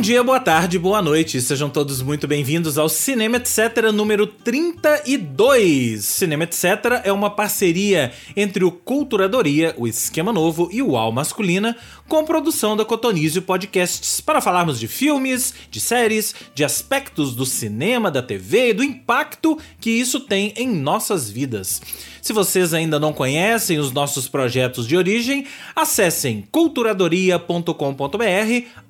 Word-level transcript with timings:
Bom 0.00 0.02
dia, 0.02 0.24
boa 0.24 0.40
tarde, 0.40 0.78
boa 0.78 1.02
noite. 1.02 1.42
Sejam 1.42 1.68
todos 1.68 2.00
muito 2.00 2.26
bem-vindos 2.26 2.78
ao 2.78 2.88
Cinema 2.88 3.36
Etc. 3.36 3.92
número 3.92 4.26
32. 4.26 6.02
Cinema 6.02 6.44
Etc. 6.44 6.64
é 7.04 7.12
uma 7.12 7.28
parceria 7.28 8.10
entre 8.34 8.64
o 8.64 8.72
Culturadoria, 8.72 9.74
o 9.76 9.86
Esquema 9.86 10.32
Novo 10.32 10.70
e 10.72 10.80
o 10.80 10.96
Al 10.96 11.12
Masculina, 11.12 11.76
com 12.08 12.24
produção 12.24 12.74
da 12.74 12.82
Cotonizio 12.82 13.42
Podcasts, 13.42 14.22
para 14.22 14.40
falarmos 14.40 14.80
de 14.80 14.88
filmes, 14.88 15.52
de 15.70 15.78
séries, 15.78 16.34
de 16.54 16.64
aspectos 16.64 17.34
do 17.34 17.44
cinema, 17.44 18.10
da 18.10 18.22
TV 18.22 18.70
e 18.70 18.72
do 18.72 18.82
impacto 18.82 19.58
que 19.78 19.90
isso 19.90 20.18
tem 20.18 20.54
em 20.56 20.66
nossas 20.66 21.28
vidas. 21.28 21.78
Se 22.22 22.32
vocês 22.32 22.72
ainda 22.74 23.00
não 23.00 23.12
conhecem 23.12 23.78
os 23.78 23.92
nossos 23.92 24.28
projetos 24.28 24.86
de 24.86 24.96
origem, 24.96 25.46
acessem 25.74 26.46
culturadoria.com.br, 26.52 27.74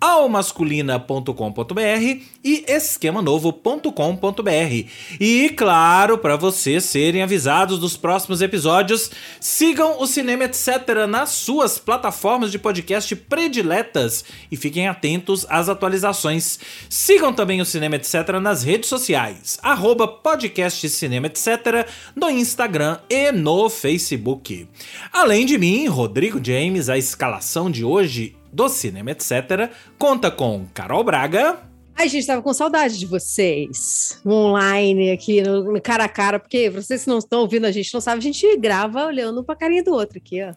almasculina.com.br 0.00 2.20
e 2.42 2.64
esquemanovo.com.br. 2.66 4.88
E 5.20 5.50
claro, 5.50 6.18
para 6.18 6.34
vocês 6.36 6.84
serem 6.84 7.22
avisados 7.22 7.78
dos 7.78 7.96
próximos 7.96 8.42
episódios, 8.42 9.10
sigam 9.38 10.00
o 10.00 10.06
Cinema 10.06 10.44
Etc 10.44 10.66
nas 11.08 11.30
suas 11.30 11.78
plataformas 11.78 12.50
de 12.50 12.58
podcast 12.58 13.14
prediletas 13.14 14.24
e 14.50 14.56
fiquem 14.56 14.88
atentos 14.88 15.46
às 15.48 15.68
atualizações. 15.68 16.58
Sigam 16.88 17.32
também 17.32 17.60
o 17.60 17.66
Cinema 17.66 17.94
Etc 17.96 18.14
nas 18.40 18.62
redes 18.64 18.88
sociais, 18.88 19.58
arroba 19.62 20.08
podcast 20.08 20.88
Cinema 20.88 21.26
Etc 21.26 21.86
no 22.16 22.30
Instagram 22.30 22.98
e 23.08 23.19
no 23.32 23.68
Facebook. 23.68 24.66
Além 25.12 25.44
de 25.44 25.58
mim, 25.58 25.86
Rodrigo 25.86 26.40
James, 26.42 26.88
a 26.88 26.96
escalação 26.96 27.70
de 27.70 27.84
hoje 27.84 28.36
do 28.52 28.68
Cinema 28.68 29.10
Etc. 29.10 29.70
conta 29.98 30.30
com 30.30 30.66
Carol 30.72 31.04
Braga. 31.04 31.58
Ai, 31.94 32.08
gente, 32.08 32.26
tava 32.26 32.40
com 32.40 32.54
saudade 32.54 32.98
de 32.98 33.06
vocês. 33.06 34.20
Online 34.26 35.10
aqui, 35.10 35.42
no, 35.42 35.72
no 35.72 35.80
cara 35.80 36.04
a 36.04 36.08
cara, 36.08 36.38
porque 36.38 36.70
vocês 36.70 37.04
que 37.04 37.10
não 37.10 37.18
estão 37.18 37.40
ouvindo 37.40 37.66
a 37.66 37.70
gente 37.70 37.92
não 37.92 38.00
sabem, 38.00 38.18
a 38.18 38.22
gente 38.22 38.56
grava 38.56 39.04
olhando 39.04 39.44
pra 39.44 39.54
carinha 39.54 39.84
do 39.84 39.92
outro 39.92 40.18
aqui, 40.18 40.42
ó. 40.42 40.54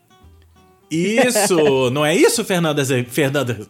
Isso! 0.89 1.89
não 1.91 2.05
é 2.05 2.15
isso, 2.15 2.45
Fernanda? 2.45 2.85
Fernanda. 3.09 3.67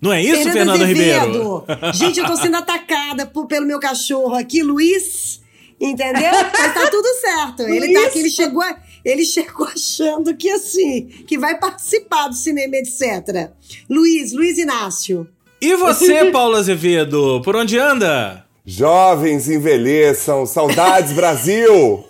Não 0.00 0.12
é 0.12 0.22
isso, 0.22 0.44
Fernanda, 0.44 0.78
Fernanda 0.78 0.86
Ribeiro? 0.86 1.64
Gente, 1.92 2.20
eu 2.20 2.26
tô 2.26 2.36
sendo 2.36 2.56
atacada 2.56 3.26
por, 3.26 3.46
pelo 3.46 3.66
meu 3.66 3.80
cachorro 3.80 4.34
aqui, 4.34 4.62
Luiz. 4.62 5.40
Entendeu? 5.80 6.32
Mas 6.32 6.74
tá 6.74 6.90
tudo 6.90 7.08
certo. 7.20 7.62
Ele 7.62 7.92
tá 7.92 8.06
aqui, 8.06 8.20
ele 8.20 8.30
chegou, 8.30 8.64
ele 9.04 9.24
chegou 9.24 9.66
achando 9.66 10.34
que 10.34 10.50
assim, 10.50 11.06
que 11.26 11.38
vai 11.38 11.58
participar 11.58 12.28
do 12.28 12.34
cinema, 12.34 12.76
etc. 12.76 13.50
Luiz, 13.88 14.32
Luiz 14.32 14.56
Inácio. 14.58 15.28
E 15.60 15.74
você, 15.76 16.26
Paulo 16.32 16.56
Azevedo, 16.56 17.42
por 17.44 17.54
onde 17.56 17.78
anda? 17.78 18.44
Jovens 18.64 19.48
envelheçam, 19.48 20.46
saudades 20.46 21.12
Brasil! 21.12 22.04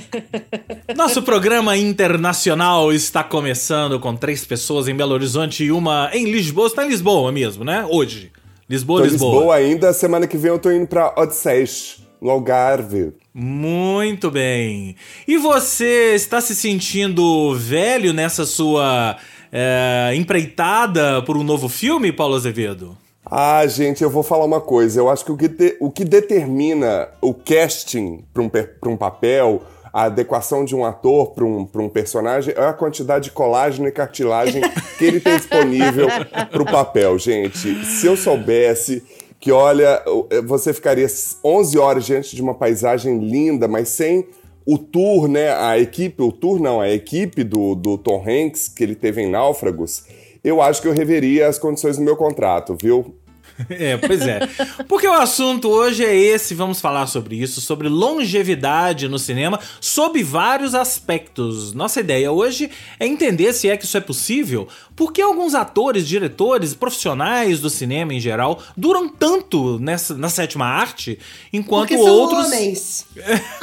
Nosso 0.94 1.22
programa 1.22 1.76
internacional 1.76 2.92
está 2.92 3.24
começando 3.24 3.98
com 3.98 4.14
três 4.14 4.44
pessoas 4.44 4.88
em 4.88 4.94
Belo 4.94 5.14
Horizonte 5.14 5.64
e 5.64 5.72
uma 5.72 6.10
em 6.12 6.30
Lisboa. 6.30 6.68
Você 6.68 6.76
tá 6.76 6.84
em 6.84 6.88
Lisboa 6.88 7.32
mesmo, 7.32 7.64
né? 7.64 7.86
Hoje. 7.88 8.30
Lisboa, 8.68 9.00
tô 9.00 9.06
Lisboa. 9.06 9.34
Lisboa 9.34 9.54
ainda. 9.54 9.92
Semana 9.92 10.26
que 10.26 10.36
vem 10.36 10.50
eu 10.50 10.58
tô 10.58 10.70
indo 10.70 10.86
pra 10.86 11.14
Odisseis 11.16 12.03
no 12.24 12.30
Algarve. 12.30 13.12
Muito 13.34 14.30
bem. 14.30 14.96
E 15.28 15.36
você 15.36 16.14
está 16.14 16.40
se 16.40 16.56
sentindo 16.56 17.54
velho 17.54 18.14
nessa 18.14 18.46
sua 18.46 19.18
é, 19.52 20.12
empreitada 20.16 21.20
por 21.22 21.36
um 21.36 21.42
novo 21.42 21.68
filme, 21.68 22.10
Paulo 22.10 22.34
Azevedo? 22.34 22.96
Ah, 23.26 23.66
gente, 23.66 24.02
eu 24.02 24.08
vou 24.08 24.22
falar 24.22 24.46
uma 24.46 24.60
coisa. 24.60 24.98
Eu 24.98 25.10
acho 25.10 25.22
que 25.22 25.32
o 25.32 25.36
que, 25.36 25.48
de, 25.48 25.76
o 25.78 25.90
que 25.90 26.02
determina 26.02 27.08
o 27.20 27.34
casting 27.34 28.24
para 28.32 28.42
um, 28.42 28.50
um 28.86 28.96
papel, 28.96 29.62
a 29.92 30.04
adequação 30.04 30.64
de 30.64 30.74
um 30.74 30.82
ator 30.82 31.32
para 31.32 31.44
um, 31.44 31.68
um 31.74 31.88
personagem, 31.90 32.54
é 32.56 32.66
a 32.66 32.72
quantidade 32.72 33.24
de 33.24 33.30
colágeno 33.32 33.86
e 33.86 33.92
cartilagem 33.92 34.62
que 34.96 35.04
ele 35.04 35.20
tem 35.20 35.36
disponível 35.36 36.08
para 36.50 36.62
o 36.62 36.64
papel, 36.64 37.18
gente. 37.18 37.84
Se 37.84 38.06
eu 38.06 38.16
soubesse 38.16 39.02
que 39.44 39.52
olha, 39.52 40.02
eh, 40.30 40.40
você 40.40 40.72
ficaria 40.72 41.06
11 41.44 41.78
horas 41.78 42.06
diante 42.06 42.34
de 42.34 42.40
uma 42.40 42.54
paisagem 42.54 43.18
linda, 43.18 43.68
mas 43.68 43.90
sem 43.90 44.26
o 44.64 44.78
tour, 44.78 45.28
né? 45.28 45.52
A 45.52 45.78
equipe, 45.78 46.22
o 46.22 46.32
tour 46.32 46.58
não, 46.58 46.80
a 46.80 46.88
equipe 46.88 47.44
do, 47.44 47.74
do 47.74 47.98
Tom 47.98 48.24
Hanks 48.26 48.68
que 48.68 48.82
ele 48.82 48.94
teve 48.94 49.20
em 49.20 49.30
Náufragos, 49.30 50.06
eu 50.42 50.62
acho 50.62 50.80
que 50.80 50.88
eu 50.88 50.94
reveria 50.94 51.46
as 51.46 51.58
condições 51.58 51.98
do 51.98 52.02
meu 52.02 52.16
contrato, 52.16 52.74
viu? 52.80 53.14
É, 53.70 53.96
pois 53.96 54.20
é. 54.22 54.40
Porque 54.88 55.06
o 55.06 55.12
assunto 55.12 55.68
hoje 55.68 56.04
é 56.04 56.14
esse, 56.14 56.54
vamos 56.54 56.80
falar 56.80 57.06
sobre 57.06 57.36
isso, 57.36 57.60
sobre 57.60 57.88
longevidade 57.88 59.08
no 59.08 59.18
cinema, 59.18 59.58
sob 59.80 60.22
vários 60.22 60.74
aspectos. 60.74 61.72
Nossa 61.72 62.00
ideia 62.00 62.30
hoje 62.30 62.70
é 62.98 63.06
entender 63.06 63.52
se 63.52 63.68
é 63.68 63.76
que 63.76 63.84
isso 63.84 63.96
é 63.96 64.00
possível, 64.00 64.68
porque 64.96 65.22
alguns 65.22 65.54
atores, 65.54 66.06
diretores, 66.06 66.74
profissionais 66.74 67.60
do 67.60 67.70
cinema 67.70 68.12
em 68.12 68.20
geral 68.20 68.60
duram 68.76 69.08
tanto 69.08 69.78
nessa, 69.78 70.14
na 70.14 70.28
sétima 70.28 70.66
arte, 70.66 71.18
enquanto 71.52 71.88
porque 71.88 72.02
outros. 72.02 72.48
São 72.48 72.58
homens. 72.58 73.06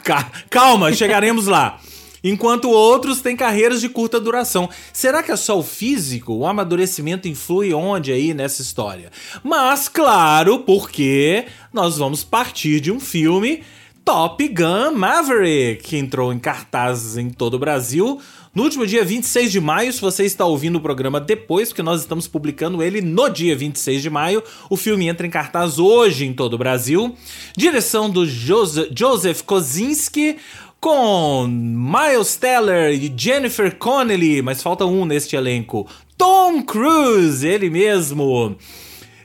Calma, 0.49 0.93
chegaremos 0.93 1.47
lá 1.47 1.79
enquanto 2.23 2.69
outros 2.69 3.21
têm 3.21 3.35
carreiras 3.35 3.81
de 3.81 3.89
curta 3.89 4.19
duração. 4.19 4.69
Será 4.93 5.23
que 5.23 5.31
é 5.31 5.35
só 5.35 5.57
o 5.57 5.63
físico? 5.63 6.33
O 6.33 6.45
amadurecimento 6.45 7.27
influi 7.27 7.73
onde 7.73 8.11
aí 8.11 8.33
nessa 8.33 8.61
história? 8.61 9.11
Mas, 9.43 9.87
claro, 9.87 10.59
porque 10.59 11.45
nós 11.73 11.97
vamos 11.97 12.23
partir 12.23 12.79
de 12.79 12.91
um 12.91 12.99
filme 12.99 13.63
Top 14.03 14.47
Gun 14.47 14.91
Maverick, 14.95 15.83
que 15.83 15.97
entrou 15.97 16.33
em 16.33 16.39
cartazes 16.39 17.17
em 17.17 17.29
todo 17.29 17.55
o 17.55 17.59
Brasil 17.59 18.19
no 18.53 18.63
último 18.63 18.85
dia 18.85 19.05
26 19.05 19.49
de 19.49 19.61
maio, 19.61 19.93
se 19.93 20.01
você 20.01 20.25
está 20.25 20.45
ouvindo 20.45 20.75
o 20.75 20.81
programa 20.81 21.21
depois, 21.21 21.69
porque 21.69 21.81
nós 21.81 22.01
estamos 22.01 22.27
publicando 22.27 22.83
ele 22.83 22.99
no 22.99 23.29
dia 23.29 23.55
26 23.55 24.01
de 24.01 24.09
maio, 24.09 24.43
o 24.69 24.75
filme 24.75 25.07
entra 25.07 25.25
em 25.25 25.29
cartaz 25.29 25.79
hoje 25.79 26.25
em 26.25 26.33
todo 26.33 26.55
o 26.55 26.57
Brasil. 26.57 27.15
Direção 27.55 28.09
do 28.09 28.25
Joseph 28.25 29.41
Kosinski, 29.45 30.35
com 30.81 31.47
Miles 31.47 32.35
Teller 32.35 32.91
e 32.91 33.13
Jennifer 33.15 33.77
Connelly, 33.77 34.41
mas 34.41 34.63
falta 34.63 34.83
um 34.83 35.05
neste 35.05 35.35
elenco. 35.35 35.87
Tom 36.17 36.63
Cruise, 36.63 37.47
ele 37.47 37.69
mesmo. 37.69 38.57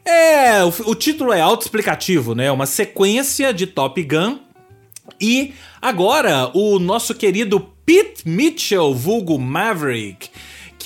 É, 0.05 0.62
o, 0.62 0.91
o 0.91 0.94
título 0.94 1.33
é 1.33 1.41
autoexplicativo, 1.41 2.34
né? 2.34 2.53
Uma 2.53 2.67
sequência 2.67 3.55
de 3.55 3.67
Top 3.67 4.00
Gun. 4.03 4.39
E 5.19 5.55
agora 5.81 6.50
o 6.53 6.78
nosso 6.78 7.15
querido 7.15 7.59
Pete 7.87 8.28
Mitchell, 8.28 8.94
vulgo 8.94 9.38
Maverick, 9.38 10.28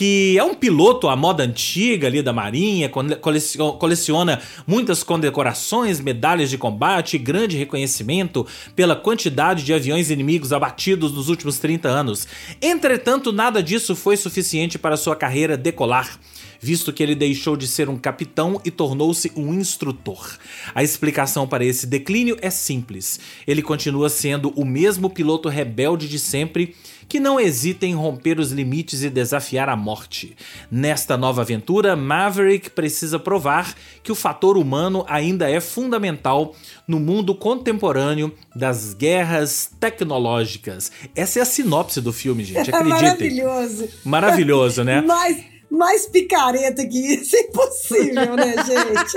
que 0.01 0.39
é 0.39 0.43
um 0.43 0.55
piloto 0.55 1.11
à 1.11 1.15
moda 1.15 1.43
antiga 1.43 2.07
ali 2.07 2.23
da 2.23 2.33
Marinha, 2.33 2.91
coleciona 3.79 4.41
muitas 4.67 5.03
condecorações, 5.03 6.01
medalhas 6.01 6.49
de 6.49 6.57
combate 6.57 7.17
e 7.17 7.19
grande 7.19 7.59
reconhecimento 7.59 8.47
pela 8.75 8.97
quantidade 8.97 9.63
de 9.63 9.75
aviões 9.75 10.09
inimigos 10.09 10.55
abatidos 10.55 11.13
nos 11.13 11.29
últimos 11.29 11.59
30 11.59 11.87
anos. 11.87 12.27
Entretanto, 12.63 13.31
nada 13.31 13.63
disso 13.63 13.95
foi 13.95 14.17
suficiente 14.17 14.79
para 14.79 14.97
sua 14.97 15.15
carreira 15.15 15.55
decolar 15.55 16.19
visto 16.61 16.93
que 16.93 17.03
ele 17.03 17.15
deixou 17.15 17.57
de 17.57 17.67
ser 17.67 17.89
um 17.89 17.97
capitão 17.97 18.61
e 18.65 18.71
tornou-se 18.71 19.33
um 19.35 19.55
instrutor. 19.55 20.37
A 20.75 20.83
explicação 20.83 21.49
para 21.49 21.65
esse 21.65 21.87
declínio 21.87 22.37
é 22.43 22.51
simples. 22.51 23.19
Ele 23.47 23.63
continua 23.63 24.11
sendo 24.11 24.51
o 24.51 24.65
mesmo 24.65 25.09
piloto 25.09 25.49
rebelde 25.49 26.07
de 26.07 26.19
sempre 26.19 26.77
que 27.11 27.19
não 27.19 27.41
hesita 27.41 27.85
em 27.85 27.93
romper 27.93 28.39
os 28.39 28.53
limites 28.53 29.03
e 29.03 29.11
desafiar 29.11 29.69
a 29.69 29.75
morte. 29.75 30.37
Nesta 30.71 31.17
nova 31.17 31.43
aventura, 31.43 31.97
Maverick 31.97 32.71
precisa 32.71 33.19
provar 33.19 33.75
que 34.01 34.13
o 34.13 34.15
fator 34.15 34.57
humano 34.57 35.05
ainda 35.09 35.51
é 35.51 35.61
fundamental 35.61 36.55
no 36.87 37.01
mundo 37.01 37.35
contemporâneo 37.35 38.33
das 38.55 38.95
guerras 38.95 39.73
tecnológicas. 39.81 40.93
Essa 41.17 41.41
é 41.41 41.43
a 41.43 41.45
sinopse 41.45 42.01
do 42.01 42.13
filme, 42.13 42.45
gente. 42.45 42.71
Acreditem. 42.71 42.89
Maravilhoso. 43.01 43.89
Maravilhoso, 44.05 44.85
né? 44.85 45.01
Mas 45.05 45.45
mais 45.69 46.07
picareta 46.07 46.87
que 46.87 47.15
isso 47.15 47.35
é 47.35 47.41
impossível, 47.41 48.37
né, 48.37 48.55
gente? 48.65 49.13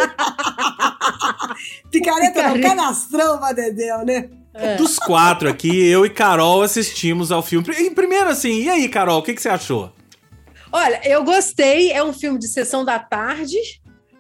picareta, 1.92 2.34
picareta. 2.42 2.50
não, 2.50 2.62
canastrão, 2.62 3.40
Madedeu, 3.40 4.04
né? 4.04 4.30
É. 4.54 4.76
Dos 4.76 5.00
quatro 5.00 5.50
aqui, 5.50 5.88
eu 5.88 6.06
e 6.06 6.10
Carol 6.10 6.62
assistimos 6.62 7.32
ao 7.32 7.42
filme. 7.42 7.66
Primeiro, 7.92 8.30
assim, 8.30 8.62
e 8.64 8.70
aí, 8.70 8.88
Carol, 8.88 9.20
o 9.20 9.24
que, 9.24 9.34
que 9.34 9.42
você 9.42 9.50
achou? 9.50 9.92
Olha, 10.72 11.02
eu 11.08 11.24
gostei. 11.24 11.92
É 11.92 12.04
um 12.04 12.14
filme 12.14 12.38
de 12.38 12.48
sessão 12.48 12.86
da 12.86 13.00
tarde, 13.00 13.58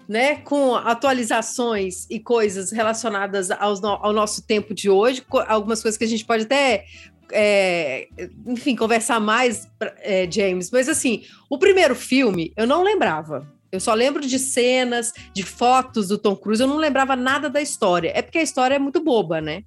né? 0.07 0.37
Com 0.37 0.75
atualizações 0.75 2.07
e 2.09 2.19
coisas 2.19 2.71
relacionadas 2.71 3.51
ao, 3.51 3.75
ao 4.03 4.13
nosso 4.13 4.41
tempo 4.41 4.73
de 4.73 4.89
hoje. 4.89 5.23
Algumas 5.47 5.81
coisas 5.81 5.97
que 5.97 6.03
a 6.03 6.07
gente 6.07 6.25
pode 6.25 6.43
até 6.43 6.85
é, 7.31 8.07
enfim, 8.45 8.75
conversar 8.75 9.19
mais, 9.19 9.67
é, 9.99 10.29
James. 10.29 10.69
Mas 10.71 10.89
assim, 10.89 11.23
o 11.49 11.57
primeiro 11.57 11.95
filme 11.95 12.53
eu 12.55 12.67
não 12.67 12.83
lembrava. 12.83 13.51
Eu 13.71 13.79
só 13.79 13.93
lembro 13.95 14.21
de 14.21 14.37
cenas, 14.37 15.11
de 15.33 15.41
fotos 15.41 16.07
do 16.09 16.17
Tom 16.19 16.35
Cruise, 16.35 16.61
eu 16.61 16.67
não 16.67 16.77
lembrava 16.77 17.15
nada 17.15 17.49
da 17.49 17.59
história. 17.59 18.11
É 18.13 18.21
porque 18.21 18.37
a 18.37 18.43
história 18.43 18.75
é 18.75 18.79
muito 18.79 19.03
boba, 19.03 19.41
né? 19.41 19.63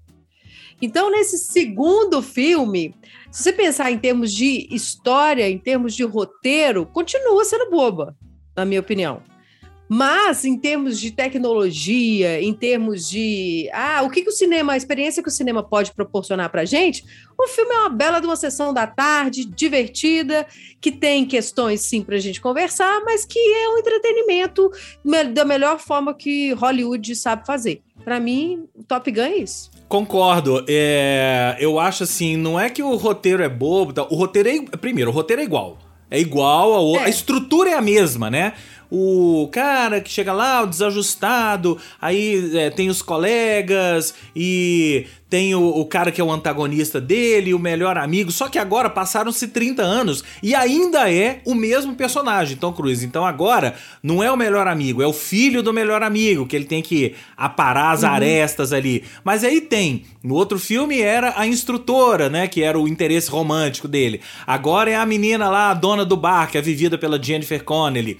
Então, 0.80 1.10
nesse 1.10 1.38
segundo 1.38 2.20
filme, 2.20 2.94
se 3.30 3.42
você 3.42 3.52
pensar 3.52 3.90
em 3.90 3.98
termos 3.98 4.32
de 4.32 4.68
história, 4.70 5.48
em 5.48 5.58
termos 5.58 5.94
de 5.94 6.04
roteiro, 6.04 6.84
continua 6.86 7.44
sendo 7.44 7.70
boba, 7.70 8.16
na 8.54 8.64
minha 8.64 8.80
opinião. 8.80 9.22
Mas, 9.88 10.44
em 10.44 10.58
termos 10.58 10.98
de 10.98 11.12
tecnologia, 11.12 12.42
em 12.42 12.52
termos 12.52 13.08
de. 13.08 13.70
Ah, 13.72 14.02
o 14.02 14.10
que, 14.10 14.22
que 14.22 14.28
o 14.28 14.32
cinema, 14.32 14.72
a 14.72 14.76
experiência 14.76 15.22
que 15.22 15.28
o 15.28 15.32
cinema 15.32 15.62
pode 15.62 15.94
proporcionar 15.94 16.50
para 16.50 16.64
gente, 16.64 17.04
o 17.38 17.46
filme 17.46 17.72
é 17.72 17.78
uma 17.78 17.88
bela 17.88 18.18
de 18.18 18.26
uma 18.26 18.34
sessão 18.34 18.74
da 18.74 18.86
tarde, 18.86 19.44
divertida, 19.44 20.44
que 20.80 20.90
tem 20.90 21.24
questões, 21.24 21.82
sim, 21.82 22.02
para 22.02 22.16
a 22.16 22.20
gente 22.20 22.40
conversar, 22.40 23.00
mas 23.04 23.24
que 23.24 23.38
é 23.38 23.68
um 23.70 23.78
entretenimento 23.78 24.70
da 25.32 25.44
melhor 25.44 25.78
forma 25.78 26.12
que 26.12 26.52
Hollywood 26.54 27.14
sabe 27.14 27.46
fazer. 27.46 27.80
Para 28.04 28.18
mim, 28.18 28.68
Top 28.88 29.08
Gun 29.08 29.22
é 29.22 29.36
isso. 29.36 29.70
Concordo. 29.88 30.64
É, 30.68 31.56
eu 31.60 31.78
acho 31.78 32.02
assim, 32.02 32.36
não 32.36 32.58
é 32.58 32.68
que 32.68 32.82
o 32.82 32.96
roteiro 32.96 33.42
é 33.42 33.48
bobo. 33.48 33.92
Tá? 33.92 34.02
O 34.04 34.16
roteiro 34.16 34.48
é. 34.48 34.76
Primeiro, 34.76 35.10
o 35.10 35.14
roteiro 35.14 35.42
é 35.42 35.44
igual. 35.44 35.78
É 36.10 36.20
igual, 36.20 36.94
a, 36.96 37.00
é. 37.00 37.04
a 37.04 37.08
estrutura 37.08 37.70
é 37.70 37.74
a 37.74 37.82
mesma, 37.82 38.30
né? 38.30 38.52
O 38.90 39.48
cara 39.52 40.00
que 40.00 40.10
chega 40.10 40.32
lá, 40.32 40.62
o 40.62 40.66
desajustado, 40.66 41.78
aí 42.00 42.56
é, 42.56 42.70
tem 42.70 42.88
os 42.88 43.02
colegas 43.02 44.14
e 44.34 45.06
tem 45.28 45.54
o, 45.56 45.64
o, 45.64 45.84
cara 45.84 46.12
que 46.12 46.20
é 46.20 46.24
o 46.24 46.30
antagonista 46.30 47.00
dele, 47.00 47.52
o 47.52 47.58
melhor 47.58 47.98
amigo, 47.98 48.30
só 48.30 48.48
que 48.48 48.58
agora 48.58 48.88
passaram-se 48.88 49.48
30 49.48 49.82
anos 49.82 50.22
e 50.40 50.54
ainda 50.54 51.10
é 51.12 51.40
o 51.44 51.54
mesmo 51.54 51.96
personagem, 51.96 52.56
Tom 52.56 52.72
Cruise. 52.72 53.04
Então 53.04 53.26
agora 53.26 53.74
não 54.02 54.22
é 54.22 54.30
o 54.30 54.36
melhor 54.36 54.68
amigo, 54.68 55.02
é 55.02 55.06
o 55.06 55.12
filho 55.12 55.62
do 55.62 55.72
melhor 55.72 56.02
amigo, 56.02 56.46
que 56.46 56.54
ele 56.54 56.64
tem 56.64 56.80
que 56.80 57.14
aparar 57.36 57.90
as 57.90 58.02
uhum. 58.02 58.10
arestas 58.10 58.72
ali. 58.72 59.02
Mas 59.24 59.42
aí 59.42 59.60
tem, 59.60 60.04
no 60.22 60.34
outro 60.34 60.58
filme 60.58 61.00
era 61.00 61.34
a 61.36 61.46
instrutora, 61.46 62.28
né, 62.28 62.46
que 62.46 62.62
era 62.62 62.78
o 62.78 62.86
interesse 62.86 63.28
romântico 63.28 63.88
dele. 63.88 64.20
Agora 64.46 64.90
é 64.90 64.96
a 64.96 65.04
menina 65.04 65.48
lá, 65.48 65.70
a 65.70 65.74
dona 65.74 66.04
do 66.04 66.16
bar, 66.16 66.50
que 66.50 66.56
é 66.56 66.62
vivida 66.62 66.96
pela 66.96 67.20
Jennifer 67.20 67.64
Connelly. 67.64 68.18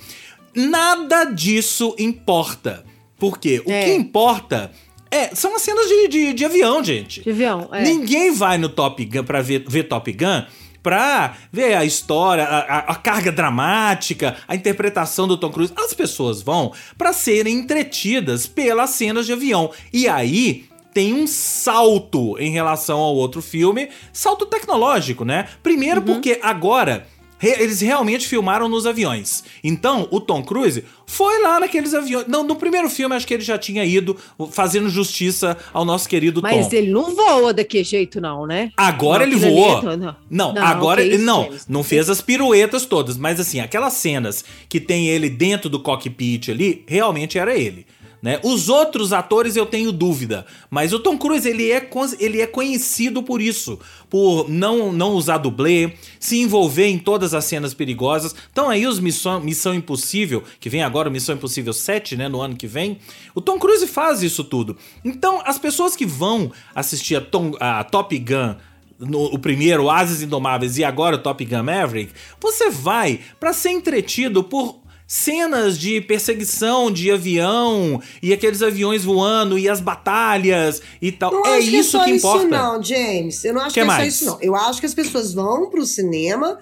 Nada 0.56 1.24
disso 1.24 1.94
importa. 1.98 2.84
Porque 3.18 3.62
o 3.64 3.70
é. 3.70 3.84
que 3.84 3.94
importa 3.94 4.72
é, 5.10 5.34
são 5.34 5.54
as 5.54 5.62
cenas 5.62 5.86
de, 5.86 6.08
de, 6.08 6.32
de 6.32 6.44
avião, 6.44 6.82
gente. 6.82 7.22
De 7.22 7.30
avião, 7.30 7.68
é. 7.72 7.82
Ninguém 7.82 8.32
vai 8.32 8.58
no 8.58 8.68
Top 8.68 9.02
Gun 9.04 9.24
pra 9.24 9.40
ver, 9.40 9.64
ver 9.68 9.84
Top 9.84 10.10
Gun 10.10 10.44
pra 10.82 11.36
ver 11.50 11.74
a 11.74 11.84
história, 11.84 12.44
a, 12.44 12.78
a, 12.78 12.94
carga 12.94 13.32
dramática, 13.32 14.36
a 14.46 14.54
interpretação 14.54 15.26
do 15.26 15.36
Tom 15.36 15.50
Cruise. 15.50 15.72
As 15.76 15.92
pessoas 15.92 16.42
vão 16.42 16.72
para 16.96 17.12
serem 17.12 17.58
entretidas 17.58 18.46
pelas 18.46 18.90
cenas 18.90 19.26
de 19.26 19.32
avião. 19.32 19.70
E 19.92 20.06
aí 20.06 20.66
tem 20.94 21.12
um 21.12 21.26
salto 21.26 22.38
em 22.38 22.50
relação 22.50 23.00
ao 23.00 23.14
outro 23.16 23.42
filme, 23.42 23.88
salto 24.12 24.46
tecnológico, 24.46 25.24
né? 25.24 25.48
Primeiro 25.62 26.00
uhum. 26.00 26.06
porque 26.06 26.38
agora 26.42 27.06
eles 27.42 27.80
realmente 27.80 28.26
filmaram 28.26 28.68
nos 28.68 28.86
aviões. 28.86 29.44
Então, 29.62 30.08
o 30.10 30.20
Tom 30.20 30.42
Cruise 30.42 30.84
foi 31.06 31.42
lá 31.42 31.60
naqueles 31.60 31.94
aviões. 31.94 32.26
Não, 32.26 32.42
no 32.42 32.56
primeiro 32.56 32.88
filme, 32.88 33.14
acho 33.14 33.26
que 33.26 33.34
ele 33.34 33.42
já 33.42 33.58
tinha 33.58 33.84
ido 33.84 34.16
fazendo 34.50 34.88
justiça 34.88 35.56
ao 35.72 35.84
nosso 35.84 36.08
querido 36.08 36.40
Mas 36.42 36.52
Tom. 36.52 36.62
Mas 36.62 36.72
ele 36.72 36.90
não 36.90 37.14
voa 37.14 37.52
daquele 37.52 37.84
jeito, 37.84 38.20
não, 38.20 38.46
né? 38.46 38.72
Agora 38.76 39.26
não, 39.26 39.32
ele 39.32 39.40
voou. 39.40 39.82
não. 39.82 40.16
não, 40.30 40.52
não, 40.54 40.66
agora 40.66 41.02
ele 41.02 41.18
não. 41.18 41.48
Não 41.68 41.84
fez 41.84 42.08
as 42.08 42.20
piruetas 42.20 42.86
todas. 42.86 43.16
Mas 43.16 43.38
assim, 43.38 43.60
aquelas 43.60 43.94
cenas 43.94 44.44
que 44.68 44.80
tem 44.80 45.08
ele 45.08 45.28
dentro 45.28 45.68
do 45.68 45.80
cockpit 45.80 46.48
ali, 46.48 46.84
realmente 46.86 47.38
era 47.38 47.56
ele. 47.56 47.86
Né? 48.22 48.40
Os 48.42 48.68
outros 48.68 49.12
atores 49.12 49.56
eu 49.56 49.66
tenho 49.66 49.92
dúvida, 49.92 50.46
mas 50.70 50.92
o 50.92 50.98
Tom 50.98 51.18
Cruise 51.18 51.48
ele 51.48 51.70
é, 51.70 51.88
ele 52.18 52.40
é 52.40 52.46
conhecido 52.46 53.22
por 53.22 53.40
isso, 53.40 53.78
por 54.08 54.48
não, 54.48 54.92
não 54.92 55.12
usar 55.12 55.38
dublê, 55.38 55.92
se 56.18 56.40
envolver 56.40 56.86
em 56.86 56.98
todas 56.98 57.34
as 57.34 57.44
cenas 57.44 57.74
perigosas. 57.74 58.34
Então 58.50 58.70
aí 58.70 58.86
os 58.86 58.98
Missão, 58.98 59.40
Missão 59.40 59.74
Impossível, 59.74 60.42
que 60.58 60.70
vem 60.70 60.82
agora, 60.82 61.10
Missão 61.10 61.34
Impossível 61.34 61.72
7, 61.72 62.16
né, 62.16 62.28
no 62.28 62.40
ano 62.40 62.56
que 62.56 62.66
vem, 62.66 62.98
o 63.34 63.40
Tom 63.40 63.58
Cruise 63.58 63.86
faz 63.86 64.22
isso 64.22 64.42
tudo. 64.42 64.76
Então 65.04 65.42
as 65.44 65.58
pessoas 65.58 65.94
que 65.94 66.06
vão 66.06 66.50
assistir 66.74 67.16
a, 67.16 67.20
Tom, 67.20 67.52
a 67.60 67.84
Top 67.84 68.18
Gun 68.18 68.56
no, 68.98 69.26
o 69.26 69.38
primeiro, 69.38 69.90
Ases 69.90 70.22
Indomáveis, 70.22 70.78
e 70.78 70.84
agora 70.84 71.16
o 71.16 71.18
Top 71.18 71.44
Gun 71.44 71.62
Maverick, 71.62 72.12
você 72.40 72.70
vai 72.70 73.20
para 73.38 73.52
ser 73.52 73.70
entretido 73.70 74.42
por 74.42 74.80
cenas 75.06 75.78
de 75.78 76.00
perseguição 76.00 76.90
de 76.90 77.10
avião 77.12 78.02
e 78.20 78.32
aqueles 78.32 78.60
aviões 78.60 79.04
voando 79.04 79.58
e 79.58 79.68
as 79.68 79.80
batalhas 79.80 80.82
e 81.00 81.12
tal. 81.12 81.32
Não 81.32 81.46
é 81.46 81.60
isso 81.60 81.96
que, 81.98 82.02
é 82.02 82.06
que 82.06 82.10
importa. 82.16 82.42
Isso 82.42 82.50
não, 82.50 82.82
James. 82.82 83.44
Eu 83.44 83.54
não 83.54 83.60
acho 83.60 83.68
que, 83.68 83.74
que 83.74 83.80
é 83.80 83.84
mais? 83.84 84.02
só 84.02 84.08
isso 84.08 84.24
não. 84.24 84.42
Eu 84.42 84.56
acho 84.56 84.80
que 84.80 84.86
as 84.86 84.94
pessoas 84.94 85.32
vão 85.32 85.70
pro 85.70 85.86
cinema 85.86 86.58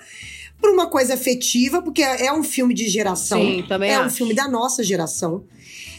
por 0.60 0.70
uma 0.70 0.86
coisa 0.86 1.14
afetiva, 1.14 1.80
porque 1.82 2.02
é 2.02 2.32
um 2.32 2.42
filme 2.42 2.74
de 2.74 2.88
geração. 2.88 3.40
Sim, 3.40 3.64
também 3.66 3.90
É 3.90 3.96
acho. 3.96 4.06
um 4.06 4.10
filme 4.10 4.34
da 4.34 4.46
nossa 4.46 4.82
geração. 4.82 5.44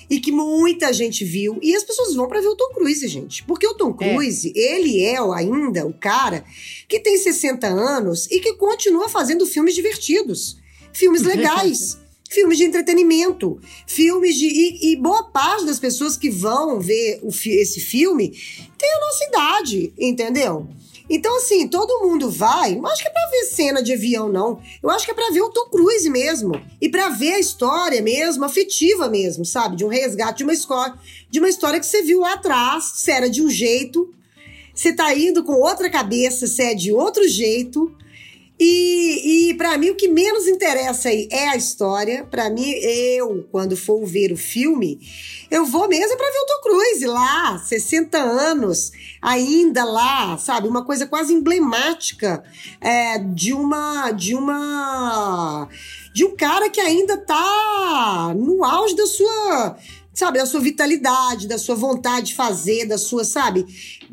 E 0.07 0.19
que 0.19 0.31
muita 0.31 0.93
gente 0.93 1.25
viu. 1.25 1.57
E 1.63 1.75
as 1.75 1.83
pessoas 1.83 2.13
vão 2.13 2.27
para 2.27 2.39
ver 2.39 2.47
o 2.47 2.55
Tom 2.55 2.73
Cruise, 2.75 3.07
gente. 3.07 3.43
Porque 3.43 3.65
o 3.65 3.73
Tom 3.73 3.95
é. 3.99 4.13
Cruise, 4.13 4.53
é. 4.55 4.75
ele 4.75 5.03
é 5.03 5.17
ainda 5.33 5.83
o 5.85 5.93
cara 5.93 6.45
que 6.87 6.99
tem 6.99 7.17
60 7.17 7.65
anos 7.65 8.27
e 8.29 8.39
que 8.39 8.53
continua 8.53 9.09
fazendo 9.09 9.47
filmes 9.47 9.73
divertidos. 9.73 10.57
Filmes 10.93 11.23
legais 11.25 12.04
filmes 12.29 12.57
de 12.57 12.65
entretenimento, 12.65 13.59
filmes 13.85 14.35
de. 14.35 14.47
E, 14.47 14.91
e, 14.91 14.95
boa 14.95 15.23
parte 15.23 15.65
das 15.65 15.79
pessoas 15.79 16.17
que 16.17 16.29
vão 16.29 16.79
ver 16.79 17.19
o, 17.21 17.29
esse 17.29 17.79
filme 17.79 18.29
tem 18.77 18.93
a 18.93 18.99
nossa 18.99 19.25
idade, 19.25 19.93
entendeu? 19.97 20.67
Então, 21.09 21.37
assim, 21.37 21.67
todo 21.67 22.01
mundo 22.01 22.29
vai. 22.31 22.75
Não 22.75 22.87
acho 22.87 23.03
que 23.03 23.07
é 23.07 23.11
pra 23.11 23.29
ver 23.29 23.43
cena 23.45 23.81
de 23.81 23.93
avião, 23.93 24.27
não. 24.27 24.59
Eu 24.81 24.89
acho 24.89 25.05
que 25.05 25.11
é 25.11 25.13
pra 25.13 25.29
ver 25.29 25.41
o 25.41 25.51
Tom 25.51 25.69
Cruise 25.69 26.09
mesmo. 26.09 26.59
E 26.81 26.89
pra 26.89 27.09
ver 27.09 27.33
a 27.33 27.39
história 27.39 28.01
mesmo, 28.01 28.43
afetiva 28.43 29.07
mesmo, 29.07 29.45
sabe? 29.45 29.75
De 29.75 29.85
um 29.85 29.87
resgate 29.87 30.39
de 30.39 30.43
uma 30.43 30.53
escola, 30.53 30.97
de 31.29 31.39
uma 31.39 31.49
história 31.49 31.79
que 31.79 31.85
você 31.85 32.01
viu 32.01 32.21
lá 32.21 32.33
atrás, 32.33 32.85
você 32.95 33.11
era 33.11 33.29
de 33.29 33.41
um 33.41 33.49
jeito, 33.49 34.11
você 34.73 34.91
tá 34.91 35.13
indo 35.13 35.43
com 35.43 35.53
outra 35.53 35.89
cabeça, 35.89 36.47
você 36.47 36.63
é 36.63 36.73
de 36.73 36.91
outro 36.91 37.27
jeito. 37.27 37.95
E, 38.57 39.49
e 39.49 39.53
para 39.55 39.77
mim 39.77 39.89
o 39.89 39.95
que 39.95 40.07
menos 40.07 40.47
interessa 40.47 41.09
aí 41.09 41.27
é 41.29 41.49
a 41.49 41.57
história. 41.57 42.23
Para 42.23 42.49
mim, 42.49 42.69
eu, 42.71 43.47
quando 43.51 43.75
for 43.75 44.05
ver 44.05 44.31
o 44.31 44.37
filme, 44.37 44.99
eu 45.51 45.65
vou 45.65 45.89
mesmo 45.89 46.15
para 46.15 46.31
ver 46.31 46.39
o 46.39 46.45
Tom 46.45 46.61
Cruise 46.61 47.05
lá, 47.05 47.57
60 47.59 48.17
anos, 48.17 48.91
ainda 49.21 49.83
lá, 49.83 50.37
sabe? 50.37 50.67
Uma 50.67 50.85
coisa 50.85 51.05
quase 51.05 51.33
emblemática 51.33 52.43
é, 52.79 53.19
de 53.19 53.53
uma. 53.53 54.11
de 54.11 54.33
uma. 54.33 55.67
de 56.13 56.23
um 56.23 56.35
cara 56.35 56.69
que 56.69 56.79
ainda 56.79 57.17
tá 57.17 58.33
no 58.37 58.63
auge 58.63 58.95
da 58.95 59.05
sua 59.05 59.77
sabe, 60.15 60.39
da 60.39 60.45
sua 60.45 60.61
vitalidade, 60.61 61.47
da 61.47 61.57
sua 61.57 61.75
vontade 61.75 62.27
de 62.27 62.35
fazer, 62.35 62.85
da 62.85 62.97
sua, 62.97 63.25
sabe? 63.25 63.65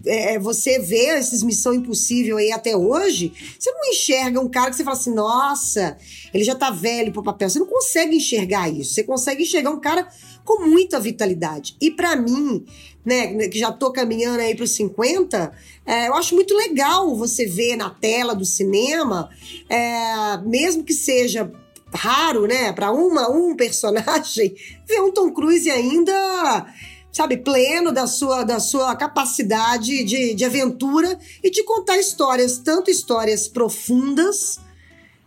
É, 0.04 0.38
você 0.38 0.80
vê 0.80 1.18
esses 1.18 1.44
Missão 1.44 1.73
Impossível 1.73 2.37
aí 2.38 2.50
até 2.50 2.76
hoje, 2.76 3.32
você 3.59 3.71
não 3.71 3.88
enxerga 3.88 4.40
um 4.40 4.49
cara 4.49 4.71
que 4.71 4.76
você 4.76 4.82
fala 4.82 4.97
assim, 4.97 5.14
nossa, 5.14 5.97
ele 6.35 6.42
já 6.42 6.56
tá 6.56 6.71
velho 6.71 7.12
pro 7.12 7.23
papel. 7.23 7.49
Você 7.49 7.61
não 7.61 7.66
consegue 7.66 8.16
enxergar 8.16 8.68
isso. 8.68 8.94
Você 8.94 9.04
consegue 9.04 9.44
enxergar 9.44 9.71
um 9.71 9.80
cara 9.80 10.09
com 10.44 10.66
muita 10.66 10.99
vitalidade. 10.99 11.76
E 11.80 11.90
para 11.90 12.16
mim, 12.16 12.64
né, 13.04 13.49
que 13.49 13.59
já 13.59 13.71
tô 13.71 13.92
caminhando 13.92 14.40
aí 14.40 14.56
pros 14.56 14.73
50, 14.73 15.52
é, 15.87 16.09
eu 16.09 16.14
acho 16.14 16.35
muito 16.35 16.54
legal 16.56 17.14
você 17.14 17.47
ver 17.47 17.76
na 17.76 17.90
tela 17.90 18.35
do 18.35 18.44
cinema, 18.44 19.30
é, 19.68 20.38
mesmo 20.38 20.82
que 20.82 20.94
seja 20.94 21.50
raro, 21.92 22.46
né, 22.46 22.72
para 22.72 22.90
uma 22.90 23.30
um 23.30 23.54
personagem, 23.56 24.54
ver 24.87 25.00
um 25.00 25.12
Tom 25.12 25.32
Cruise 25.32 25.70
ainda, 25.70 26.66
sabe, 27.12 27.37
pleno 27.37 27.92
da 27.92 28.06
sua 28.06 28.44
da 28.44 28.58
sua 28.58 28.94
capacidade 28.96 30.04
de, 30.04 30.34
de 30.34 30.44
aventura 30.44 31.18
e 31.42 31.50
de 31.50 31.62
contar 31.64 31.99
histórias, 31.99 32.58
tanto 32.58 32.90
histórias 32.90 33.49
profundas, 33.49 34.58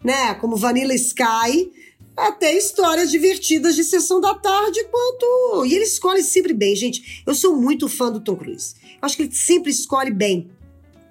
né, 0.03 0.33
como 0.35 0.55
Vanilla 0.55 0.93
Sky, 0.93 1.71
até 2.15 2.55
histórias 2.57 3.11
divertidas 3.11 3.75
de 3.75 3.83
sessão 3.83 4.21
da 4.21 4.33
tarde, 4.33 4.83
quanto. 4.85 5.65
E 5.65 5.73
ele 5.73 5.83
escolhe 5.83 6.23
sempre 6.23 6.53
bem, 6.53 6.75
gente. 6.75 7.23
Eu 7.25 7.35
sou 7.35 7.55
muito 7.55 7.89
fã 7.89 8.11
do 8.11 8.21
Tom 8.21 8.35
Cruise. 8.35 8.75
Acho 9.01 9.17
que 9.17 9.23
ele 9.23 9.35
sempre 9.35 9.69
escolhe 9.69 10.11
bem. 10.11 10.49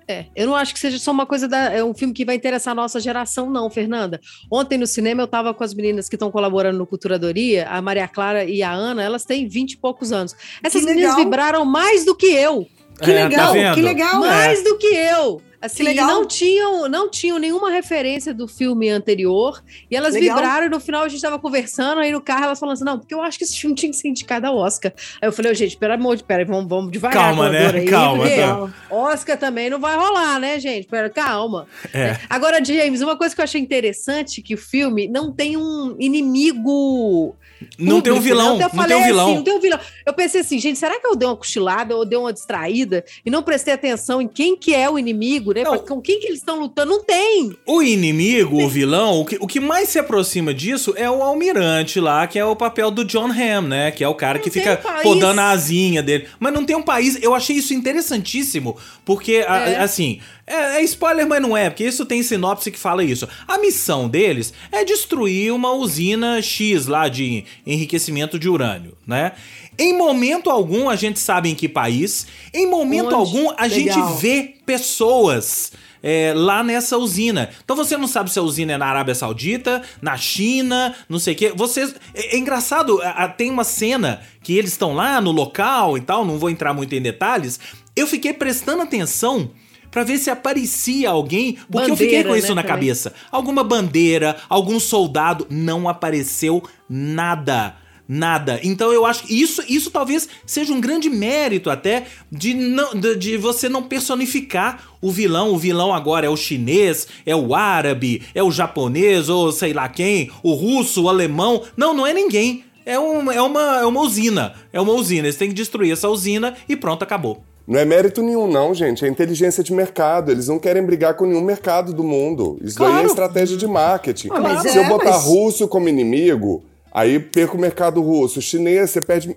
É, 0.07 0.27
eu 0.37 0.47
não 0.47 0.55
acho 0.55 0.75
que 0.75 0.81
seja 0.81 0.99
só 0.99 1.11
uma 1.11 1.25
coisa 1.25 1.49
da. 1.49 1.73
É 1.73 1.83
um 1.83 1.95
filme 1.95 2.13
que 2.13 2.25
vai 2.25 2.35
interessar 2.35 2.73
a 2.73 2.75
nossa 2.75 3.01
geração, 3.01 3.49
não, 3.49 3.71
Fernanda. 3.71 4.21
Ontem 4.51 4.77
no 4.77 4.87
cinema 4.87 5.23
eu 5.23 5.27
estava 5.27 5.55
com 5.55 5.65
as 5.65 5.73
meninas 5.73 6.09
que 6.09 6.17
estão 6.17 6.31
colaborando 6.31 6.77
no 6.77 6.87
Culturadoria, 6.87 7.67
a 7.69 7.81
Maria 7.81 8.07
Clara 8.07 8.45
e 8.45 8.63
a 8.63 8.71
Ana, 8.71 9.03
elas 9.03 9.25
têm 9.25 9.49
20 9.49 9.73
e 9.73 9.77
poucos 9.79 10.13
anos. 10.13 10.37
Essas 10.63 10.85
meninas 10.85 11.17
vibraram 11.17 11.65
mais 11.65 12.05
do 12.05 12.15
que 12.15 12.27
eu. 12.27 12.69
Que 13.03 13.11
é, 13.11 13.25
legal, 13.25 13.55
tá 13.55 13.75
que 13.75 13.83
legal. 13.83 14.21
Mais 14.21 14.61
é. 14.61 14.63
do 14.63 14.79
que 14.79 14.87
eu. 14.87 15.43
Assim, 15.65 15.79
Que 15.79 15.83
legal. 15.85 16.07
e 16.07 16.13
não 16.13 16.27
tinham, 16.27 16.89
não 16.91 17.09
tinham 17.09 17.39
nenhuma 17.39 17.71
referência 17.71 18.35
do 18.35 18.47
filme 18.47 18.91
anterior. 18.91 19.65
E 19.91 19.97
elas 19.97 20.13
Legal. 20.13 20.37
vibraram 20.37 20.67
e 20.67 20.69
no 20.69 20.79
final 20.79 21.05
a 21.05 21.09
gente 21.09 21.23
tava 21.23 21.39
conversando, 21.39 22.01
aí 22.01 22.13
no 22.13 22.21
carro 22.21 22.45
elas 22.45 22.61
falando 22.61 22.75
assim: 22.75 22.85
não, 22.85 22.99
porque 22.99 23.15
eu 23.15 23.23
acho 23.23 23.39
que 23.39 23.45
esse 23.45 23.59
filme 23.59 23.75
tinha 23.75 23.91
que 23.91 23.97
ser 23.97 24.09
indicado 24.09 24.47
ao 24.47 24.59
Oscar. 24.59 24.93
Aí 25.23 25.27
eu 25.27 25.33
falei, 25.33 25.53
ô, 25.53 25.55
gente, 25.55 25.77
pelo 25.79 25.95
amor 25.95 26.17
de 26.17 26.25
pera, 26.25 26.45
vamos, 26.45 26.69
vamos 26.69 26.93
devagar. 26.93 27.25
Calma, 27.25 27.49
né? 27.49 27.67
aí, 27.69 27.87
Calma, 27.87 28.29
calma. 28.29 28.75
Oscar 28.91 29.39
também 29.39 29.71
não 29.71 29.81
vai 29.81 29.97
rolar, 29.97 30.39
né, 30.39 30.61
gente? 30.61 30.87
Pera, 30.87 31.09
calma. 31.09 31.67
É. 31.95 32.19
Agora, 32.29 32.63
James, 32.63 33.01
uma 33.01 33.17
coisa 33.17 33.35
que 33.35 33.41
eu 33.41 33.45
achei 33.45 33.61
interessante 33.61 34.43
que 34.43 34.55
o 34.55 34.59
filme 34.59 35.09
não 35.09 35.33
tem 35.33 35.57
um 35.57 35.97
inimigo. 35.99 37.35
Não 37.79 38.01
tem 38.03 38.13
um 38.13 38.21
vilão, 38.21 38.59
né? 38.59 38.65
Eu 38.65 38.69
não 38.69 38.75
falei 38.75 38.97
tem 38.97 39.05
um 39.05 39.07
vilão. 39.07 39.27
Assim, 39.27 39.35
não 39.37 39.43
tem 39.45 39.55
um 39.55 39.61
vilão. 39.61 39.81
Eu 40.05 40.13
pensei 40.13 40.41
assim, 40.43 40.59
gente, 40.59 40.79
será 40.79 41.01
que 41.01 41.07
eu 41.07 41.17
dei 41.17 41.27
uma 41.27 41.37
cochilada 41.37 41.97
ou 41.97 42.05
dei 42.05 42.19
uma 42.19 42.33
distraída 42.33 43.03
e 43.25 43.31
não 43.31 43.43
prestei 43.43 43.73
atenção 43.73 44.21
em 44.21 44.29
quem 44.29 44.55
que 44.57 44.75
é 44.75 44.91
o 44.91 44.99
inimigo, 44.99 45.53
né? 45.55 45.63
Não. 45.63 45.79
Com 45.79 46.01
quem 46.01 46.21
que 46.21 46.27
eles 46.27 46.39
estão 46.41 46.59
lutando? 46.61 46.91
Não 46.91 47.03
tem. 47.05 47.57
O 47.67 47.83
inimigo, 47.83 48.63
o 48.63 48.69
vilão, 48.69 49.21
o 49.21 49.25
que, 49.25 49.37
o 49.41 49.47
que 49.47 49.61
mais 49.61 49.89
se 49.89 49.99
aproxima 49.99 50.53
disso 50.53 50.93
é 50.97 51.09
o 51.11 51.23
almirante 51.23 51.99
lá, 52.01 52.27
que 52.27 52.39
é 52.39 52.45
o 52.45 52.57
papel 52.57 52.91
do 52.91 53.05
John 53.05 53.31
Hamm, 53.31 53.69
né? 53.69 53.91
Que 53.91 54.03
é 54.05 54.09
o 54.09 54.15
cara 54.15 54.39
Não 54.39 54.45
que 54.45 54.51
fica 54.51 54.81
um 54.99 55.03
podando 55.03 55.41
a 55.41 55.51
asinha 55.51 56.03
dele. 56.03 56.27
Mas 56.39 56.53
não 56.53 56.65
tem 56.65 56.77
um 56.77 56.83
país. 56.83 57.23
Eu 57.23 57.35
achei 57.35 57.57
isso 57.57 57.73
interessantíssimo, 57.73 58.77
porque, 59.05 59.45
a- 59.47 59.69
É. 59.71 59.79
assim, 59.81 60.21
é, 60.47 60.77
é 60.77 60.83
spoiler, 60.83 61.27
mas 61.27 61.41
não 61.41 61.57
é, 61.57 61.71
porque 61.71 61.85
isso 61.85 62.05
tem 62.05 62.23
sinopse 62.23 62.71
que 62.71 62.79
fala 62.79 63.03
isso. 63.03 63.29
A 63.49 63.59
missão 63.59 64.09
deles 64.09 64.53
é 64.71 64.85
destruir 64.85 65.53
uma 65.53 65.73
usina 65.73 66.43
X 66.43 66.87
lá 66.87 67.09
de 67.09 67.45
enriquecimento 67.67 68.39
de 68.39 68.49
urânio, 68.49 68.97
né? 69.07 69.33
Em 69.79 69.97
momento 69.97 70.51
algum 70.51 70.89
a 70.89 70.97
gente 70.97 71.19
sabe 71.19 71.49
em 71.49 71.55
que 71.55 71.69
país, 71.69 72.27
em 72.53 72.69
momento 72.69 73.07
Onde? 73.07 73.15
algum 73.15 73.53
a 73.57 73.67
gente 73.69 73.97
Legal. 73.97 74.15
vê 74.17 74.55
pessoas 74.65 75.73
é, 76.03 76.35
lá 76.37 76.63
nessa 76.63 76.99
usina. 76.99 77.49
Então 77.65 77.75
você 77.75 77.97
não 77.97 78.07
sabe 78.07 78.31
se 78.31 78.39
a 78.39 78.43
usina 78.43 78.75
é 78.75 78.77
na 78.77 78.87
Arábia 78.87 79.15
Saudita, 79.15 79.83
na 80.03 80.19
China, 80.19 80.95
não 81.09 81.19
sei 81.19 81.33
o 81.33 81.37
quê. 81.37 81.53
Vocês. 81.57 81.95
É, 82.15 82.37
é 82.37 82.39
engraçado, 82.39 83.01
tem 83.39 83.51
uma 83.51 83.65
cena 83.65 84.21
que 84.43 84.57
eles 84.57 84.73
estão 84.73 84.95
lá 84.95 85.19
no 85.23 85.33
local 85.33 85.97
e 85.97 86.03
tal, 86.03 86.25
não 86.25 86.39
vou 86.39 86.51
entrar 86.51 86.75
muito 86.75 86.95
em 86.95 87.01
detalhes. 87.01 87.59
Eu 87.97 88.07
fiquei 88.07 88.35
prestando 88.35 88.83
atenção. 88.83 89.51
Pra 89.95 90.03
ver 90.03 90.19
se 90.19 90.29
aparecia 90.29 91.09
alguém, 91.09 91.57
porque 91.71 91.89
eu 91.89 91.97
fiquei 91.97 92.17
Bandeira, 92.17 92.29
com 92.31 92.37
isso 92.37 92.49
né, 92.49 92.55
na 92.57 92.63
também. 92.63 92.77
cabeça. 92.77 93.13
Alguma 93.31 93.63
bandeira, 93.63 94.37
algum 94.49 94.81
soldado, 94.81 95.47
não 95.49 95.89
apareceu 95.89 96.65
nada. 96.91 97.77
Nada. 98.09 98.59
Então 98.65 98.93
eu 98.93 99.07
acho 99.07 99.23
que 99.23 99.41
isso, 99.41 99.63
isso 99.69 99.93
talvez 99.93 100.29
seja 100.45 100.73
um 100.73 100.81
grande 100.81 101.09
mérito 101.09 101.71
até 101.71 102.07
de, 102.31 102.55
não, 102.55 102.93
de, 102.93 103.15
de 103.15 103.37
você 103.37 103.69
não 103.69 103.85
personificar 103.85 104.83
o 105.01 105.13
vilão. 105.13 105.53
O 105.53 105.59
vilão 105.59 105.95
agora 105.95 106.27
é 106.27 106.29
o 106.29 106.37
chinês, 106.37 107.07
é 107.25 107.37
o 107.37 107.55
árabe, 107.55 108.21
é 108.35 108.43
o 108.43 108.51
japonês, 108.51 109.29
ou 109.29 109.53
sei 109.53 109.73
lá 109.73 109.89
quem, 109.89 110.29
o 110.43 110.55
russo, 110.55 111.05
o 111.05 111.09
alemão. 111.09 111.63
Não, 111.77 111.95
não 111.95 112.05
é 112.05 112.13
ninguém. 112.13 112.65
É, 112.85 112.99
um, 112.99 113.31
é, 113.31 113.41
uma, 113.41 113.79
é 113.79 113.87
uma 113.87 114.01
usina. 114.01 114.55
É 114.73 114.81
uma 114.81 114.93
usina. 114.93 115.29
Eles 115.29 115.37
têm 115.37 115.51
que 115.51 115.55
destruir 115.55 115.93
essa 115.93 116.09
usina 116.09 116.55
e 116.69 116.75
pronto, 116.75 117.05
acabou. 117.05 117.45
Não 117.67 117.81
é 117.81 117.85
mérito 117.85 118.23
nenhum, 118.23 118.47
não, 118.47 118.75
gente. 118.75 119.05
É 119.05 119.09
inteligência 119.09 119.65
de 119.65 119.73
mercado. 119.73 120.31
Eles 120.31 120.49
não 120.49 120.59
querem 120.59 120.85
brigar 120.85 121.15
com 121.15 121.25
nenhum 121.25 121.41
mercado 121.41 121.93
do 121.95 122.05
mundo. 122.05 122.59
Isso 122.63 122.79
daí 122.79 122.89
é 122.89 122.91
Claro. 122.93 123.07
estratégia 123.07 123.57
de 123.57 123.67
marketing. 123.67 124.29
Ah, 124.33 124.61
Se 124.61 124.77
eu 124.77 124.85
é, 124.85 124.89
botar 124.89 125.11
mas- 125.13 125.25
russo 125.25 125.67
como 125.67 125.89
inimigo, 125.89 126.63
aí 126.93 127.19
perco 127.19 127.57
o 127.57 127.61
mercado 127.61 128.03
russo. 128.03 128.43
Chinês, 128.43 128.91
você 128.91 129.01
perde 129.01 129.35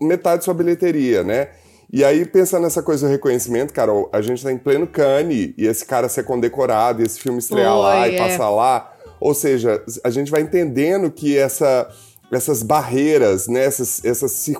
metade 0.00 0.38
de 0.38 0.44
sua 0.44 0.54
bilheteria, 0.54 1.24
né? 1.24 1.48
E 1.92 2.04
aí, 2.04 2.24
pensando 2.24 2.62
nessa 2.62 2.82
coisa 2.82 3.06
do 3.06 3.10
reconhecimento, 3.10 3.72
cara, 3.72 3.92
a 4.12 4.20
gente 4.20 4.42
tá 4.42 4.50
em 4.52 4.58
pleno 4.58 4.86
Cannes, 4.86 5.52
e 5.56 5.66
esse 5.66 5.84
cara 5.84 6.08
ser 6.08 6.24
condecorado, 6.24 7.02
e 7.02 7.06
esse 7.06 7.20
filme 7.20 7.38
estrear 7.38 7.76
lá 7.78 8.00
Foi, 8.02 8.10
e 8.12 8.14
é. 8.16 8.18
passar 8.18 8.50
lá. 8.50 8.92
Ou 9.20 9.32
seja, 9.34 9.82
a 10.02 10.10
gente 10.10 10.30
vai 10.30 10.40
entendendo 10.40 11.10
que 11.10 11.36
essa, 11.38 11.88
essas 12.32 12.62
barreiras, 12.62 13.46
né, 13.46 13.64
essas, 13.64 14.04
essas, 14.04 14.50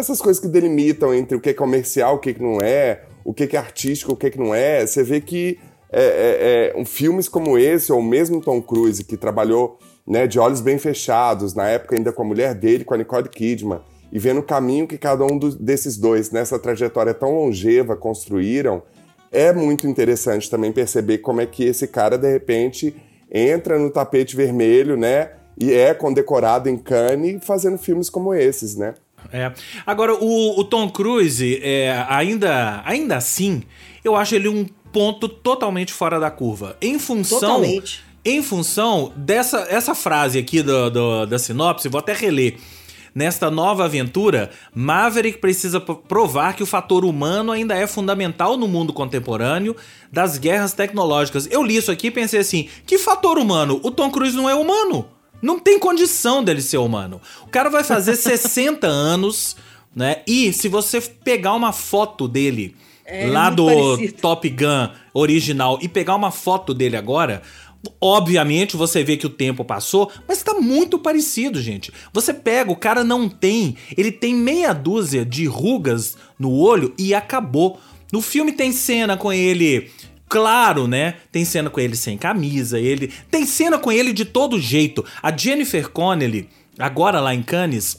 essas 0.00 0.20
coisas 0.20 0.40
que 0.40 0.48
delimitam 0.48 1.14
entre 1.14 1.36
o 1.36 1.40
que 1.40 1.50
é 1.50 1.54
comercial, 1.54 2.16
o 2.16 2.18
que, 2.18 2.34
que 2.34 2.42
não 2.42 2.60
é, 2.60 3.02
o 3.24 3.32
que, 3.32 3.46
que 3.46 3.56
é 3.56 3.60
artístico, 3.60 4.12
o 4.12 4.16
que, 4.16 4.30
que 4.30 4.38
não 4.38 4.54
é, 4.54 4.86
você 4.86 5.02
vê 5.02 5.20
que 5.20 5.58
é, 5.92 6.02
é, 6.02 6.72
é, 6.76 6.80
um, 6.80 6.84
filmes 6.84 7.28
como 7.28 7.58
esse, 7.58 7.92
ou 7.92 8.02
mesmo 8.02 8.40
Tom 8.40 8.62
Cruise, 8.62 9.04
que 9.04 9.16
trabalhou 9.16 9.78
né, 10.06 10.26
de 10.26 10.38
olhos 10.38 10.60
bem 10.60 10.78
fechados, 10.78 11.54
na 11.54 11.68
época 11.68 11.96
ainda 11.96 12.12
com 12.12 12.22
a 12.22 12.24
mulher 12.24 12.54
dele, 12.54 12.84
com 12.84 12.94
a 12.94 12.96
Nicole 12.96 13.28
Kidman, 13.28 13.80
e 14.12 14.18
vendo 14.18 14.40
o 14.40 14.42
caminho 14.42 14.86
que 14.86 14.98
cada 14.98 15.24
um 15.24 15.38
desses 15.38 15.96
dois, 15.96 16.30
nessa 16.30 16.58
trajetória 16.58 17.14
tão 17.14 17.34
longeva, 17.34 17.96
construíram, 17.96 18.82
é 19.30 19.52
muito 19.52 19.86
interessante 19.86 20.50
também 20.50 20.72
perceber 20.72 21.18
como 21.18 21.40
é 21.40 21.46
que 21.46 21.64
esse 21.64 21.86
cara, 21.86 22.16
de 22.18 22.30
repente, 22.30 22.94
entra 23.30 23.78
no 23.78 23.90
tapete 23.90 24.34
vermelho, 24.34 24.96
né? 24.96 25.30
E 25.56 25.72
é 25.72 25.94
condecorado 25.94 26.68
em 26.68 26.76
Cannes 26.76 27.44
fazendo 27.44 27.78
filmes 27.78 28.10
como 28.10 28.34
esses, 28.34 28.74
né? 28.76 28.94
É. 29.32 29.52
Agora, 29.86 30.14
o, 30.14 30.58
o 30.60 30.64
Tom 30.64 30.88
Cruise, 30.88 31.60
é, 31.62 32.04
ainda, 32.08 32.82
ainda 32.84 33.16
assim, 33.16 33.62
eu 34.04 34.16
acho 34.16 34.34
ele 34.34 34.48
um 34.48 34.66
ponto 34.92 35.28
totalmente 35.28 35.92
fora 35.92 36.18
da 36.18 36.30
curva. 36.30 36.76
Em 36.80 36.98
função. 36.98 37.38
Totalmente. 37.40 38.02
Em 38.24 38.42
função 38.42 39.12
dessa 39.16 39.66
essa 39.70 39.94
frase 39.94 40.38
aqui 40.38 40.62
do, 40.62 40.90
do- 40.90 41.26
da 41.26 41.38
sinopse, 41.38 41.88
vou 41.88 41.98
até 42.00 42.12
reler. 42.12 42.56
Nesta 43.14 43.50
nova 43.50 43.86
aventura, 43.86 44.50
Maverick 44.72 45.38
precisa 45.38 45.80
provar 45.80 46.54
que 46.54 46.62
o 46.62 46.66
fator 46.66 47.04
humano 47.04 47.50
ainda 47.50 47.74
é 47.76 47.84
fundamental 47.86 48.56
no 48.56 48.68
mundo 48.68 48.92
contemporâneo 48.92 49.74
das 50.12 50.38
guerras 50.38 50.72
tecnológicas. 50.74 51.48
Eu 51.50 51.62
li 51.62 51.76
isso 51.76 51.90
aqui 51.90 52.06
e 52.06 52.10
pensei 52.12 52.38
assim: 52.40 52.68
que 52.86 52.98
fator 52.98 53.36
humano? 53.38 53.80
O 53.82 53.90
Tom 53.90 54.10
Cruise 54.10 54.36
não 54.36 54.48
é 54.48 54.54
humano. 54.54 55.06
Não 55.42 55.58
tem 55.58 55.78
condição 55.78 56.42
dele 56.44 56.62
ser 56.62 56.78
humano. 56.78 57.20
O 57.42 57.48
cara 57.48 57.70
vai 57.70 57.84
fazer 57.84 58.14
60 58.16 58.86
anos, 58.86 59.56
né? 59.94 60.22
E 60.26 60.52
se 60.52 60.68
você 60.68 61.00
pegar 61.00 61.54
uma 61.54 61.72
foto 61.72 62.26
dele 62.28 62.74
É, 63.04 63.26
lá 63.26 63.50
do 63.50 63.66
parecido. 63.66 64.20
Top 64.20 64.48
Gun 64.48 64.88
original 65.12 65.78
e 65.82 65.88
pegar 65.88 66.14
uma 66.14 66.30
foto 66.30 66.72
dele 66.72 66.96
agora, 66.96 67.42
obviamente 68.00 68.76
você 68.76 69.02
vê 69.02 69.16
que 69.16 69.26
o 69.26 69.30
tempo 69.30 69.64
passou, 69.64 70.10
mas 70.28 70.42
tá 70.42 70.54
muito 70.54 70.98
parecido, 70.98 71.60
gente. 71.60 71.92
Você 72.12 72.32
pega, 72.32 72.70
o 72.70 72.76
cara 72.76 73.02
não 73.02 73.28
tem, 73.28 73.76
ele 73.96 74.12
tem 74.12 74.34
meia 74.34 74.72
dúzia 74.72 75.24
de 75.24 75.46
rugas 75.46 76.16
no 76.38 76.52
olho 76.52 76.94
e 76.98 77.14
acabou. 77.14 77.80
No 78.12 78.20
filme 78.20 78.52
tem 78.52 78.72
cena 78.72 79.16
com 79.16 79.32
ele 79.32 79.90
Claro, 80.30 80.86
né? 80.86 81.16
Tem 81.32 81.44
cena 81.44 81.68
com 81.68 81.80
ele 81.80 81.96
sem 81.96 82.16
camisa, 82.16 82.78
ele 82.78 83.12
tem 83.28 83.44
cena 83.44 83.76
com 83.80 83.90
ele 83.90 84.12
de 84.12 84.24
todo 84.24 84.60
jeito. 84.60 85.04
A 85.20 85.36
Jennifer 85.36 85.88
Connelly, 85.90 86.48
agora 86.78 87.18
lá 87.18 87.34
em 87.34 87.42
Cannes, 87.42 87.98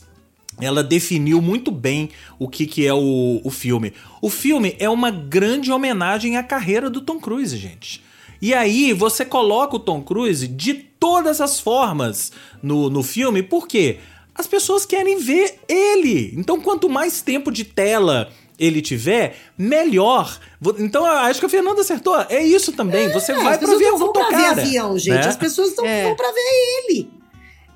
ela 0.57 0.81
definiu 0.81 1.41
muito 1.41 1.69
bem 1.71 2.09
o 2.39 2.47
que, 2.47 2.65
que 2.65 2.87
é 2.87 2.93
o, 2.93 3.41
o 3.43 3.49
filme. 3.49 3.91
O 4.21 4.29
filme 4.29 4.77
é 4.79 4.89
uma 4.89 5.11
grande 5.11 5.73
homenagem 5.73 6.37
à 6.37 6.43
carreira 6.43 6.89
do 6.89 7.01
Tom 7.01 7.19
Cruise, 7.19 7.57
gente. 7.57 8.01
E 8.41 8.53
aí 8.53 8.93
você 8.93 9.25
coloca 9.25 9.75
o 9.75 9.79
Tom 9.79 10.01
Cruise 10.01 10.47
de 10.47 10.73
todas 10.73 11.41
as 11.41 11.59
formas 11.59 12.31
no, 12.63 12.89
no 12.89 13.03
filme, 13.03 13.43
por 13.43 13.67
quê? 13.67 13.97
As 14.33 14.47
pessoas 14.47 14.85
querem 14.85 15.19
ver 15.19 15.59
ele. 15.67 16.33
Então, 16.37 16.61
quanto 16.61 16.89
mais 16.89 17.21
tempo 17.21 17.51
de 17.51 17.65
tela 17.65 18.31
ele 18.61 18.81
tiver, 18.81 19.35
melhor. 19.57 20.39
Então, 20.79 21.05
eu 21.05 21.11
acho 21.13 21.39
que 21.39 21.45
a 21.45 21.49
Fernanda 21.49 21.81
acertou. 21.81 22.15
É 22.29 22.41
isso 22.43 22.71
também. 22.73 23.11
Você 23.11 23.31
É, 23.31 23.35
vai 23.35 23.53
as 23.53 23.57
pra 23.57 23.75
ver 23.75 23.91
o 23.91 23.97
vão 23.97 24.13
pra 24.13 24.25
ver 24.29 24.31
cara, 24.35 24.61
avião, 24.61 24.97
gente. 24.97 25.15
né? 25.15 25.27
As 25.27 25.35
pessoas 25.35 25.69
estão 25.69 25.85
É. 25.85 26.03
vão 26.05 26.15
pra 26.15 26.31
ver 26.31 26.85
ele. 26.89 27.09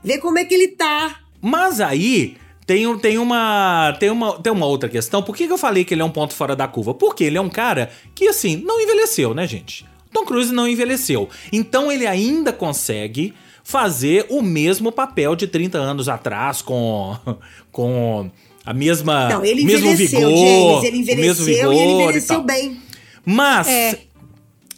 Ver 0.04 0.20
como 0.20 0.38
é 0.38 0.46
que 0.46 0.54
ele 0.54 0.68
tá. 0.70 1.20
Mas 1.42 1.82
aí 1.82 2.38
tem, 2.66 2.86
um- 2.88 2.98
tem, 2.98 3.18
uma, 3.18 3.96
tem, 4.00 4.10
uma, 4.12 4.40
tem 4.40 4.54
uma 4.54 4.66
outra 4.68 4.88
questão. 4.88 5.22
Por 5.24 5.36
que, 5.36 5.48
que 5.48 5.52
eu 5.54 5.58
falei 5.58 5.84
que 5.84 5.94
ele 5.94 6.02
é 6.02 6.06
um 6.06 6.12
ponto 6.12 6.34
fora 6.34 6.56
da 6.56 6.68
curva? 6.68 6.94
Porque 6.94 7.24
ele 7.24 7.38
é 7.38 7.42
um 7.42 7.50
cara 7.50 7.90
que, 8.14 8.28
assim, 8.28 8.56
não 8.58 8.80
envelheceu, 8.80 9.34
né, 9.34 9.48
gente? 9.48 9.86
Tom 10.14 10.24
Cruise 10.24 10.54
não 10.54 10.68
envelheceu. 10.68 11.28
Então 11.52 11.92
ele 11.92 12.08
ainda 12.08 12.54
consegue 12.54 13.34
fazer 13.64 14.28
o 14.30 14.42
mesmo 14.44 14.92
papel 14.92 15.36
de 15.36 15.48
30 15.48 15.78
anos 15.80 16.08
atrás 16.08 16.62
com, 16.62 17.18
com 17.72 18.30
a 18.66 18.74
mesma. 18.74 19.30
Não, 19.30 19.46
ele 19.46 19.64
mesmo 19.64 19.96
vigor, 19.96 20.20
James. 20.22 20.84
Ele 20.84 20.98
envelheceu 20.98 21.46
vigor 21.46 21.74
e 21.74 21.78
ele 21.78 21.92
e 21.92 21.94
envelheceu 22.04 22.36
tal. 22.38 22.44
bem. 22.46 22.78
Mas 23.26 23.68
É. 23.68 24.00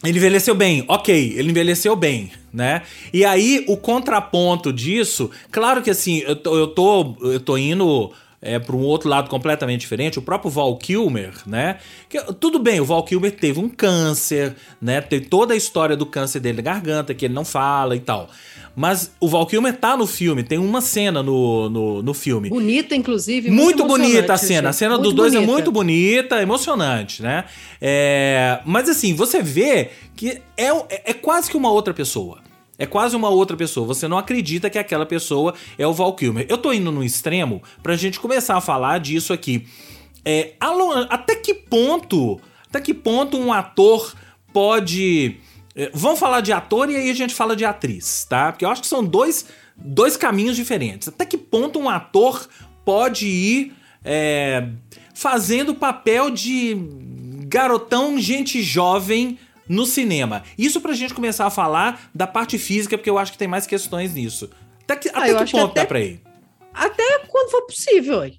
ele 0.04 0.18
envelheceu 0.18 0.54
bem, 0.54 0.84
ok, 0.88 1.34
ele 1.36 1.50
envelheceu 1.50 1.94
bem, 1.96 2.30
né? 2.52 2.82
E 3.12 3.24
aí 3.24 3.64
o 3.68 3.76
contraponto 3.76 4.72
disso, 4.72 5.30
claro 5.50 5.82
que 5.82 5.90
assim, 5.90 6.18
eu 6.26 6.36
tô, 6.36 6.56
eu 6.56 6.66
tô, 6.68 7.16
eu 7.22 7.40
tô 7.40 7.56
indo 7.58 8.10
é, 8.40 8.58
para 8.58 8.76
um 8.76 8.82
outro 8.82 9.08
lado 9.08 9.28
completamente 9.28 9.80
diferente, 9.80 10.18
o 10.18 10.22
próprio 10.22 10.50
Val 10.50 10.76
Kilmer, 10.76 11.32
né? 11.44 11.78
Que, 12.08 12.20
tudo 12.34 12.58
bem, 12.58 12.80
o 12.80 12.84
Val 12.84 13.02
Kilmer 13.02 13.32
teve 13.32 13.58
um 13.58 13.68
câncer, 13.68 14.54
né? 14.80 15.00
Tem 15.00 15.20
toda 15.20 15.54
a 15.54 15.56
história 15.56 15.96
do 15.96 16.06
câncer 16.06 16.38
dele 16.40 16.58
na 16.58 16.62
garganta, 16.62 17.14
que 17.14 17.24
ele 17.24 17.34
não 17.34 17.44
fala 17.44 17.96
e 17.96 18.00
tal. 18.00 18.28
Mas 18.76 19.10
o 19.18 19.28
Val 19.28 19.44
Kilmer 19.44 19.76
tá 19.76 19.96
no 19.96 20.06
filme, 20.06 20.44
tem 20.44 20.56
uma 20.56 20.80
cena 20.80 21.20
no, 21.20 21.68
no, 21.68 22.02
no 22.02 22.14
filme. 22.14 22.48
Bonita, 22.48 22.94
inclusive. 22.94 23.50
Muito, 23.50 23.84
muito 23.84 23.86
bonita 23.86 24.34
a 24.34 24.38
cena. 24.38 24.68
A 24.68 24.72
cena 24.72 24.96
dos 24.96 25.12
dois 25.12 25.32
bonita. 25.32 25.50
é 25.50 25.54
muito 25.54 25.72
bonita, 25.72 26.40
emocionante, 26.40 27.20
né? 27.20 27.44
É, 27.80 28.60
mas 28.64 28.88
assim, 28.88 29.14
você 29.14 29.42
vê 29.42 29.90
que 30.14 30.40
é, 30.56 30.68
é, 30.68 31.10
é 31.10 31.12
quase 31.12 31.50
que 31.50 31.56
uma 31.56 31.72
outra 31.72 31.92
pessoa. 31.92 32.38
É 32.78 32.86
quase 32.86 33.16
uma 33.16 33.28
outra 33.28 33.56
pessoa. 33.56 33.86
Você 33.88 34.06
não 34.06 34.16
acredita 34.16 34.70
que 34.70 34.78
aquela 34.78 35.04
pessoa 35.04 35.54
é 35.76 35.86
o 35.86 35.92
Val 35.92 36.14
Kilmer. 36.14 36.46
Eu 36.48 36.56
tô 36.56 36.72
indo 36.72 36.92
no 36.92 37.02
extremo 37.02 37.62
pra 37.82 37.96
gente 37.96 38.20
começar 38.20 38.56
a 38.56 38.60
falar 38.60 39.00
disso 39.00 39.32
aqui. 39.32 39.66
É, 40.24 40.54
até 41.10 41.34
que 41.34 41.52
ponto, 41.52 42.40
até 42.68 42.80
que 42.80 42.94
ponto 42.94 43.36
um 43.36 43.52
ator 43.52 44.14
pode 44.52 45.36
é, 45.78 45.92
vamos 45.94 46.18
falar 46.18 46.40
de 46.40 46.52
ator 46.52 46.90
e 46.90 46.96
aí 46.96 47.08
a 47.08 47.14
gente 47.14 47.32
fala 47.32 47.54
de 47.54 47.64
atriz, 47.64 48.26
tá? 48.28 48.50
Porque 48.50 48.64
eu 48.64 48.68
acho 48.68 48.82
que 48.82 48.88
são 48.88 49.04
dois, 49.04 49.46
dois 49.76 50.16
caminhos 50.16 50.56
diferentes. 50.56 51.06
Até 51.06 51.24
que 51.24 51.38
ponto 51.38 51.78
um 51.78 51.88
ator 51.88 52.48
pode 52.84 53.28
ir 53.28 53.72
é, 54.04 54.68
fazendo 55.14 55.76
papel 55.76 56.30
de 56.30 56.76
garotão, 57.46 58.18
gente 58.18 58.60
jovem 58.60 59.38
no 59.68 59.84
cinema. 59.84 60.42
Isso 60.56 60.80
pra 60.80 60.94
gente 60.94 61.14
começar 61.14 61.46
a 61.46 61.50
falar 61.50 62.10
da 62.14 62.26
parte 62.26 62.58
física, 62.58 62.96
porque 62.96 63.10
eu 63.10 63.18
acho 63.18 63.32
que 63.32 63.38
tem 63.38 63.48
mais 63.48 63.66
questões 63.66 64.14
nisso. 64.14 64.50
Até 64.84 64.96
que, 64.96 65.08
ah, 65.10 65.24
até 65.24 65.44
que 65.44 65.52
ponto 65.52 65.72
que 65.72 65.78
até, 65.78 65.80
dá 65.80 65.86
pra 65.86 66.00
ir? 66.00 66.22
Até 66.72 67.18
quando 67.28 67.50
for 67.50 67.62
possível. 67.62 68.30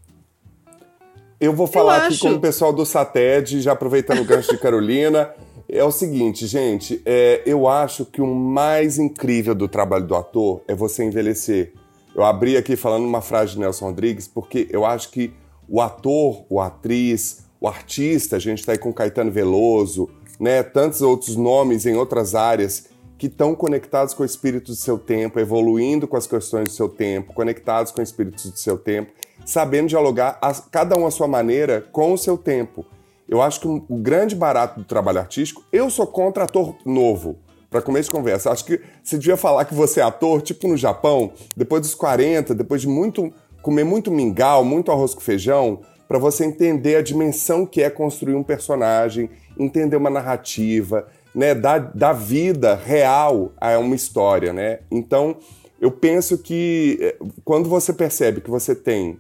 Eu 1.40 1.54
vou 1.54 1.68
falar 1.68 2.00
eu 2.00 2.04
aqui 2.06 2.14
acho. 2.14 2.22
com 2.22 2.34
o 2.34 2.40
pessoal 2.40 2.74
do 2.74 2.86
SATED, 2.86 3.62
já 3.62 3.72
aproveitando 3.72 4.20
o 4.20 4.26
gancho 4.26 4.52
de 4.52 4.58
Carolina. 4.58 5.34
É 5.72 5.84
o 5.84 5.92
seguinte, 5.92 6.48
gente, 6.48 7.00
é, 7.06 7.44
eu 7.46 7.68
acho 7.68 8.04
que 8.04 8.20
o 8.24 8.26
mais 8.26 8.98
incrível 8.98 9.54
do 9.54 9.68
trabalho 9.68 10.08
do 10.08 10.16
ator 10.16 10.64
é 10.68 10.74
você 10.74 11.04
envelhecer. 11.04 11.74
Eu 12.16 12.24
abri 12.24 12.58
aqui 12.58 12.76
falando 12.76 13.06
uma 13.06 13.22
frase 13.22 13.52
de 13.52 13.60
Nelson 13.60 13.86
Rodrigues, 13.86 14.28
porque 14.28 14.68
eu 14.72 14.84
acho 14.84 15.12
que 15.12 15.32
o 15.68 15.80
ator, 15.80 16.44
o 16.50 16.60
atriz, 16.60 17.46
o 17.62 17.68
artista, 17.68 18.38
a 18.38 18.40
gente 18.40 18.62
está 18.62 18.72
aí 18.72 18.80
com 18.80 18.92
Caetano 18.92 19.30
Veloso, 19.30 20.10
né, 20.40 20.64
tantos 20.64 21.02
outros 21.02 21.36
nomes 21.36 21.86
em 21.86 21.96
outras 21.96 22.34
áreas 22.34 22.86
que 23.18 23.28
estão 23.28 23.54
conectados 23.54 24.14
com 24.14 24.24
o 24.24 24.26
espírito 24.26 24.72
do 24.72 24.76
seu 24.76 24.98
tempo, 24.98 25.40
evoluindo 25.40 26.08
com 26.08 26.16
as 26.16 26.26
questões 26.26 26.70
do 26.70 26.74
seu 26.74 26.88
tempo, 26.88 27.34
conectados 27.34 27.92
com 27.92 28.00
o 28.00 28.04
espírito 28.04 28.50
do 28.50 28.58
seu 28.58 28.78
tempo, 28.78 29.12
sabendo 29.46 29.90
dialogar 29.90 30.38
a, 30.42 30.54
cada 30.54 30.96
um 30.96 31.06
à 31.06 31.12
sua 31.12 31.28
maneira 31.28 31.82
com 31.92 32.14
o 32.14 32.18
seu 32.18 32.38
tempo. 32.38 32.86
Eu 33.28 33.42
acho 33.42 33.60
que 33.60 33.68
o 33.68 33.86
um, 33.90 34.02
grande 34.02 34.36
barato 34.36 34.80
do 34.80 34.86
trabalho 34.86 35.20
artístico, 35.20 35.64
eu 35.72 35.90
sou 35.90 36.08
contra 36.08 36.46
ator 36.46 36.76
novo. 36.86 37.38
Para 37.70 37.82
começo 37.82 38.10
de 38.10 38.16
conversa, 38.16 38.52
acho 38.52 38.66
que 38.66 38.82
você 39.04 39.18
devia 39.18 39.38
falar 39.38 39.66
que 39.66 39.76
você 39.76 40.00
é 40.00 40.04
ator, 40.04 40.42
tipo 40.42 40.68
no 40.68 40.78
Japão, 40.78 41.34
depois 41.56 41.82
dos 41.82 41.94
40, 41.94 42.56
depois 42.56 42.82
de 42.82 42.88
muito 42.88 43.32
comer 43.62 43.84
muito 43.84 44.10
mingau, 44.10 44.64
muito 44.64 44.92
arroz 44.92 45.14
com 45.14 45.20
feijão, 45.20 45.82
para 46.08 46.18
você 46.18 46.46
entender 46.46 46.96
a 46.96 47.02
dimensão 47.04 47.66
que 47.66 47.84
é 47.84 47.90
construir 47.90 48.34
um 48.34 48.44
personagem, 48.44 49.30
entender 49.60 49.98
uma 49.98 50.10
narrativa, 50.10 51.08
né, 51.36 51.54
dar, 51.54 51.92
dar 51.94 52.14
vida 52.14 52.76
real 52.76 53.52
a 53.60 53.78
uma 53.78 53.96
história, 53.96 54.54
né? 54.54 54.80
Então, 54.90 55.38
eu 55.80 55.92
penso 55.92 56.38
que 56.38 56.98
eh, 57.02 57.16
quando 57.46 57.70
você 57.70 57.94
percebe 57.94 58.42
que 58.42 58.50
você 58.50 58.74
tem 58.74 59.20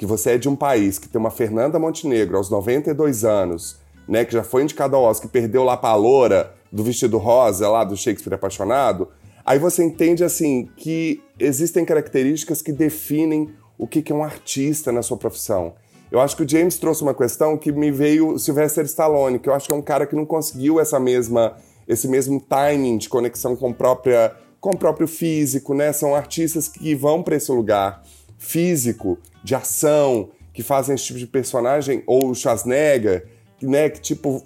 que 0.00 0.06
você 0.06 0.30
é 0.30 0.38
de 0.38 0.48
um 0.48 0.56
país 0.56 0.98
que 0.98 1.06
tem 1.06 1.20
uma 1.20 1.30
Fernanda 1.30 1.78
Montenegro 1.78 2.38
aos 2.38 2.48
92 2.48 3.22
anos, 3.22 3.76
né, 4.08 4.24
que 4.24 4.32
já 4.32 4.42
foi 4.42 4.62
indicada 4.62 4.96
ao 4.96 5.02
Oscar, 5.02 5.28
que 5.28 5.32
perdeu 5.32 5.62
lá 5.62 5.76
pra 5.76 5.94
loura 5.94 6.54
do 6.72 6.82
vestido 6.82 7.18
rosa 7.18 7.68
lá 7.68 7.84
do 7.84 7.94
Shakespeare 7.94 8.32
apaixonado, 8.32 9.08
aí 9.44 9.58
você 9.58 9.84
entende 9.84 10.24
assim 10.24 10.70
que 10.74 11.22
existem 11.38 11.84
características 11.84 12.62
que 12.62 12.72
definem 12.72 13.50
o 13.76 13.86
que 13.86 14.10
é 14.10 14.14
um 14.14 14.24
artista 14.24 14.90
na 14.90 15.02
sua 15.02 15.18
profissão. 15.18 15.74
Eu 16.10 16.20
acho 16.20 16.36
que 16.36 16.42
o 16.42 16.48
James 16.48 16.76
trouxe 16.78 17.02
uma 17.02 17.14
questão 17.14 17.56
que 17.56 17.70
me 17.70 17.90
veio 17.90 18.38
Sylvester 18.38 18.84
Stallone, 18.84 19.38
que 19.38 19.48
eu 19.48 19.54
acho 19.54 19.68
que 19.68 19.72
é 19.72 19.76
um 19.76 19.82
cara 19.82 20.06
que 20.06 20.16
não 20.16 20.26
conseguiu 20.26 20.80
essa 20.80 20.98
mesma 20.98 21.56
esse 21.86 22.06
mesmo 22.06 22.40
timing 22.40 22.98
de 22.98 23.08
conexão 23.08 23.56
com 23.56 23.72
própria 23.72 24.32
com 24.60 24.70
o 24.70 24.76
próprio 24.76 25.08
físico, 25.08 25.74
né? 25.74 25.92
São 25.92 26.14
artistas 26.14 26.68
que 26.68 26.94
vão 26.94 27.22
para 27.22 27.36
esse 27.36 27.50
lugar 27.50 28.02
físico, 28.38 29.18
de 29.42 29.54
ação, 29.54 30.30
que 30.52 30.62
fazem 30.62 30.94
esse 30.94 31.04
tipo 31.04 31.18
de 31.18 31.26
personagem, 31.26 32.02
ou 32.06 32.30
o 32.30 32.34
Schwarzenegger, 32.34 33.26
né, 33.62 33.88
que 33.90 34.00
tipo 34.00 34.42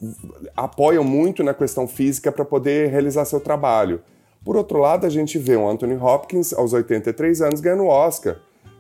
apoiam 0.56 1.04
muito 1.04 1.42
na 1.42 1.54
questão 1.54 1.86
física 1.86 2.32
para 2.32 2.44
poder 2.44 2.90
realizar 2.90 3.24
seu 3.24 3.40
trabalho. 3.40 4.02
Por 4.44 4.56
outro 4.56 4.78
lado, 4.78 5.06
a 5.06 5.10
gente 5.10 5.38
vê 5.38 5.56
o 5.56 5.68
Anthony 5.68 5.96
Hopkins 5.96 6.52
aos 6.52 6.72
83 6.72 7.40
anos 7.40 7.60
ganhando 7.60 7.84
o 7.84 7.88
Oscar, 7.88 8.36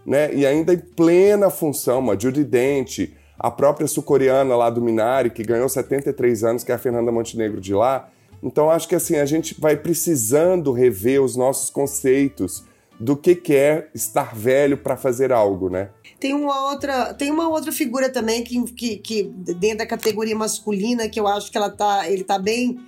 né? 0.06 0.34
E 0.34 0.46
ainda 0.46 0.74
em 0.74 0.78
plena 0.78 1.50
função, 1.50 2.00
uma 2.00 2.18
Judy 2.18 2.44
Dent, 2.44 3.10
a 3.38 3.50
própria 3.50 3.86
sul-coreana 3.86 4.56
lá 4.56 4.70
do 4.70 4.80
Minari, 4.80 5.30
que 5.30 5.42
ganhou 5.42 5.68
73 5.68 6.44
anos, 6.44 6.64
que 6.64 6.72
é 6.72 6.74
a 6.74 6.78
Fernanda 6.78 7.10
Montenegro 7.10 7.60
de 7.60 7.74
lá. 7.74 8.08
Então 8.42 8.70
acho 8.70 8.86
que 8.88 8.94
assim, 8.94 9.16
a 9.16 9.26
gente 9.26 9.58
vai 9.58 9.76
precisando 9.76 10.72
rever 10.72 11.22
os 11.22 11.34
nossos 11.34 11.70
conceitos 11.70 12.64
do 13.00 13.16
que 13.16 13.34
quer 13.34 13.90
estar 13.94 14.34
velho 14.34 14.78
para 14.78 14.96
fazer 14.96 15.32
algo, 15.32 15.68
né? 15.68 15.90
Tem 16.20 16.32
uma 16.32 16.70
outra, 16.70 17.12
tem 17.12 17.30
uma 17.30 17.48
outra 17.48 17.72
figura 17.72 18.08
também 18.08 18.44
que, 18.44 18.62
que, 18.72 18.96
que, 18.98 19.22
dentro 19.24 19.78
da 19.78 19.86
categoria 19.86 20.36
masculina 20.36 21.08
que 21.08 21.18
eu 21.18 21.26
acho 21.26 21.50
que 21.50 21.56
ela 21.56 21.70
tá, 21.70 22.08
ele 22.08 22.22
tá 22.22 22.38
bem 22.38 22.78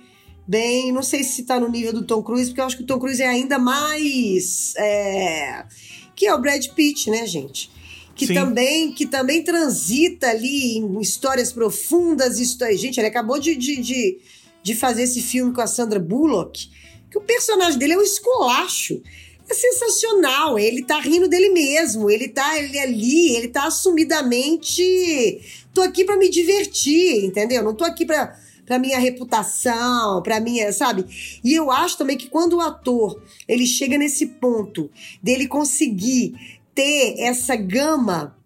bem, 0.47 0.93
não 0.93 1.03
sei 1.03 1.23
se 1.23 1.43
tá 1.43 1.59
no 1.59 1.67
nível 1.67 1.91
do 1.91 2.05
Tom 2.05 2.23
Cruise, 2.23 2.49
porque 2.49 2.61
eu 2.61 2.65
acho 2.65 2.77
que 2.77 2.83
o 2.83 2.85
Tom 2.85 2.97
Cruise 2.97 3.21
é 3.21 3.27
ainda 3.27 3.59
mais 3.59 4.73
é, 4.77 5.65
que 6.17 6.25
é 6.25 6.33
o 6.33 6.41
Brad 6.41 6.65
Pitt, 6.69 7.11
né, 7.11 7.27
gente? 7.27 7.69
Que 8.15 8.25
Sim. 8.25 8.33
também 8.33 8.91
que 8.91 9.05
também 9.05 9.43
transita 9.43 10.27
ali 10.27 10.77
em 10.77 10.99
histórias 10.99 11.53
profundas, 11.53 12.39
histórias. 12.39 12.81
Gente, 12.81 12.99
ele 12.99 13.07
acabou 13.07 13.39
de, 13.39 13.55
de, 13.55 13.79
de, 13.79 14.17
de 14.63 14.75
fazer 14.75 15.03
esse 15.03 15.21
filme 15.21 15.53
com 15.53 15.61
a 15.61 15.67
Sandra 15.67 15.99
Bullock, 15.99 16.69
que 17.11 17.17
o 17.19 17.21
personagem 17.21 17.77
dele 17.77 17.93
é 17.93 17.97
um 17.97 18.01
esculacho 18.01 18.99
é 19.49 19.53
sensacional. 19.53 20.59
Ele 20.59 20.83
tá 20.83 20.99
rindo 20.99 21.27
dele 21.27 21.49
mesmo. 21.49 22.09
Ele 22.09 22.27
tá 22.27 22.57
ele 22.57 22.77
é 22.77 22.83
ali, 22.83 23.35
ele 23.35 23.47
tá 23.47 23.67
assumidamente. 23.67 25.41
Tô 25.73 25.81
aqui 25.81 26.03
para 26.03 26.17
me 26.17 26.29
divertir, 26.29 27.23
entendeu? 27.23 27.63
Não 27.63 27.73
tô 27.73 27.85
aqui 27.85 28.05
para 28.05 28.37
para 28.67 28.77
minha 28.77 28.99
reputação, 28.99 30.21
para 30.21 30.41
minha, 30.41 30.71
sabe? 30.73 31.05
E 31.43 31.53
eu 31.55 31.71
acho 31.71 31.97
também 31.97 32.17
que 32.17 32.27
quando 32.27 32.57
o 32.57 32.61
ator 32.61 33.23
ele 33.47 33.65
chega 33.65 33.97
nesse 33.97 34.27
ponto 34.27 34.91
dele 35.23 35.47
conseguir 35.47 36.59
ter 36.75 37.15
essa 37.17 37.55
gama 37.55 38.36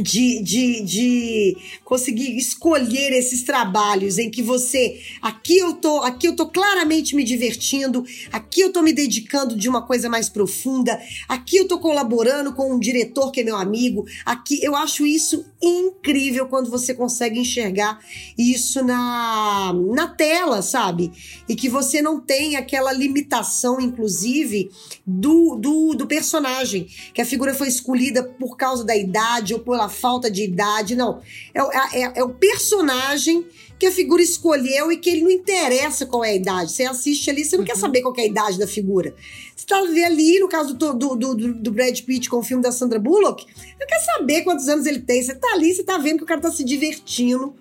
de, 0.00 0.42
de, 0.42 0.80
de 0.82 1.56
conseguir 1.84 2.36
escolher 2.36 3.12
esses 3.12 3.42
trabalhos 3.42 4.18
em 4.18 4.30
que 4.30 4.42
você 4.42 5.00
aqui 5.22 5.56
eu 5.56 5.74
tô 5.74 5.98
aqui 6.02 6.28
eu 6.28 6.36
tô 6.36 6.46
claramente 6.46 7.16
me 7.16 7.24
divertindo 7.24 8.04
aqui 8.30 8.60
eu 8.60 8.72
tô 8.72 8.82
me 8.82 8.92
dedicando 8.92 9.56
de 9.56 9.68
uma 9.68 9.86
coisa 9.86 10.08
mais 10.08 10.28
profunda 10.28 11.00
aqui 11.26 11.56
eu 11.56 11.66
tô 11.66 11.78
colaborando 11.78 12.52
com 12.52 12.74
um 12.74 12.78
diretor 12.78 13.30
que 13.30 13.40
é 13.40 13.44
meu 13.44 13.56
amigo 13.56 14.04
aqui 14.24 14.62
eu 14.62 14.76
acho 14.76 15.06
isso 15.06 15.46
incrível 15.62 16.46
quando 16.46 16.70
você 16.70 16.92
consegue 16.92 17.40
enxergar 17.40 17.98
isso 18.36 18.84
na, 18.84 19.72
na 19.94 20.08
tela 20.08 20.60
sabe? 20.60 21.10
E 21.48 21.56
que 21.56 21.68
você 21.68 22.02
não 22.02 22.20
tem 22.20 22.56
aquela 22.56 22.92
limitação 22.92 23.80
inclusive 23.80 24.70
do, 25.06 25.56
do, 25.56 25.94
do 25.94 26.06
personagem 26.06 26.86
que 27.14 27.22
a 27.22 27.26
figura 27.26 27.54
foi 27.54 27.68
escolhida 27.68 28.22
por 28.22 28.56
causa 28.56 28.84
da 28.84 28.94
idade 28.94 29.54
ou 29.54 29.60
pela 29.60 29.85
falta 29.88 30.30
de 30.30 30.44
idade, 30.44 30.94
não. 30.94 31.20
É, 31.54 31.60
é, 31.60 32.02
é, 32.02 32.12
é, 32.16 32.24
o 32.24 32.30
personagem 32.30 33.46
que 33.78 33.86
a 33.86 33.92
figura 33.92 34.22
escolheu 34.22 34.90
e 34.90 34.96
que 34.96 35.10
ele 35.10 35.22
não 35.22 35.30
interessa 35.30 36.06
qual 36.06 36.24
é 36.24 36.30
a 36.30 36.34
idade. 36.34 36.72
Você 36.72 36.84
assiste 36.84 37.28
ali, 37.28 37.44
você 37.44 37.56
não 37.56 37.62
uhum. 37.62 37.66
quer 37.66 37.76
saber 37.76 38.00
qual 38.02 38.14
é 38.16 38.22
a 38.22 38.26
idade 38.26 38.58
da 38.58 38.66
figura. 38.66 39.14
Você 39.54 39.66
tá 39.66 39.78
ali, 39.78 40.38
no 40.38 40.48
caso 40.48 40.74
do, 40.74 40.94
do, 40.94 41.14
do, 41.14 41.54
do, 41.54 41.72
Brad 41.72 42.00
Pitt 42.00 42.30
com 42.30 42.38
o 42.38 42.42
filme 42.42 42.62
da 42.62 42.72
Sandra 42.72 42.98
Bullock, 42.98 43.44
não 43.78 43.86
quer 43.86 43.98
saber 44.00 44.42
quantos 44.42 44.68
anos 44.68 44.86
ele 44.86 45.00
tem. 45.00 45.22
Você 45.22 45.34
tá 45.34 45.48
ali, 45.52 45.74
você 45.74 45.82
tá 45.82 45.98
vendo 45.98 46.18
que 46.18 46.24
o 46.24 46.26
cara 46.26 46.40
tá 46.40 46.50
se 46.50 46.64
divertindo. 46.64 47.54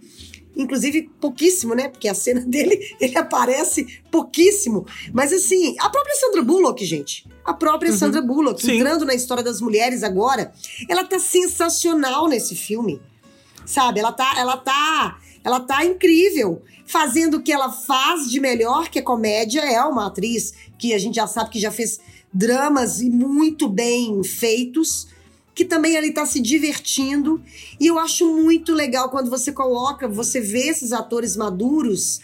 Inclusive, 0.55 1.09
pouquíssimo, 1.19 1.75
né? 1.75 1.89
Porque 1.89 2.07
a 2.07 2.13
cena 2.13 2.41
dele, 2.47 2.95
ele 2.99 3.17
aparece 3.17 4.01
pouquíssimo. 4.09 4.85
Mas 5.13 5.33
assim, 5.33 5.75
a 5.79 5.89
própria 5.89 6.15
Sandra 6.15 6.41
Bullock, 6.41 6.85
gente. 6.85 7.27
A 7.43 7.53
própria 7.53 7.91
uhum. 7.91 7.97
Sandra 7.97 8.21
Bullock, 8.21 8.61
Sim. 8.61 8.77
entrando 8.77 9.05
na 9.05 9.13
história 9.13 9.43
das 9.43 9.61
mulheres 9.61 10.03
agora, 10.03 10.51
ela 10.89 11.03
tá 11.03 11.19
sensacional 11.19 12.27
nesse 12.27 12.55
filme. 12.55 13.01
Sabe? 13.65 13.99
Ela 13.99 14.11
tá, 14.11 14.33
ela 14.37 14.57
tá, 14.57 15.19
ela 15.43 15.59
tá 15.59 15.83
incrível, 15.85 16.61
fazendo 16.85 17.37
o 17.37 17.43
que 17.43 17.51
ela 17.51 17.71
faz 17.71 18.29
de 18.29 18.39
melhor, 18.39 18.89
que 18.89 18.99
é 18.99 19.01
comédia, 19.01 19.61
é 19.61 19.81
uma 19.83 20.07
atriz 20.07 20.53
que 20.77 20.93
a 20.93 20.97
gente 20.97 21.15
já 21.15 21.27
sabe 21.27 21.49
que 21.49 21.59
já 21.59 21.71
fez 21.71 21.99
dramas 22.33 23.01
e 23.01 23.09
muito 23.09 23.69
bem 23.69 24.23
feitos, 24.23 25.07
que 25.55 25.63
também 25.63 25.95
ele 25.95 26.11
tá 26.11 26.25
se 26.25 26.41
divertindo. 26.41 27.41
E 27.79 27.87
eu 27.87 27.97
acho 27.97 28.27
muito 28.27 28.73
legal 28.73 29.09
quando 29.09 29.29
você 29.29 29.53
coloca, 29.53 30.07
você 30.07 30.41
vê 30.41 30.67
esses 30.67 30.91
atores 30.91 31.37
maduros 31.37 32.19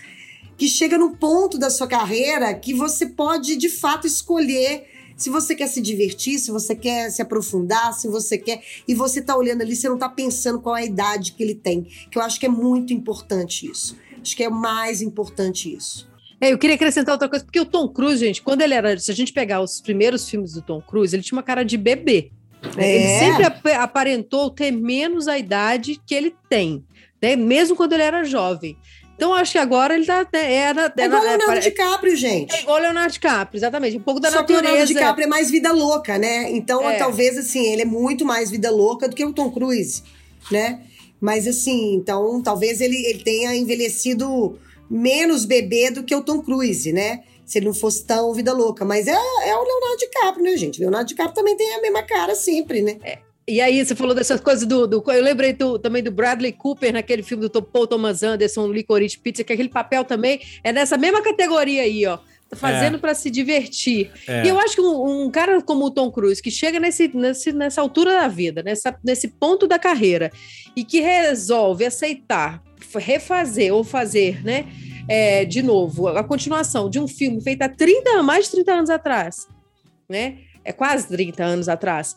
que 0.57 0.67
chega 0.67 0.97
no 0.97 1.15
ponto 1.15 1.57
da 1.57 1.69
sua 1.69 1.87
carreira 1.87 2.53
que 2.53 2.73
você 2.73 3.07
pode 3.07 3.55
de 3.55 3.69
fato 3.69 4.05
escolher 4.05 4.85
se 5.15 5.29
você 5.29 5.55
quer 5.55 5.67
se 5.67 5.81
divertir, 5.81 6.39
se 6.39 6.51
você 6.51 6.75
quer 6.75 7.09
se 7.09 7.21
aprofundar, 7.21 7.93
se 7.93 8.07
você 8.07 8.37
quer. 8.37 8.61
E 8.87 8.93
você 8.93 9.21
tá 9.21 9.35
olhando 9.37 9.61
ali, 9.61 9.75
você 9.75 9.87
não 9.87 9.97
tá 9.97 10.09
pensando 10.09 10.59
qual 10.59 10.75
é 10.75 10.81
a 10.81 10.85
idade 10.85 11.33
que 11.33 11.43
ele 11.43 11.55
tem. 11.55 11.83
Que 12.09 12.17
eu 12.17 12.21
acho 12.21 12.39
que 12.39 12.45
é 12.45 12.49
muito 12.49 12.91
importante 12.91 13.69
isso. 13.69 13.95
Acho 14.19 14.35
que 14.35 14.43
é 14.43 14.49
mais 14.49 15.01
importante 15.01 15.73
isso. 15.73 16.09
É, 16.39 16.51
eu 16.51 16.57
queria 16.57 16.75
acrescentar 16.75 17.13
outra 17.13 17.29
coisa, 17.29 17.45
porque 17.45 17.59
o 17.59 17.65
Tom 17.65 17.87
Cruise, 17.87 18.17
gente, 18.17 18.41
quando 18.41 18.61
ele 18.61 18.73
era. 18.73 18.97
Se 18.97 19.11
a 19.11 19.13
gente 19.13 19.31
pegar 19.31 19.61
os 19.61 19.79
primeiros 19.79 20.27
filmes 20.27 20.53
do 20.53 20.61
Tom 20.61 20.81
Cruise, 20.81 21.15
ele 21.15 21.21
tinha 21.21 21.37
uma 21.37 21.43
cara 21.43 21.63
de 21.63 21.77
bebê. 21.77 22.31
É. 22.77 22.95
Ele 22.95 23.19
sempre 23.19 23.43
ap- 23.45 23.65
aparentou 23.81 24.49
ter 24.49 24.71
menos 24.71 25.27
a 25.27 25.37
idade 25.37 25.99
que 26.05 26.13
ele 26.15 26.33
tem, 26.49 26.83
né? 27.21 27.35
Mesmo 27.35 27.75
quando 27.75 27.93
ele 27.93 28.03
era 28.03 28.23
jovem. 28.23 28.77
Então, 29.15 29.33
acho 29.35 29.51
que 29.51 29.57
agora 29.59 29.93
ele 29.93 30.05
tá. 30.05 30.25
né, 30.33 30.53
Era, 30.53 30.91
É 30.97 31.05
igual 31.05 31.21
o 31.21 31.25
era- 31.25 31.37
Leonardo 31.37 31.61
DiCaprio, 31.61 32.15
gente. 32.15 32.55
é 32.55 32.61
igual 32.61 32.77
o 32.77 32.81
Leonardo 32.81 33.11
DiCaprio, 33.13 33.59
exatamente. 33.59 33.97
Um 33.97 34.01
pouco 34.01 34.19
da 34.19 34.31
Só 34.31 34.37
que 34.43 34.51
o 34.51 34.55
Leonardo 34.55 34.77
natureza. 34.79 34.93
DiCaprio 34.99 35.25
é 35.25 35.27
mais 35.27 35.51
vida 35.51 35.71
louca, 35.71 36.17
né? 36.17 36.49
Então, 36.51 36.89
É. 36.89 36.97
talvez, 36.97 37.37
assim, 37.37 37.65
ele 37.71 37.83
é 37.83 37.85
muito 37.85 38.25
mais 38.25 38.49
vida 38.49 38.71
louca 38.71 39.07
do 39.07 39.15
que 39.15 39.23
o 39.23 39.31
Tom 39.31 39.51
Cruise, 39.51 40.01
né? 40.51 40.79
Mas, 41.19 41.47
assim, 41.47 41.93
então, 41.93 42.41
talvez 42.41 42.81
ele, 42.81 42.95
ele 43.05 43.23
tenha 43.23 43.55
envelhecido 43.55 44.57
menos 44.89 45.45
bebê 45.45 45.91
do 45.91 46.03
que 46.03 46.15
o 46.15 46.21
Tom 46.21 46.41
Cruise, 46.41 46.91
né? 46.91 47.21
Se 47.51 47.57
ele 47.59 47.65
não 47.65 47.73
fosse 47.73 48.05
tão 48.05 48.33
vida 48.33 48.53
louca. 48.53 48.85
Mas 48.85 49.07
é, 49.07 49.11
é 49.11 49.55
o 49.55 49.63
Leonardo 49.63 49.97
DiCaprio, 49.99 50.43
né, 50.45 50.55
gente? 50.55 50.79
Leonardo 50.79 51.07
DiCaprio 51.09 51.35
também 51.35 51.57
tem 51.57 51.73
a 51.75 51.81
mesma 51.81 52.01
cara 52.01 52.33
sempre, 52.33 52.81
né? 52.81 52.97
E 53.45 53.59
aí, 53.59 53.83
você 53.85 53.93
falou 53.93 54.15
dessas 54.15 54.39
coisas 54.39 54.65
do. 54.65 54.87
do- 54.87 55.03
eu 55.11 55.21
lembrei 55.21 55.51
do- 55.51 55.77
também 55.77 56.01
do 56.01 56.11
Bradley 56.11 56.53
Cooper 56.53 56.93
naquele 56.93 57.21
filme 57.23 57.49
do 57.49 57.61
Paul 57.61 57.87
Thomas 57.87 58.23
Anderson, 58.23 58.67
Licorice 58.71 59.19
Pizza, 59.19 59.43
que 59.43 59.51
aquele 59.51 59.67
papel 59.67 60.05
também 60.05 60.39
é 60.63 60.71
nessa 60.71 60.97
mesma 60.97 61.21
categoria 61.21 61.81
aí, 61.81 62.05
ó. 62.05 62.19
Tá 62.49 62.55
fazendo 62.55 62.99
pra 62.99 63.13
se 63.13 63.29
divertir. 63.29 64.09
É. 64.27 64.45
E 64.45 64.47
eu 64.49 64.57
acho 64.57 64.75
que 64.75 64.81
um, 64.81 65.25
um 65.25 65.29
cara 65.31 65.61
como 65.61 65.85
o 65.85 65.91
Tom 65.91 66.09
Cruise, 66.09 66.41
que 66.41 66.51
chega 66.51 66.79
nesse, 66.79 67.09
nesse, 67.13 67.51
nessa 67.51 67.81
altura 67.81 68.11
da 68.13 68.27
vida, 68.29 68.63
nessa, 68.63 68.97
nesse 69.03 69.27
ponto 69.27 69.67
da 69.67 69.77
carreira, 69.79 70.31
e 70.75 70.85
que 70.85 71.01
resolve 71.01 71.83
aceitar, 71.85 72.61
refazer 72.95 73.73
ou 73.73 73.83
fazer, 73.83 74.41
né? 74.43 74.65
É, 75.11 75.45
de 75.45 75.61
novo, 75.61 76.07
a 76.07 76.23
continuação 76.23 76.89
de 76.89 76.99
um 76.99 77.07
filme 77.07 77.41
feito 77.41 77.61
há 77.61 77.69
30, 77.69 78.23
mais 78.23 78.45
de 78.45 78.51
30 78.51 78.71
anos 78.73 78.89
atrás, 78.89 79.47
né? 80.09 80.37
É 80.63 80.71
quase 80.71 81.07
30 81.07 81.43
anos 81.43 81.67
atrás. 81.67 82.15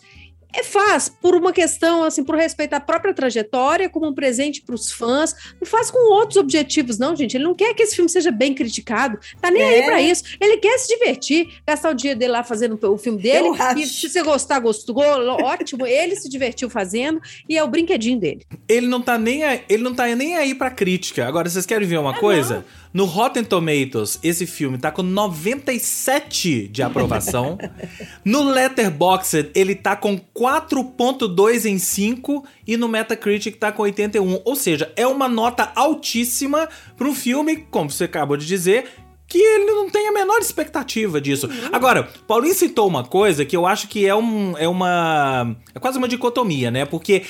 É 0.56 0.62
faz 0.62 1.08
por 1.08 1.34
uma 1.34 1.52
questão, 1.52 2.04
assim, 2.04 2.22
por 2.22 2.36
respeito 2.36 2.74
à 2.74 2.78
própria 2.78 3.12
trajetória, 3.12 3.88
como 3.88 4.06
um 4.06 4.14
presente 4.14 4.62
para 4.62 4.76
os 4.76 4.92
fãs. 4.92 5.34
Não 5.60 5.66
faz 5.66 5.90
com 5.90 6.12
outros 6.12 6.36
objetivos, 6.36 6.96
não, 6.96 7.16
gente. 7.16 7.36
Ele 7.36 7.42
não 7.42 7.56
quer 7.56 7.74
que 7.74 7.82
esse 7.82 7.96
filme 7.96 8.08
seja 8.08 8.30
bem 8.30 8.54
criticado. 8.54 9.18
Tá 9.40 9.50
nem 9.50 9.60
aí 9.64 9.80
É. 9.80 9.84
para 9.84 10.00
isso. 10.00 10.22
Ele 10.40 10.58
quer 10.58 10.78
se 10.78 10.86
divertir, 10.96 11.48
gastar 11.66 11.90
o 11.90 11.94
dia 11.94 12.14
dele 12.14 12.30
lá 12.30 12.44
fazendo 12.44 12.78
o 12.80 12.96
filme 12.96 13.20
dele. 13.20 13.48
Eu 13.48 13.54
acho. 13.54 13.80
E 13.80 13.86
se 13.88 14.08
você 14.08 14.22
gostar, 14.22 14.60
gostou, 14.60 14.94
ótimo. 15.42 15.84
Ele 15.88 16.14
se 16.14 16.28
divertiu 16.28 16.70
fazendo 16.70 17.20
e 17.48 17.58
é 17.58 17.64
o 17.64 17.66
brinquedinho 17.66 18.20
dele. 18.20 18.46
Ele 18.68 18.86
não 18.86 19.02
tá 19.02 19.18
nem 19.18 19.42
aí, 19.42 19.64
ele 19.68 19.82
não 19.82 19.92
tá 19.92 20.06
nem 20.14 20.36
aí 20.36 20.54
pra 20.54 20.70
crítica. 20.70 21.26
Agora, 21.26 21.50
vocês 21.50 21.66
querem 21.66 21.88
ver 21.88 21.98
uma 21.98 22.14
coisa? 22.20 22.64
No 22.94 23.06
Rotten 23.06 23.42
Tomatoes, 23.42 24.20
esse 24.22 24.46
filme 24.46 24.78
tá 24.78 24.88
com 24.92 25.02
97 25.02 26.68
de 26.68 26.80
aprovação. 26.80 27.58
no 28.24 28.44
Letterboxd, 28.44 29.50
ele 29.52 29.74
tá 29.74 29.96
com 29.96 30.16
4.2 30.16 31.64
em 31.64 31.76
5 31.76 32.46
e 32.64 32.76
no 32.76 32.86
Metacritic 32.86 33.56
tá 33.56 33.72
com 33.72 33.82
81. 33.82 34.42
Ou 34.44 34.54
seja, 34.54 34.92
é 34.94 35.04
uma 35.08 35.26
nota 35.26 35.72
altíssima 35.74 36.68
para 36.96 37.08
um 37.08 37.14
filme, 37.16 37.66
como 37.68 37.90
você 37.90 38.04
acabou 38.04 38.36
de 38.36 38.46
dizer, 38.46 38.86
que 39.26 39.38
ele 39.38 39.72
não 39.72 39.90
tem 39.90 40.06
a 40.06 40.12
menor 40.12 40.38
expectativa 40.38 41.20
disso. 41.20 41.50
Agora, 41.72 42.08
Paulinho 42.28 42.54
citou 42.54 42.86
uma 42.86 43.02
coisa 43.02 43.44
que 43.44 43.56
eu 43.56 43.66
acho 43.66 43.88
que 43.88 44.06
é, 44.06 44.14
um, 44.14 44.56
é 44.56 44.68
uma. 44.68 45.56
É 45.74 45.80
quase 45.80 45.98
uma 45.98 46.06
dicotomia, 46.06 46.70
né? 46.70 46.84
Porque 46.84 47.24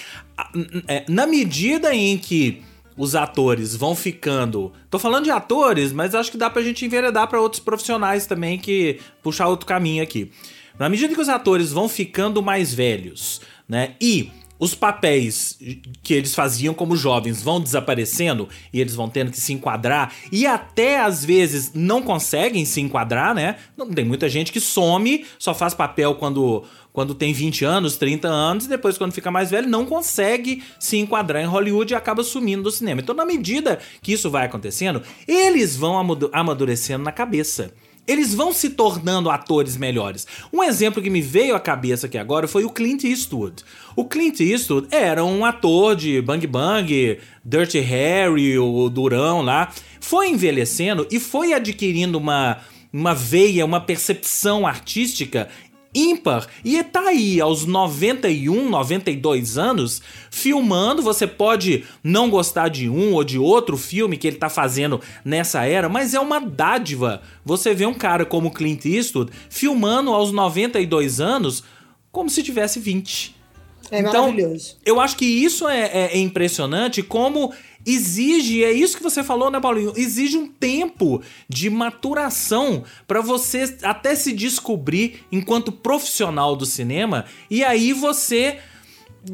é, 0.86 1.06
na 1.08 1.26
medida 1.26 1.94
em 1.94 2.18
que 2.18 2.62
os 2.96 3.14
atores 3.14 3.74
vão 3.74 3.94
ficando. 3.94 4.72
Tô 4.90 4.98
falando 4.98 5.24
de 5.24 5.30
atores, 5.30 5.92
mas 5.92 6.14
acho 6.14 6.30
que 6.30 6.38
dá 6.38 6.48
pra 6.48 6.62
gente 6.62 6.84
enveredar 6.84 7.28
pra 7.28 7.40
outros 7.40 7.60
profissionais 7.60 8.26
também 8.26 8.58
que 8.58 9.00
puxar 9.22 9.48
outro 9.48 9.66
caminho 9.66 10.02
aqui. 10.02 10.30
Na 10.78 10.88
medida 10.88 11.14
que 11.14 11.20
os 11.20 11.28
atores 11.28 11.72
vão 11.72 11.88
ficando 11.88 12.42
mais 12.42 12.74
velhos, 12.74 13.40
né? 13.68 13.94
E 14.00 14.30
os 14.58 14.74
papéis 14.74 15.58
que 16.02 16.14
eles 16.14 16.34
faziam 16.34 16.72
como 16.72 16.96
jovens 16.96 17.42
vão 17.42 17.60
desaparecendo 17.60 18.48
e 18.72 18.80
eles 18.80 18.94
vão 18.94 19.08
tendo 19.08 19.30
que 19.30 19.40
se 19.40 19.52
enquadrar 19.52 20.14
e 20.30 20.46
até 20.46 21.00
às 21.00 21.24
vezes 21.24 21.72
não 21.74 22.00
conseguem 22.00 22.64
se 22.64 22.80
enquadrar, 22.80 23.34
né? 23.34 23.56
Não 23.76 23.90
tem 23.90 24.04
muita 24.04 24.28
gente 24.28 24.52
que 24.52 24.60
some, 24.60 25.26
só 25.38 25.54
faz 25.54 25.74
papel 25.74 26.14
quando 26.14 26.64
quando 26.94 27.12
tem 27.12 27.32
20 27.32 27.64
anos, 27.64 27.96
30 27.96 28.28
anos, 28.28 28.66
e 28.66 28.68
depois, 28.68 28.96
quando 28.96 29.12
fica 29.12 29.28
mais 29.28 29.50
velho, 29.50 29.68
não 29.68 29.84
consegue 29.84 30.62
se 30.78 30.96
enquadrar 30.96 31.42
em 31.42 31.46
Hollywood 31.46 31.92
e 31.92 31.96
acaba 31.96 32.22
sumindo 32.22 32.62
do 32.62 32.70
cinema. 32.70 33.00
Então, 33.00 33.16
na 33.16 33.26
medida 33.26 33.80
que 34.00 34.12
isso 34.12 34.30
vai 34.30 34.46
acontecendo, 34.46 35.02
eles 35.26 35.74
vão 35.74 35.98
amadu- 35.98 36.30
amadurecendo 36.32 37.02
na 37.02 37.10
cabeça. 37.10 37.72
Eles 38.06 38.32
vão 38.32 38.52
se 38.52 38.70
tornando 38.70 39.28
atores 39.28 39.76
melhores. 39.76 40.24
Um 40.52 40.62
exemplo 40.62 41.02
que 41.02 41.10
me 41.10 41.20
veio 41.20 41.56
à 41.56 41.60
cabeça 41.60 42.06
aqui 42.06 42.16
agora 42.16 42.46
foi 42.46 42.64
o 42.64 42.70
Clint 42.70 43.02
Eastwood. 43.02 43.64
O 43.96 44.04
Clint 44.04 44.38
Eastwood 44.38 44.86
era 44.92 45.24
um 45.24 45.44
ator 45.44 45.96
de 45.96 46.22
Bang 46.22 46.46
Bang, 46.46 47.18
Dirty 47.44 47.80
Harry, 47.80 48.56
o 48.56 48.88
Durão 48.88 49.42
lá. 49.42 49.72
Foi 49.98 50.28
envelhecendo 50.28 51.08
e 51.10 51.18
foi 51.18 51.54
adquirindo 51.54 52.18
uma, 52.18 52.58
uma 52.92 53.14
veia, 53.14 53.64
uma 53.64 53.80
percepção 53.80 54.64
artística 54.64 55.48
ímpar. 55.94 56.46
E 56.64 56.82
tá 56.82 57.08
aí, 57.08 57.40
aos 57.40 57.64
91, 57.64 58.68
92 58.68 59.56
anos, 59.56 60.02
filmando. 60.30 61.02
Você 61.02 61.26
pode 61.26 61.84
não 62.02 62.28
gostar 62.28 62.68
de 62.68 62.88
um 62.88 63.14
ou 63.14 63.22
de 63.22 63.38
outro 63.38 63.76
filme 63.76 64.16
que 64.16 64.26
ele 64.26 64.36
tá 64.36 64.48
fazendo 64.48 65.00
nessa 65.24 65.64
era, 65.64 65.88
mas 65.88 66.14
é 66.14 66.20
uma 66.20 66.40
dádiva 66.40 67.22
você 67.44 67.74
ver 67.74 67.86
um 67.86 67.94
cara 67.94 68.24
como 68.24 68.50
Clint 68.52 68.84
Eastwood 68.84 69.30
filmando 69.48 70.12
aos 70.12 70.32
92 70.32 71.20
anos 71.20 71.62
como 72.10 72.30
se 72.30 72.42
tivesse 72.42 72.80
20. 72.80 73.43
É 73.90 74.00
Então, 74.00 74.22
maravilhoso. 74.32 74.76
Eu 74.84 75.00
acho 75.00 75.16
que 75.16 75.24
isso 75.24 75.68
é, 75.68 75.82
é- 75.82 76.10
é 76.14 76.18
impressionante, 76.18 77.02
como 77.02 77.52
exige, 77.86 78.64
é 78.64 78.72
isso 78.72 78.96
que 78.96 79.02
você 79.02 79.22
falou, 79.22 79.50
né, 79.50 79.60
Paulinho? 79.60 79.92
Exige 79.96 80.38
um 80.38 80.46
tempo 80.46 81.20
de 81.48 81.68
maturação 81.68 82.82
para 83.06 83.20
você 83.20 83.76
até 83.82 84.14
se 84.14 84.32
descobrir 84.32 85.20
enquanto 85.30 85.70
profissional 85.70 86.56
do 86.56 86.64
cinema 86.64 87.26
e 87.50 87.62
aí 87.62 87.92
você 87.92 88.58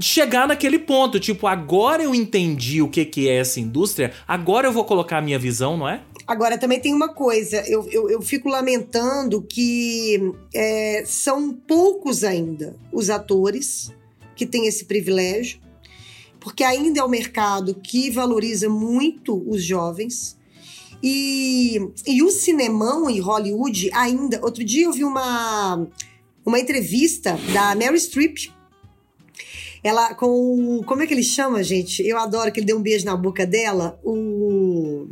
chegar 0.00 0.46
naquele 0.46 0.78
ponto, 0.78 1.18
tipo, 1.18 1.46
agora 1.46 2.02
eu 2.02 2.14
entendi 2.14 2.80
o 2.80 2.88
que, 2.88 3.04
que 3.04 3.28
é 3.28 3.36
essa 3.38 3.58
indústria, 3.58 4.12
agora 4.26 4.68
eu 4.68 4.72
vou 4.72 4.84
colocar 4.84 5.18
a 5.18 5.22
minha 5.22 5.38
visão, 5.38 5.76
não 5.76 5.88
é? 5.88 6.00
Agora, 6.26 6.56
também 6.56 6.78
tem 6.78 6.94
uma 6.94 7.08
coisa, 7.08 7.56
eu, 7.66 7.88
eu, 7.90 8.08
eu 8.08 8.22
fico 8.22 8.48
lamentando 8.48 9.42
que 9.42 10.32
é, 10.54 11.02
são 11.04 11.52
poucos 11.52 12.22
ainda 12.22 12.76
os 12.92 13.10
atores 13.10 13.92
que 14.40 14.46
têm 14.46 14.66
esse 14.66 14.86
privilégio, 14.86 15.60
porque 16.40 16.64
ainda 16.64 17.00
é 17.00 17.04
um 17.04 17.08
mercado 17.08 17.74
que 17.74 18.10
valoriza 18.10 18.70
muito 18.70 19.36
os 19.46 19.62
jovens. 19.62 20.38
E, 21.02 21.78
e 22.06 22.22
o 22.22 22.30
cinemão 22.30 23.10
em 23.10 23.20
Hollywood 23.20 23.90
ainda. 23.92 24.40
Outro 24.42 24.64
dia 24.64 24.86
eu 24.86 24.92
vi 24.92 25.04
uma, 25.04 25.86
uma 26.44 26.58
entrevista 26.58 27.38
da 27.52 27.74
Mary 27.74 28.00
Streep. 28.00 28.50
Ela 29.84 30.14
com 30.14 30.78
o. 30.78 30.84
Como 30.84 31.02
é 31.02 31.06
que 31.06 31.12
ele 31.12 31.22
chama, 31.22 31.62
gente? 31.62 32.02
Eu 32.02 32.18
adoro 32.18 32.50
que 32.50 32.60
ele 32.60 32.66
deu 32.66 32.78
um 32.78 32.82
beijo 32.82 33.04
na 33.04 33.16
boca 33.16 33.46
dela. 33.46 34.00
O. 34.02 35.06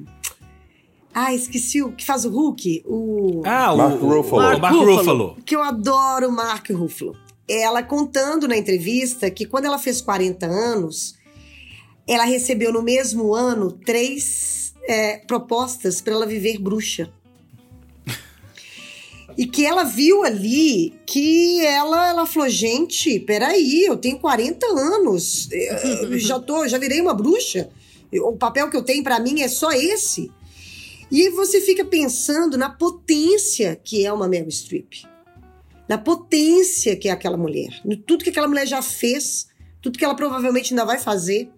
Ah, 1.12 1.34
esqueci 1.34 1.82
o 1.82 1.92
que 1.92 2.04
faz 2.04 2.24
o 2.24 2.30
Hulk. 2.30 2.84
O. 2.86 3.42
Ah, 3.44 3.76
Mark 3.76 4.02
o, 4.02 4.08
Ruffalo. 4.08 4.42
Mark 4.42 4.74
Ruffalo. 4.74 4.96
Ruffalo. 4.96 5.36
que 5.44 5.54
eu 5.54 5.62
adoro 5.62 6.28
o 6.28 6.32
Mark 6.32 6.70
Ruffalo. 6.70 7.27
Ela 7.48 7.82
contando 7.82 8.46
na 8.46 8.56
entrevista 8.56 9.30
que 9.30 9.46
quando 9.46 9.64
ela 9.64 9.78
fez 9.78 10.00
40 10.00 10.46
anos, 10.46 11.14
ela 12.06 12.24
recebeu 12.24 12.72
no 12.72 12.82
mesmo 12.82 13.34
ano 13.34 13.72
três 13.72 14.74
é, 14.84 15.18
propostas 15.18 16.00
para 16.00 16.14
ela 16.14 16.26
viver 16.26 16.58
bruxa. 16.58 17.12
E 19.37 19.46
que 19.46 19.64
ela 19.64 19.84
viu 19.84 20.24
ali 20.24 20.94
que 21.06 21.64
ela, 21.64 22.08
ela 22.08 22.26
falou: 22.26 22.48
gente, 22.48 23.20
peraí, 23.20 23.84
eu 23.84 23.96
tenho 23.96 24.18
40 24.18 24.66
anos, 24.66 25.48
já, 26.16 26.40
tô, 26.40 26.66
já 26.66 26.76
virei 26.76 27.00
uma 27.00 27.14
bruxa. 27.14 27.70
O 28.12 28.37
papel 28.37 28.68
que 28.68 28.76
eu 28.76 28.82
tenho 28.82 29.04
para 29.04 29.20
mim 29.20 29.42
é 29.42 29.48
só 29.48 29.70
esse. 29.70 30.32
E 31.11 31.30
você 31.30 31.61
fica 31.61 31.84
pensando 31.84 32.58
na 32.58 32.68
potência 32.68 33.78
que 33.82 34.04
é 34.04 34.12
uma 34.12 34.28
Meryl 34.28 34.50
Streep. 34.50 35.04
Na 35.88 35.96
potência 35.96 36.94
que 36.96 37.09
é 37.09 37.12
aquela 37.12 37.37
mulher, 37.37 37.81
no 37.85 37.96
tudo 37.96 38.22
que 38.22 38.31
aquela 38.31 38.48
mulher 38.48 38.66
já 38.66 38.83
fez, 38.83 39.48
tudo 39.81 39.98
que 39.98 40.05
ela 40.05 40.14
provavelmente 40.14 40.72
ainda 40.72 40.85
vai 40.85 40.98
fazer. 40.98 41.51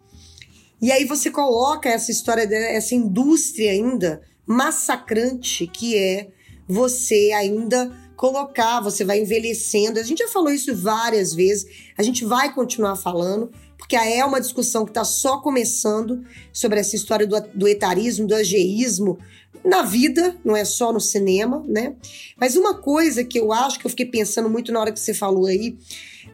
E 0.81 0.91
aí 0.93 1.05
você 1.05 1.31
coloca 1.31 1.89
essa 1.89 2.11
história, 2.11 2.43
essa 2.43 2.95
indústria 2.95 3.73
ainda 3.73 4.23
massacrante 4.47 5.67
que 5.67 5.97
é 5.97 6.29
você 6.67 7.33
ainda 7.35 7.93
colocar, 8.17 8.81
você 8.81 9.05
vai 9.05 9.21
envelhecendo. 9.21 9.99
A 9.99 10.03
gente 10.03 10.19
já 10.19 10.29
falou 10.29 10.51
isso 10.51 10.75
várias 10.77 11.35
vezes, 11.35 11.67
a 11.97 12.03
gente 12.03 12.25
vai 12.25 12.53
continuar 12.55 12.97
falando, 12.97 13.51
porque 13.79 13.97
é 13.97 14.25
uma 14.25 14.41
discussão 14.41 14.85
que 14.85 14.91
está 14.91 15.05
só 15.05 15.39
começando 15.39 16.23
sobre 16.53 16.79
essa 16.79 16.95
história 16.95 17.27
do, 17.27 17.41
do 17.55 17.67
etarismo, 17.67 18.27
do 18.27 18.35
ageísmo 18.35 19.19
na 19.65 19.83
vida, 19.83 20.37
não 20.45 20.57
é 20.57 20.65
só 20.65 20.93
no 20.93 21.01
cinema, 21.01 21.65
né? 21.69 21.95
Mas 22.37 22.57
uma 22.57 22.75
coisa 22.75 23.23
que 23.25 23.39
eu 23.39 23.53
acho 23.53 23.79
que 23.79 23.87
eu 23.87 23.91
fiquei 23.91 24.07
pensando 24.07 24.49
muito 24.49 24.73
na 24.73 24.81
hora 24.81 24.93
que 24.93 25.01
você 25.01 25.13
falou 25.13 25.47
aí 25.47 25.77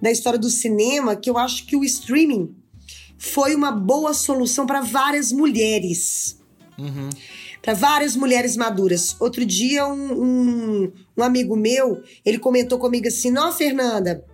da 0.01 0.11
história 0.11 0.39
do 0.39 0.51
cinema, 0.51 1.17
que 1.17 1.29
eu 1.29 1.37
acho 1.37 1.67
que 1.67 1.77
o 1.77 1.85
streaming 1.85 2.55
foi 3.19 3.55
uma 3.55 3.73
boa 3.73 4.13
solução 4.15 4.67
para 4.67 4.81
várias 4.81 5.33
mulheres. 5.33 6.39
Uhum. 6.79 7.09
Para 7.63 7.75
várias 7.75 8.15
mulheres 8.15 8.57
maduras. 8.57 9.17
Outro 9.19 9.45
dia, 9.45 9.87
um, 9.87 10.23
um, 10.23 10.93
um 11.17 11.23
amigo 11.23 11.57
meu, 11.57 12.03
ele 12.25 12.39
comentou 12.39 12.79
comigo 12.79 13.09
assim: 13.09 13.31
Não, 13.31 13.51
Fernanda, 13.53 14.25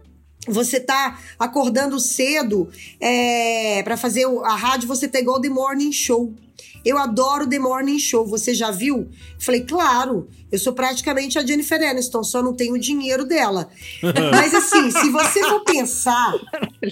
você 0.46 0.80
tá 0.80 1.18
acordando 1.38 1.98
cedo 2.00 2.68
é, 3.00 3.82
para 3.84 3.96
fazer 3.96 4.26
a 4.44 4.54
rádio, 4.56 4.88
você 4.88 5.06
tá 5.06 5.20
igual 5.20 5.40
The 5.40 5.48
Morning 5.48 5.92
Show. 5.92 6.34
Eu 6.84 6.98
adoro 6.98 7.48
The 7.48 7.58
Morning 7.58 7.98
Show, 7.98 8.26
você 8.26 8.52
já 8.54 8.70
viu? 8.70 9.08
Falei, 9.38 9.60
claro, 9.62 10.28
eu 10.50 10.58
sou 10.58 10.72
praticamente 10.72 11.38
a 11.38 11.46
Jennifer 11.46 11.80
Aniston, 11.88 12.22
só 12.24 12.42
não 12.42 12.52
tenho 12.54 12.74
o 12.74 12.78
dinheiro 12.78 13.24
dela. 13.24 13.68
Mas 14.32 14.54
assim, 14.54 14.90
se 14.90 15.10
você 15.10 15.40
for 15.44 15.60
pensar, 15.64 16.32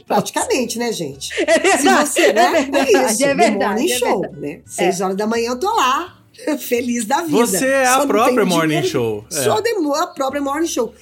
praticamente, 0.07 0.79
né, 0.79 0.93
gente? 0.93 1.31
É 1.47 1.59
verdade, 1.59 2.09
se 2.09 2.21
você, 2.21 2.33
né? 2.33 2.43
é 2.45 2.51
verdade, 2.53 2.97
é 2.97 3.11
isso, 3.11 3.25
é 3.25 3.29
The 3.29 3.35
verdade, 3.35 3.65
Morning 3.65 3.91
é 3.93 3.99
Show, 3.99 4.21
verdade. 4.21 4.41
né? 4.41 4.61
Seis 4.67 5.01
horas 5.01 5.17
da 5.17 5.27
manhã 5.27 5.51
eu 5.51 5.59
tô 5.59 5.75
lá, 5.75 6.17
feliz 6.59 7.05
da 7.05 7.23
vida. 7.23 7.47
Você 7.47 7.67
é 7.67 7.87
a 7.87 8.07
própria 8.07 8.45
Morning 8.47 8.69
dinheiro, 8.69 8.89
Show. 8.89 9.25
É. 9.33 9.43
Sou 9.43 9.61
the- 9.63 9.71
a 10.01 10.07
própria 10.07 10.41
Morning 10.41 10.67
Show. 10.67 10.95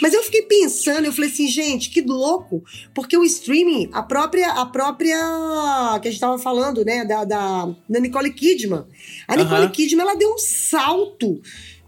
Mas 0.00 0.12
eu 0.12 0.22
fiquei 0.22 0.42
pensando, 0.42 1.06
eu 1.06 1.12
falei 1.12 1.30
assim, 1.30 1.46
gente, 1.48 1.90
que 1.90 2.02
louco, 2.02 2.62
porque 2.94 3.16
o 3.16 3.24
streaming, 3.24 3.88
a 3.92 4.02
própria, 4.02 4.52
a 4.52 4.66
própria 4.66 5.18
que 6.00 6.08
a 6.08 6.10
gente 6.10 6.20
tava 6.20 6.38
falando, 6.38 6.84
né, 6.84 7.04
da, 7.04 7.24
da, 7.24 7.74
da 7.88 8.00
Nicole 8.00 8.32
Kidman. 8.32 8.84
A 9.26 9.36
Nicole 9.36 9.62
Aham. 9.62 9.70
Kidman, 9.70 10.02
ela 10.02 10.16
deu 10.16 10.32
um 10.32 10.38
salto 10.38 11.40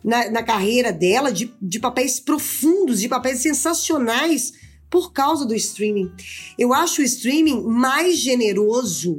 na, 0.02 0.30
na 0.30 0.42
carreira 0.42 0.92
dela 0.92 1.30
de, 1.30 1.52
de 1.60 1.78
papéis 1.78 2.18
profundos, 2.20 3.00
de 3.00 3.08
papéis 3.08 3.40
sensacionais 3.40 4.52
por 4.90 5.12
causa 5.12 5.44
do 5.44 5.54
streaming. 5.54 6.10
Eu 6.58 6.72
acho 6.72 7.02
o 7.02 7.04
streaming 7.04 7.62
mais 7.62 8.18
generoso 8.18 9.18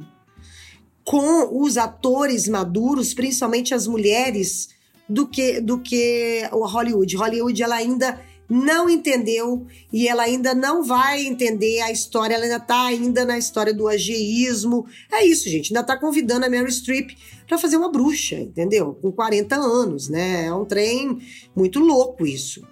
com 1.03 1.63
os 1.63 1.77
atores 1.77 2.47
maduros, 2.47 3.13
principalmente 3.13 3.73
as 3.73 3.87
mulheres, 3.87 4.69
do 5.07 5.27
que 5.27 5.59
do 5.59 5.79
que 5.79 6.47
o 6.51 6.65
Hollywood. 6.67 7.15
Hollywood 7.15 7.63
ela 7.63 7.75
ainda 7.75 8.21
não 8.49 8.89
entendeu 8.89 9.67
e 9.93 10.07
ela 10.07 10.23
ainda 10.23 10.55
não 10.55 10.83
vai 10.83 11.25
entender 11.25 11.81
a 11.81 11.91
história, 11.91 12.33
ela 12.33 12.45
ainda 12.45 12.59
tá 12.59 12.85
ainda 12.85 13.23
na 13.23 13.37
história 13.37 13.73
do 13.73 13.87
ageísmo. 13.87 14.85
É 15.11 15.23
isso, 15.23 15.47
gente, 15.47 15.71
ainda 15.71 15.85
tá 15.85 15.95
convidando 15.95 16.45
a 16.45 16.49
Meryl 16.49 16.71
Streep 16.71 17.11
para 17.47 17.57
fazer 17.57 17.77
uma 17.77 17.91
bruxa, 17.91 18.35
entendeu? 18.35 18.97
Com 19.01 19.11
40 19.11 19.55
anos, 19.55 20.09
né? 20.09 20.45
É 20.45 20.53
um 20.53 20.65
trem 20.65 21.19
muito 21.55 21.79
louco 21.79 22.25
isso. 22.25 22.67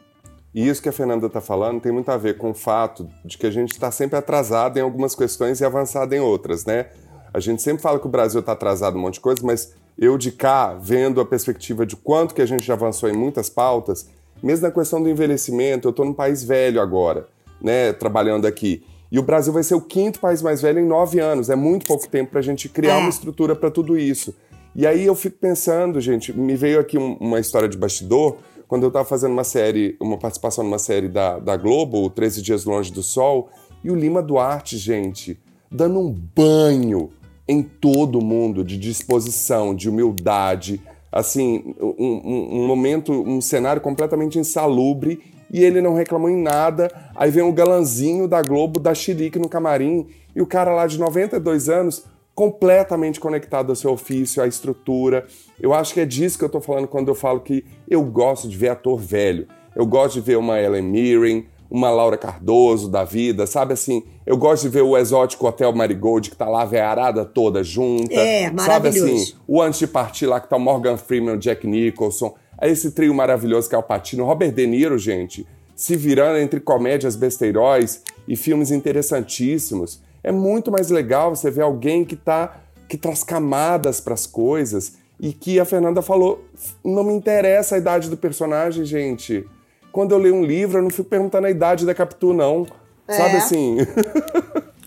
E 0.53 0.67
isso 0.67 0.81
que 0.81 0.89
a 0.89 0.93
Fernanda 0.93 1.27
está 1.27 1.39
falando 1.39 1.79
tem 1.79 1.91
muito 1.91 2.09
a 2.09 2.17
ver 2.17 2.37
com 2.37 2.49
o 2.49 2.53
fato 2.55 3.07
de 3.23 3.37
que 3.37 3.45
a 3.45 3.51
gente 3.51 3.73
está 3.73 3.91
sempre 3.91 4.17
atrasado 4.17 4.77
em 4.77 4.81
algumas 4.81 5.13
questões 5.13 5.61
e 5.61 5.65
avançado 5.65 6.15
em 6.15 6.19
outras, 6.19 6.65
né? 6.65 6.87
A 7.31 7.39
gente 7.39 7.61
sempre 7.61 7.83
fala 7.83 7.99
que 7.99 8.07
o 8.07 8.09
Brasil 8.09 8.39
está 8.39 8.53
atrasado 8.53 8.95
em 8.95 8.99
um 8.99 9.03
monte 9.03 9.15
de 9.15 9.19
coisa, 9.19 9.41
mas 9.43 9.73
eu 9.97 10.17
de 10.17 10.31
cá, 10.31 10.73
vendo 10.73 11.21
a 11.21 11.25
perspectiva 11.25 11.85
de 11.85 11.95
quanto 11.95 12.33
que 12.33 12.41
a 12.41 12.45
gente 12.45 12.65
já 12.65 12.73
avançou 12.73 13.09
em 13.09 13.13
muitas 13.13 13.49
pautas, 13.49 14.07
mesmo 14.41 14.65
na 14.67 14.71
questão 14.71 15.01
do 15.01 15.09
envelhecimento, 15.09 15.87
eu 15.87 15.91
estou 15.91 16.05
num 16.05 16.13
país 16.13 16.43
velho 16.43 16.81
agora, 16.81 17.27
né, 17.61 17.93
trabalhando 17.93 18.45
aqui. 18.45 18.83
E 19.11 19.17
o 19.17 19.23
Brasil 19.23 19.53
vai 19.53 19.63
ser 19.63 19.75
o 19.75 19.81
quinto 19.81 20.19
país 20.19 20.41
mais 20.41 20.61
velho 20.61 20.79
em 20.79 20.85
nove 20.85 21.19
anos. 21.19 21.49
É 21.49 21.55
muito 21.55 21.85
pouco 21.85 22.07
tempo 22.09 22.31
para 22.31 22.39
a 22.39 22.43
gente 22.43 22.67
criar 22.67 22.95
É. 22.95 22.97
uma 22.99 23.09
estrutura 23.09 23.55
para 23.55 23.71
tudo 23.71 23.97
isso. 23.97 24.35
E 24.75 24.85
aí 24.85 25.05
eu 25.05 25.15
fico 25.15 25.37
pensando, 25.39 25.99
gente, 26.01 26.31
me 26.37 26.55
veio 26.55 26.79
aqui 26.79 26.97
um- 26.97 27.13
uma 27.19 27.39
história 27.39 27.69
de 27.69 27.77
bastidor, 27.77 28.37
quando 28.67 28.83
eu 28.83 28.89
estava 28.89 29.05
fazendo 29.05 29.31
uma 29.31 29.45
série, 29.45 29.95
uma 29.99 30.17
participação 30.17 30.63
numa 30.63 30.77
série 30.77 31.07
da, 31.07 31.39
da 31.39 31.55
Globo, 31.55 32.03
o 32.03 32.09
13 32.09 32.41
Dias 32.41 32.65
Longe 32.65 32.91
do 32.91 33.01
Sol, 33.01 33.49
e 33.81 33.89
o 33.89 33.95
Lima 33.95 34.21
Duarte, 34.21 34.77
gente, 34.77 35.39
dando 35.71 35.99
um 35.99 36.11
banho 36.11 37.09
em 37.47 37.63
todo 37.63 38.19
mundo 38.19 38.61
de 38.61 38.77
disposição, 38.77 39.73
de 39.73 39.87
humildade, 39.89 40.81
assim, 41.17 41.73
um, 41.79 41.95
um- 41.99 42.61
um 42.63 42.67
momento, 42.67 43.11
um 43.11 43.41
cenário 43.41 43.81
completamente 43.81 44.37
insalubre 44.37 45.19
e 45.51 45.63
ele 45.63 45.81
não 45.81 45.93
reclamou 45.93 46.29
em 46.29 46.41
nada. 46.41 46.89
Aí 47.15 47.31
vem 47.31 47.43
o 47.43 47.51
galanzinho 47.53 48.27
da 48.27 48.41
Globo 48.41 48.79
da 48.79 48.93
Chilique 48.93 49.39
no 49.39 49.49
camarim 49.49 50.07
e 50.35 50.41
o 50.41 50.45
cara 50.45 50.73
lá 50.73 50.85
de 50.85 50.99
92 50.99 51.69
anos 51.69 52.05
completamente 52.35 53.19
conectado 53.19 53.71
ao 53.71 53.75
seu 53.75 53.91
ofício, 53.91 54.43
à 54.43 54.47
estrutura. 54.47 55.25
Eu 55.59 55.73
acho 55.73 55.93
que 55.93 55.99
é 55.99 56.05
disso 56.05 56.37
que 56.37 56.45
eu 56.45 56.49
tô 56.49 56.61
falando 56.61 56.87
quando 56.87 57.07
eu 57.07 57.15
falo 57.15 57.39
que 57.39 57.65
eu 57.89 58.03
gosto 58.03 58.47
de 58.47 58.55
ver 58.55 58.69
ator 58.69 58.99
velho. 58.99 59.47
Eu 59.75 59.85
gosto 59.87 60.15
de 60.15 60.21
ver 60.21 60.37
uma 60.37 60.59
Ellen 60.61 60.83
Mirren, 60.83 61.45
uma 61.69 61.89
Laura 61.89 62.15
Cardoso 62.17 62.89
da 62.89 63.03
vida, 63.03 63.47
sabe 63.47 63.73
assim? 63.73 64.03
Eu 64.27 64.35
gosto 64.35 64.63
de 64.63 64.69
ver 64.69 64.81
o 64.81 64.97
exótico 64.97 65.47
Hotel 65.47 65.73
Marigold 65.73 66.29
que 66.29 66.35
tá 66.35 66.49
lá 66.49 66.63
a 66.63 66.65
veiarada 66.65 67.23
toda 67.23 67.63
junta. 67.63 68.13
É, 68.13 68.43
Sabe 68.43 68.55
maravilhoso. 68.57 69.05
assim, 69.05 69.33
o 69.47 69.61
antes 69.61 69.79
de 69.79 69.87
partir 69.87 70.25
lá 70.25 70.41
que 70.41 70.49
tá 70.49 70.57
o 70.57 70.59
Morgan 70.59 70.97
Freeman, 70.97 71.35
o 71.35 71.37
Jack 71.37 71.65
Nicholson, 71.65 72.35
aí 72.57 72.69
esse 72.69 72.91
trio 72.91 73.13
maravilhoso 73.13 73.69
que 73.69 73.75
é 73.75 73.77
o 73.77 73.83
Patino, 73.83 74.25
Robert 74.25 74.51
De 74.51 74.67
Niro, 74.67 74.97
gente, 74.97 75.47
se 75.73 75.95
virando 75.95 76.39
entre 76.39 76.59
comédias 76.59 77.15
besteiróis 77.15 78.03
e 78.27 78.35
filmes 78.35 78.69
interessantíssimos. 78.69 80.01
É 80.21 80.29
muito 80.29 80.69
mais 80.69 80.89
legal 80.89 81.33
você 81.33 81.49
ver 81.49 81.61
alguém 81.61 82.03
que 82.03 82.17
tá 82.17 82.63
que 82.89 82.97
traz 82.97 83.23
camadas 83.23 84.01
pras 84.01 84.27
coisas 84.27 84.97
e 85.17 85.31
que 85.31 85.57
a 85.57 85.63
Fernanda 85.63 86.01
falou, 86.01 86.43
não 86.83 87.05
me 87.05 87.13
interessa 87.13 87.75
a 87.75 87.77
idade 87.77 88.09
do 88.09 88.17
personagem, 88.17 88.83
gente. 88.83 89.47
Quando 89.89 90.11
eu 90.11 90.17
leio 90.17 90.35
um 90.35 90.43
livro, 90.43 90.79
eu 90.79 90.83
não 90.83 90.89
fico 90.89 91.07
perguntando 91.07 91.47
a 91.47 91.49
idade 91.49 91.85
da 91.85 91.95
Capitu, 91.95 92.33
não. 92.33 92.67
Sabe 93.07 93.35
É. 93.35 93.37
assim? 93.37 93.77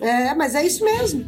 É, 0.00 0.35
mas 0.35 0.54
é 0.54 0.64
isso 0.66 0.85
mesmo. 0.85 1.24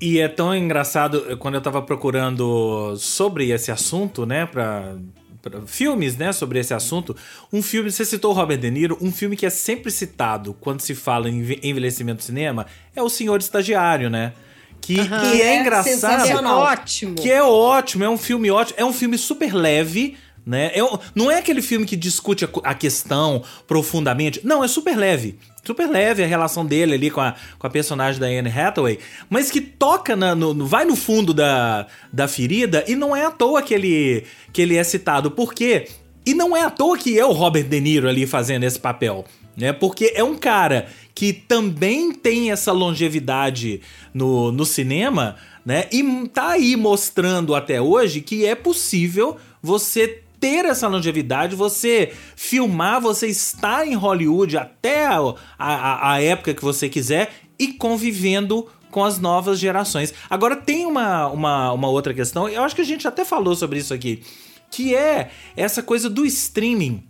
E 0.00 0.18
é 0.18 0.28
tão 0.28 0.54
engraçado 0.54 1.36
quando 1.38 1.54
eu 1.54 1.60
tava 1.60 1.80
procurando 1.80 2.94
sobre 2.98 3.50
esse 3.50 3.70
assunto, 3.70 4.26
né, 4.26 4.44
pra, 4.44 4.96
pra 5.40 5.62
filmes, 5.66 6.16
né, 6.16 6.32
sobre 6.32 6.58
esse 6.58 6.74
assunto. 6.74 7.16
Um 7.52 7.62
filme, 7.62 7.90
você 7.90 8.04
citou 8.04 8.32
o 8.32 8.34
Robert 8.34 8.58
De 8.58 8.70
Niro, 8.70 8.98
um 9.00 9.10
filme 9.12 9.36
que 9.36 9.46
é 9.46 9.50
sempre 9.50 9.90
citado 9.90 10.54
quando 10.60 10.80
se 10.80 10.94
fala 10.94 11.28
em 11.30 11.38
enve- 11.38 11.60
envelhecimento 11.62 12.18
do 12.18 12.22
cinema 12.24 12.66
é 12.94 13.02
O 13.02 13.08
Senhor 13.08 13.38
Estagiário, 13.40 14.10
né? 14.10 14.32
Que, 14.80 14.96
que 14.96 15.40
é, 15.42 15.54
É 15.54 15.60
engraçado. 15.60 16.26
É 16.28 16.36
ótimo. 16.46 17.14
Que 17.14 17.30
é 17.30 17.42
ótimo, 17.42 18.04
é 18.04 18.08
um 18.08 18.18
filme 18.18 18.50
ótimo, 18.50 18.78
é 18.78 18.84
um 18.84 18.92
filme 18.92 19.16
super 19.16 19.54
leve, 19.54 20.18
né? 20.46 20.70
Um- 20.82 20.98
não 21.14 21.30
é 21.30 21.38
aquele 21.38 21.62
filme 21.62 21.86
que 21.86 21.96
discute 21.96 22.44
a, 22.44 22.48
a 22.64 22.74
questão 22.74 23.42
profundamente. 23.66 24.40
Não, 24.44 24.62
é 24.62 24.68
super 24.68 24.96
leve. 24.96 25.38
Super 25.64 25.88
leve 25.88 26.22
a 26.22 26.26
relação 26.26 26.64
dele 26.66 26.92
ali 26.94 27.10
com 27.10 27.20
a, 27.22 27.34
com 27.58 27.66
a 27.66 27.70
personagem 27.70 28.20
da 28.20 28.26
Anne 28.26 28.50
Hathaway, 28.50 28.98
mas 29.30 29.50
que 29.50 29.60
toca 29.60 30.14
na- 30.14 30.34
no- 30.34 30.66
vai 30.66 30.84
no 30.84 30.94
fundo 30.94 31.32
da, 31.32 31.86
da 32.12 32.28
ferida 32.28 32.84
e 32.86 32.94
não 32.94 33.16
é 33.16 33.24
à 33.24 33.30
toa 33.30 33.62
que 33.62 33.72
ele, 33.72 34.24
que 34.52 34.60
ele 34.60 34.76
é 34.76 34.84
citado. 34.84 35.30
Por 35.30 35.54
quê? 35.54 35.88
E 36.26 36.34
não 36.34 36.54
é 36.56 36.62
à 36.62 36.70
toa 36.70 36.98
que 36.98 37.18
é 37.18 37.24
o 37.24 37.32
Robert 37.32 37.64
De 37.64 37.80
Niro 37.80 38.08
ali 38.08 38.26
fazendo 38.26 38.64
esse 38.64 38.78
papel, 38.78 39.24
né? 39.56 39.72
Porque 39.72 40.12
é 40.14 40.22
um 40.24 40.36
cara 40.36 40.86
que 41.14 41.32
também 41.32 42.12
tem 42.12 42.50
essa 42.50 42.72
longevidade 42.72 43.80
no, 44.12 44.50
no 44.52 44.64
cinema, 44.66 45.36
né? 45.64 45.86
E 45.92 46.02
tá 46.28 46.50
aí 46.50 46.76
mostrando 46.76 47.54
até 47.54 47.80
hoje 47.80 48.20
que 48.20 48.44
é 48.44 48.54
possível 48.54 49.36
você 49.62 50.20
ter 50.44 50.66
essa 50.66 50.86
longevidade, 50.88 51.56
você 51.56 52.12
filmar, 52.36 53.00
você 53.00 53.28
estar 53.28 53.88
em 53.88 53.94
Hollywood 53.94 54.58
até 54.58 55.06
a, 55.06 55.34
a, 55.58 56.12
a 56.12 56.22
época 56.22 56.52
que 56.52 56.62
você 56.62 56.86
quiser 56.86 57.32
e 57.58 57.68
convivendo 57.68 58.68
com 58.90 59.02
as 59.02 59.18
novas 59.18 59.58
gerações. 59.58 60.12
Agora 60.28 60.54
tem 60.54 60.84
uma, 60.84 61.28
uma, 61.28 61.72
uma 61.72 61.88
outra 61.88 62.12
questão, 62.12 62.46
eu 62.46 62.62
acho 62.62 62.74
que 62.74 62.82
a 62.82 62.84
gente 62.84 63.08
até 63.08 63.24
falou 63.24 63.56
sobre 63.56 63.78
isso 63.78 63.94
aqui, 63.94 64.22
que 64.70 64.94
é 64.94 65.30
essa 65.56 65.82
coisa 65.82 66.10
do 66.10 66.26
streaming 66.26 67.02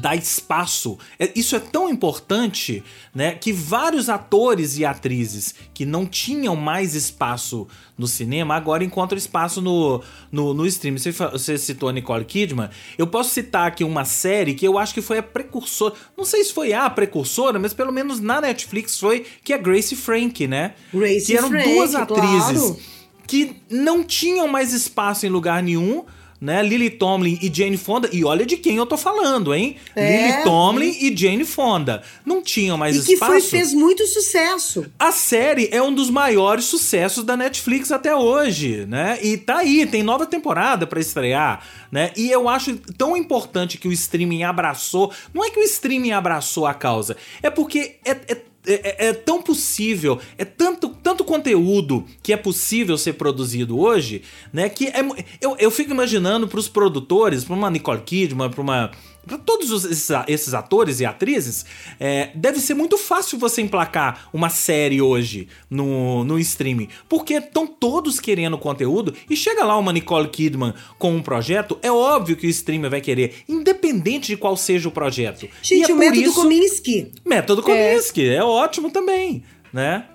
dar 0.00 0.16
espaço. 0.16 0.98
É, 1.18 1.30
isso 1.34 1.54
é 1.56 1.60
tão 1.60 1.88
importante, 1.88 2.82
né, 3.14 3.34
que 3.34 3.52
vários 3.52 4.08
atores 4.08 4.78
e 4.78 4.84
atrizes 4.84 5.54
que 5.72 5.84
não 5.84 6.06
tinham 6.06 6.56
mais 6.56 6.94
espaço 6.94 7.66
no 7.96 8.06
cinema 8.06 8.56
agora 8.56 8.82
encontram 8.82 9.16
espaço 9.16 9.60
no, 9.60 10.02
no, 10.30 10.52
no 10.52 10.66
stream. 10.66 10.98
Você, 10.98 11.12
você 11.12 11.56
citou 11.56 11.88
a 11.88 11.92
Nicole 11.92 12.24
Kidman. 12.24 12.68
Eu 12.98 13.06
posso 13.06 13.30
citar 13.30 13.68
aqui 13.68 13.84
uma 13.84 14.04
série 14.04 14.54
que 14.54 14.66
eu 14.66 14.78
acho 14.78 14.92
que 14.92 15.02
foi 15.02 15.18
a 15.18 15.22
precursora. 15.22 15.94
Não 16.16 16.24
sei 16.24 16.42
se 16.44 16.52
foi 16.52 16.72
a 16.72 16.88
precursora, 16.90 17.58
mas 17.58 17.72
pelo 17.72 17.92
menos 17.92 18.20
na 18.20 18.40
Netflix 18.40 18.98
foi, 18.98 19.24
que 19.42 19.52
é 19.52 19.58
Grace 19.58 19.94
Frank, 19.94 20.46
né? 20.46 20.74
Grace 20.92 21.26
que 21.26 21.36
eram 21.36 21.48
Frank, 21.48 21.72
duas 21.72 21.94
atrizes 21.94 22.60
claro. 22.60 22.78
que 23.26 23.56
não 23.70 24.02
tinham 24.02 24.48
mais 24.48 24.72
espaço 24.72 25.24
em 25.24 25.28
lugar 25.28 25.62
nenhum 25.62 26.04
né? 26.44 26.62
Lily 26.62 26.90
Tomlin 26.90 27.38
e 27.40 27.50
Jane 27.52 27.78
Fonda. 27.78 28.08
E 28.12 28.22
olha 28.24 28.44
de 28.44 28.56
quem 28.58 28.76
eu 28.76 28.84
tô 28.84 28.96
falando, 28.98 29.54
hein? 29.54 29.76
É. 29.96 30.28
Lily 30.28 30.44
Tomlin 30.44 30.96
e 31.00 31.16
Jane 31.16 31.44
Fonda. 31.44 32.02
Não 32.24 32.42
tinham 32.42 32.76
mais 32.76 32.96
E 32.96 33.06
que 33.06 33.14
espaço. 33.14 33.32
foi, 33.32 33.40
fez 33.40 33.72
muito 33.72 34.06
sucesso. 34.06 34.84
A 34.98 35.10
série 35.10 35.68
é 35.72 35.82
um 35.82 35.92
dos 35.92 36.10
maiores 36.10 36.66
sucessos 36.66 37.24
da 37.24 37.36
Netflix 37.36 37.90
até 37.90 38.14
hoje, 38.14 38.84
né? 38.86 39.18
E 39.22 39.38
tá 39.38 39.58
aí, 39.58 39.86
tem 39.86 40.02
nova 40.02 40.26
temporada 40.26 40.86
pra 40.86 41.00
estrear, 41.00 41.64
né? 41.90 42.10
E 42.14 42.30
eu 42.30 42.48
acho 42.48 42.76
tão 42.98 43.16
importante 43.16 43.78
que 43.78 43.88
o 43.88 43.92
streaming 43.92 44.42
abraçou. 44.42 45.10
Não 45.32 45.42
é 45.42 45.50
que 45.50 45.58
o 45.58 45.62
streaming 45.62 46.12
abraçou 46.12 46.66
a 46.66 46.74
causa, 46.74 47.16
é 47.42 47.48
porque 47.48 47.96
é, 48.04 48.10
é 48.28 48.36
é, 48.66 49.08
é, 49.08 49.12
tão 49.12 49.42
possível, 49.42 50.18
é 50.38 50.44
tanto, 50.44 50.88
tanto 51.02 51.24
conteúdo 51.24 52.04
que 52.22 52.32
é 52.32 52.36
possível 52.36 52.96
ser 52.96 53.14
produzido 53.14 53.78
hoje, 53.78 54.22
né? 54.52 54.68
Que 54.68 54.88
é, 54.88 55.00
eu, 55.40 55.56
eu 55.58 55.70
fico 55.70 55.90
imaginando 55.90 56.48
pros 56.48 56.68
produtores, 56.68 57.44
pra 57.44 57.54
uma 57.54 57.70
Nicole 57.70 58.00
Kidman, 58.00 58.50
pra 58.50 58.62
uma. 58.62 58.90
Pra 59.26 59.38
todos 59.38 59.70
os- 59.70 59.84
esses, 60.28 60.54
atores 60.54 61.00
e 61.00 61.04
atrizes, 61.06 61.64
é, 61.98 62.30
deve 62.34 62.60
ser 62.60 62.74
muito 62.74 62.96
fácil 62.98 63.38
você 63.38 63.62
emplacar 63.62 64.28
uma 64.32 64.48
série 64.50 65.00
hoje 65.00 65.48
no, 65.70 66.24
no 66.24 66.38
streaming. 66.38 66.88
Porque 67.08 67.34
estão 67.34 67.66
todos 67.66 68.20
querendo 68.20 68.58
conteúdo 68.58 69.14
e 69.28 69.36
chega 69.36 69.64
lá 69.64 69.76
uma 69.78 69.92
Nicole 69.92 70.28
Kidman 70.28 70.74
com 70.98 71.14
um 71.14 71.22
projeto, 71.22 71.78
é 71.82 71.90
óbvio 71.90 72.36
que 72.36 72.46
o 72.46 72.50
streamer 72.50 72.90
vai 72.90 73.00
querer, 73.00 73.34
independente 73.48 74.26
de 74.28 74.36
qual 74.36 74.56
seja 74.56 74.88
o 74.88 74.92
projeto. 74.92 75.44
E 75.46 75.50
Gente, 75.62 75.90
é 75.90 75.94
o 75.94 75.98
método 75.98 76.20
isso- 76.22 76.34
Kominsky. 76.42 77.12
Método 77.24 77.62
Kominsky, 77.62 78.28
é. 78.28 78.42
ótimo 78.42 78.90
também, 78.90 79.42
né? 79.72 80.06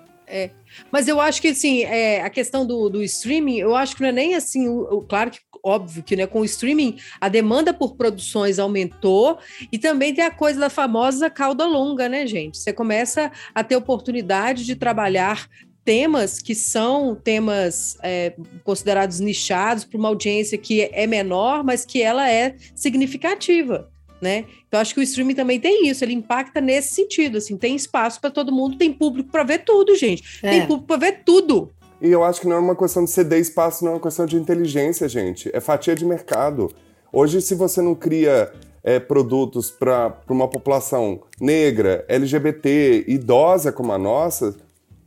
Mas 0.92 1.08
eu 1.08 1.20
acho 1.20 1.42
que, 1.42 1.48
assim, 1.48 1.82
é, 1.82 2.22
a 2.22 2.30
questão 2.30 2.64
do, 2.64 2.88
do 2.88 3.02
streaming, 3.02 3.58
eu 3.58 3.74
acho 3.74 3.96
que 3.96 4.02
não 4.02 4.08
é 4.08 4.12
nem 4.12 4.34
assim, 4.36 4.68
o, 4.68 4.82
o- 4.98 5.02
claro 5.02 5.28
que, 5.32 5.38
óbvio 5.64 6.02
que, 6.02 6.16
né, 6.16 6.26
com 6.26 6.40
o 6.40 6.44
streaming, 6.44 6.96
a 7.20 7.28
demanda 7.28 7.72
por 7.72 7.96
produções 7.96 8.58
aumentou 8.58 9.38
e 9.70 9.78
também 9.78 10.14
tem 10.14 10.24
a 10.24 10.30
coisa 10.30 10.60
da 10.60 10.70
famosa 10.70 11.30
cauda 11.30 11.66
longa, 11.66 12.08
né, 12.08 12.26
gente? 12.26 12.58
Você 12.58 12.72
começa 12.72 13.30
a 13.54 13.62
ter 13.62 13.76
oportunidade 13.76 14.64
de 14.64 14.76
trabalhar 14.76 15.48
temas 15.84 16.38
que 16.38 16.54
são 16.54 17.14
temas 17.14 17.96
é, 18.02 18.34
considerados 18.62 19.18
nichados 19.20 19.84
para 19.84 19.98
uma 19.98 20.08
audiência 20.08 20.58
que 20.58 20.88
é 20.92 21.06
menor, 21.06 21.64
mas 21.64 21.84
que 21.84 22.02
ela 22.02 22.30
é 22.30 22.54
significativa. 22.74 23.90
Né? 24.20 24.44
Então 24.68 24.78
acho 24.78 24.92
que 24.92 25.00
o 25.00 25.02
streaming 25.02 25.34
também 25.34 25.58
tem 25.58 25.88
isso, 25.88 26.04
ele 26.04 26.12
impacta 26.12 26.60
nesse 26.60 26.94
sentido, 26.94 27.38
assim, 27.38 27.56
tem 27.56 27.74
espaço 27.74 28.20
para 28.20 28.28
todo 28.30 28.52
mundo, 28.52 28.76
tem 28.76 28.92
público 28.92 29.30
para 29.30 29.42
ver 29.42 29.64
tudo, 29.64 29.96
gente. 29.96 30.22
É. 30.42 30.50
Tem 30.50 30.66
público 30.66 30.86
para 30.86 30.98
ver 30.98 31.22
tudo. 31.24 31.72
E 32.00 32.10
eu 32.10 32.24
acho 32.24 32.40
que 32.40 32.48
não 32.48 32.56
é 32.56 32.58
uma 32.58 32.76
questão 32.76 33.04
de 33.04 33.10
ceder 33.10 33.38
espaço, 33.38 33.84
não 33.84 33.92
é 33.92 33.94
uma 33.96 34.00
questão 34.00 34.24
de 34.26 34.36
inteligência, 34.36 35.08
gente. 35.08 35.50
É 35.52 35.60
fatia 35.60 35.94
de 35.94 36.04
mercado. 36.04 36.70
Hoje, 37.12 37.40
se 37.42 37.54
você 37.54 37.82
não 37.82 37.94
cria 37.94 38.50
é, 38.82 38.98
produtos 38.98 39.70
para 39.70 40.16
uma 40.28 40.48
população 40.48 41.20
negra, 41.40 42.04
LGBT, 42.08 43.04
idosa 43.06 43.70
como 43.70 43.92
a 43.92 43.98
nossa, 43.98 44.56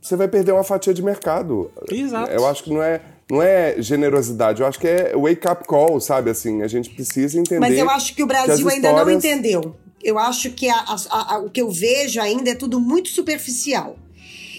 você 0.00 0.14
vai 0.16 0.28
perder 0.28 0.52
uma 0.52 0.62
fatia 0.62 0.94
de 0.94 1.02
mercado. 1.02 1.70
Exato. 1.90 2.30
Eu 2.30 2.46
acho 2.46 2.62
que 2.62 2.72
não 2.72 2.82
é, 2.82 3.00
não 3.30 3.42
é 3.42 3.74
generosidade, 3.80 4.60
eu 4.60 4.66
acho 4.68 4.78
que 4.78 4.86
é 4.86 5.12
wake 5.16 5.48
up 5.48 5.66
call, 5.66 5.98
sabe? 6.00 6.30
Assim, 6.30 6.62
a 6.62 6.68
gente 6.68 6.90
precisa 6.90 7.40
entender. 7.40 7.58
Mas 7.60 7.76
eu 7.78 7.90
acho 7.90 8.14
que 8.14 8.22
o 8.22 8.26
Brasil 8.26 8.68
as 8.68 8.74
ainda 8.74 8.92
não 8.92 8.98
histórias- 8.98 9.24
entendeu. 9.24 9.74
Eu 10.02 10.18
acho 10.18 10.50
que 10.50 10.68
a- 10.68 10.84
a- 11.10 11.34
a- 11.34 11.38
o 11.38 11.48
que 11.50 11.62
eu 11.62 11.70
vejo 11.70 12.20
ainda 12.20 12.50
é 12.50 12.54
tudo 12.54 12.78
muito 12.78 13.08
superficial. 13.08 13.96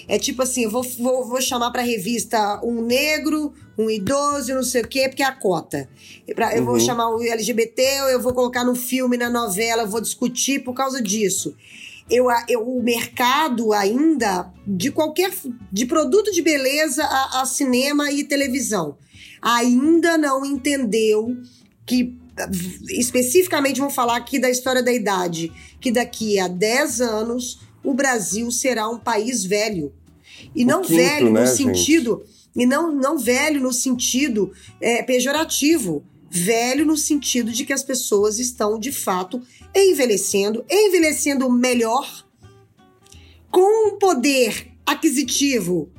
É 0.08 0.20
tipo 0.20 0.42
assim, 0.44 0.64
eu 0.66 0.70
vou, 0.70 0.84
vou, 0.84 1.28
vou 1.28 1.42
chamar 1.42 1.72
pra 1.72 1.82
revista 1.82 2.60
um 2.64 2.82
negro, 2.82 3.54
um 3.78 3.90
idoso, 3.90 4.54
não 4.54 4.64
sei 4.64 4.82
o 4.84 4.88
quê, 4.88 5.08
porque 5.10 5.24
é 5.24 5.26
a 5.26 5.32
cota. 5.32 5.90
Eu 6.56 6.64
vou 6.64 6.76
Uhum. 6.76 6.80
chamar 6.80 7.10
o 7.10 7.22
LGBT, 7.24 7.82
eu 8.12 8.22
vou 8.22 8.34
colocar 8.34 8.64
no 8.64 8.76
filme, 8.76 9.18
na 9.18 9.30
novela, 9.30 9.84
eu 9.84 9.88
vou 9.90 10.02
discutir 10.02 10.64
por 10.64 10.74
causa 10.74 11.02
disso. 11.02 11.56
Eu, 12.10 12.28
eu- 12.48 12.62
o 12.62 12.84
mercado 12.84 13.74
ainda, 13.74 14.52
de 14.68 14.92
qualquer. 14.92 15.32
de 15.72 15.86
produto 15.88 16.32
de 16.32 16.42
beleza 16.42 17.04
a, 17.04 17.42
a 17.42 17.46
cinema 17.46 18.12
e 18.12 18.24
televisão, 18.24 18.98
ainda 19.42 20.18
não 20.18 20.46
entendeu 20.46 21.36
que 21.86 22.16
especificamente 22.90 23.80
vamos 23.80 23.96
falar 23.96 24.18
aqui 24.18 24.38
da 24.40 24.50
história 24.50 24.84
da 24.84 24.92
idade, 24.92 25.52
que 25.80 25.92
daqui 25.92 26.40
a 26.40 26.48
10 26.48 27.02
anos 27.02 27.60
o 27.86 27.94
Brasil 27.94 28.50
será 28.52 28.90
um 28.90 28.98
país 29.00 29.44
velho. 29.44 29.94
E 30.56 30.64
O 30.64 30.68
não 30.68 30.82
quinto, 30.82 30.96
velho 30.96 31.32
né, 31.32 31.42
no 31.42 31.46
gente? 31.48 31.58
sentido, 31.58 32.24
e 32.56 32.66
não, 32.66 32.92
não 32.92 33.18
velho 33.18 33.62
no 33.62 33.72
sentido 33.72 34.52
é, 34.82 35.02
pejorativo, 35.04 36.04
velho 36.30 36.86
no 36.86 36.98
sentido 36.98 37.52
de 37.52 37.64
que 37.66 37.72
as 37.74 37.84
pessoas 37.84 38.40
estão 38.40 38.78
de 38.80 38.92
fato 38.92 39.42
envelhecendo, 39.74 40.66
envelhecendo 40.70 41.50
melhor, 41.50 42.26
com 43.52 43.88
um 43.90 43.98
poder 43.98 44.72
aquisitivo 44.86 45.90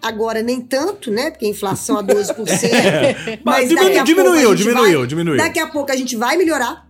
Agora, 0.00 0.42
nem 0.42 0.60
tanto, 0.60 1.10
né? 1.10 1.28
Porque 1.28 1.44
a 1.44 1.48
inflação 1.48 1.98
a 1.98 2.04
12%. 2.06 3.40
Mas 3.44 3.68
daqui 3.68 3.98
pouco 3.98 4.04
diminuiu, 4.04 4.50
gente 4.50 4.58
diminuiu, 4.62 4.98
vai- 5.00 5.06
diminuiu. 5.08 5.36
Daqui 5.38 5.58
a 5.58 5.66
pouco 5.66 5.90
a 5.90 5.96
gente 5.96 6.14
vai 6.14 6.36
melhorar. 6.36 6.87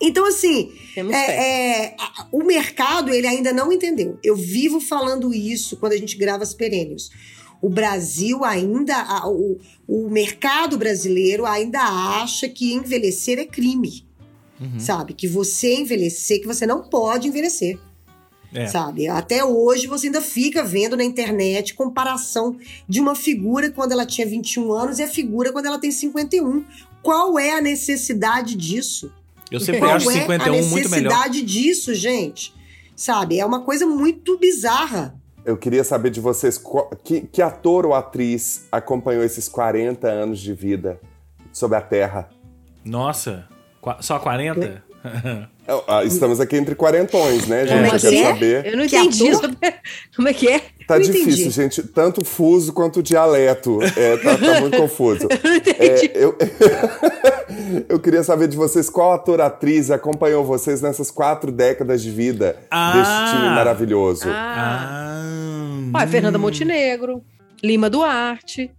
Então, 0.00 0.24
assim, 0.26 0.72
é, 1.12 1.84
é, 1.88 1.96
o 2.32 2.42
mercado 2.42 3.12
ele 3.12 3.26
ainda 3.26 3.52
não 3.52 3.70
entendeu. 3.70 4.18
Eu 4.24 4.34
vivo 4.34 4.80
falando 4.80 5.34
isso 5.34 5.76
quando 5.76 5.92
a 5.92 5.96
gente 5.96 6.16
grava 6.16 6.42
as 6.42 6.54
perênios. 6.54 7.10
O 7.60 7.68
Brasil 7.68 8.42
ainda, 8.42 8.96
a- 8.96 9.28
o, 9.28 9.58
o 9.86 10.08
mercado 10.08 10.78
brasileiro 10.78 11.44
ainda 11.44 11.80
acha 11.80 12.48
que 12.48 12.72
envelhecer 12.72 13.38
é 13.38 13.44
crime. 13.44 14.06
Uhum. 14.58 14.80
Sabe? 14.80 15.12
Que 15.12 15.28
você 15.28 15.74
envelhecer, 15.74 16.40
que 16.40 16.46
você 16.46 16.66
não 16.66 16.82
pode 16.88 17.28
envelhecer. 17.28 17.78
É. 18.52 18.66
Sabe? 18.66 19.06
Até 19.06 19.44
hoje 19.44 19.86
você 19.86 20.06
ainda 20.06 20.20
fica 20.22 20.64
vendo 20.64 20.96
na 20.96 21.04
internet 21.04 21.74
comparação 21.74 22.56
de 22.88 22.98
uma 23.00 23.14
figura 23.14 23.70
quando 23.70 23.92
ela 23.92 24.04
tinha 24.06 24.26
21 24.26 24.72
anos 24.72 24.98
e 24.98 25.02
a 25.02 25.08
figura 25.08 25.52
quando 25.52 25.66
ela 25.66 25.78
tem 25.78 25.90
51. 25.92 26.64
Qual 27.02 27.38
é 27.38 27.52
a 27.52 27.60
necessidade 27.60 28.56
disso? 28.56 29.12
Eu 29.50 29.58
sempre 29.60 29.80
Qual 29.80 29.92
acho 29.96 30.10
é 30.10 30.14
a 30.18 30.20
51 30.22 30.66
muito 30.68 30.88
melhor. 30.90 31.10
necessidade 31.10 31.42
disso, 31.42 31.94
gente? 31.94 32.54
Sabe? 32.94 33.38
É 33.40 33.44
uma 33.46 33.62
coisa 33.62 33.86
muito 33.86 34.38
bizarra. 34.38 35.14
Eu 35.44 35.56
queria 35.56 35.82
saber 35.82 36.10
de 36.10 36.20
vocês 36.20 36.58
qual- 36.58 36.90
que, 37.02 37.22
que 37.22 37.40
ator 37.42 37.86
ou 37.86 37.94
atriz 37.94 38.66
acompanhou 38.70 39.24
esses 39.24 39.48
40 39.48 40.06
anos 40.06 40.38
de 40.38 40.52
vida 40.52 41.00
sobre 41.52 41.78
a 41.78 41.80
Terra. 41.80 42.28
Nossa, 42.84 43.48
só 44.00 44.18
40? 44.18 44.84
É, 45.70 45.82
ah, 45.86 46.04
Estamos 46.04 46.40
aqui 46.40 46.56
entre 46.56 46.74
quarentões, 46.74 47.46
né, 47.46 47.66
gente? 47.66 47.70
Como 47.76 47.80
Eu 47.80 47.86
é 47.86 47.90
quero 47.98 48.00
que 48.10 48.16
é? 48.18 48.24
saber. 48.26 48.66
Eu 48.66 48.76
não 48.76 48.86
Que 48.88 48.96
entendi. 48.98 49.28
ator? 49.30 49.50
Como 50.16 50.28
é 50.28 50.32
que 50.34 50.48
é? 50.48 50.60
Tá 50.86 50.96
Não 50.96 51.02
difícil, 51.02 51.30
entendi. 51.46 51.50
gente. 51.50 51.82
Tanto 51.84 52.24
fuso 52.24 52.72
quanto 52.72 53.00
dialeto. 53.02 53.78
É, 53.96 54.16
tá, 54.16 54.36
tá 54.36 54.60
muito 54.60 54.76
confuso. 54.80 55.28
Eu 55.30 55.38
não 55.50 55.56
entendi. 55.56 55.78
É, 55.80 56.10
eu... 56.14 56.36
eu 57.88 58.00
queria 58.00 58.22
saber 58.24 58.48
de 58.48 58.56
vocês 58.56 58.90
qual 58.90 59.12
ator, 59.12 59.40
atriz 59.40 59.90
acompanhou 59.90 60.44
vocês 60.44 60.80
nessas 60.82 61.10
quatro 61.10 61.52
décadas 61.52 62.02
de 62.02 62.10
vida 62.10 62.56
Ah. 62.70 62.92
deste 62.92 63.36
time 63.36 63.54
maravilhoso. 63.54 64.24
Ah, 64.26 65.22
Ah, 65.94 66.02
é 66.02 66.06
Fernanda 66.08 66.38
hum. 66.38 66.42
Montenegro, 66.42 67.22
Lima 67.62 67.88
Duarte. 67.88 68.70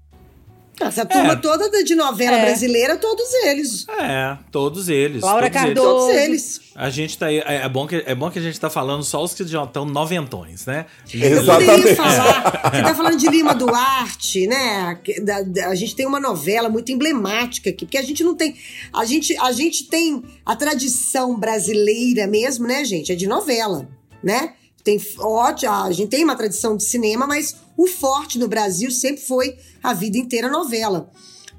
Essa 0.82 1.06
turma 1.06 1.34
É. 1.34 1.36
toda 1.36 1.70
da- 1.70 1.82
de 1.82 1.96
novela 1.96 2.38
É. 2.38 2.42
brasileira, 2.46 2.98
todos 2.98 3.32
eles. 3.46 3.86
É, 4.00 4.38
todos 4.52 4.90
eles. 4.90 5.22
Laura 5.22 5.50
todos 5.50 5.62
eles. 5.64 5.76
Cardoso. 5.76 6.00
Todos 6.08 6.16
eles. 6.16 6.62
A 6.76 6.90
gente 6.90 7.18
tá 7.18 7.28
aí. 7.28 7.40
É 7.40 7.62
é 7.64 7.70
bom, 7.70 7.86
que, 7.86 8.04
é 8.06 8.16
bom 8.16 8.32
que 8.32 8.40
a 8.40 8.42
gente 8.42 8.60
tá 8.60 8.70
falando 8.70 9.04
só 9.04 9.24
os 9.24 9.34
que 9.34 9.46
já 9.46 9.64
estão 9.64 9.86
noventões, 9.86 10.66
né? 10.66 10.86
Eu 11.14 11.40
Exatamente. 11.40 11.72
poderia 11.72 11.96
falar. 11.96 12.72
Você 12.74 12.82
tá 12.84 12.96
falando 12.96 13.18
de 13.18 13.28
Lima 13.30 13.54
Duarte, 13.54 14.48
né? 14.48 14.98
Que- 15.04 15.20
da- 15.22 15.42
da- 15.42 15.68
a 15.68 15.76
gente 15.76 15.96
tem 15.96 16.06
uma 16.06 16.20
novela 16.20 16.70
muito 16.70 16.92
emblemática 16.92 17.70
aqui, 17.70 17.86
porque 17.86 17.98
a 17.98 18.02
gente 18.02 18.24
não 18.24 18.34
tem. 18.36 18.56
A 18.94 19.06
gente, 19.06 19.38
a 19.38 19.52
gente 19.52 19.86
tem 19.88 20.24
a 20.46 20.56
tradição 20.56 21.38
brasileira 21.40 22.26
mesmo, 22.28 22.66
né, 22.66 22.84
gente? 22.86 23.12
É 23.12 23.16
de 23.16 23.28
novela, 23.28 23.88
né? 24.24 24.54
Tem 24.84 25.00
ótimo, 25.20 25.72
a 25.72 25.92
gente 25.92 26.10
tem 26.10 26.24
uma 26.24 26.36
tradição 26.36 26.76
de 26.76 26.84
cinema, 26.84 27.28
mas 27.28 27.56
o 27.78 27.88
forte 27.88 28.38
no 28.38 28.48
Brasil 28.48 28.92
sempre 28.92 29.22
foi 29.22 29.58
a 29.82 29.94
vida 29.94 30.18
inteira 30.18 30.50
novela. 30.50 31.10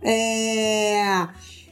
É, 0.03 1.29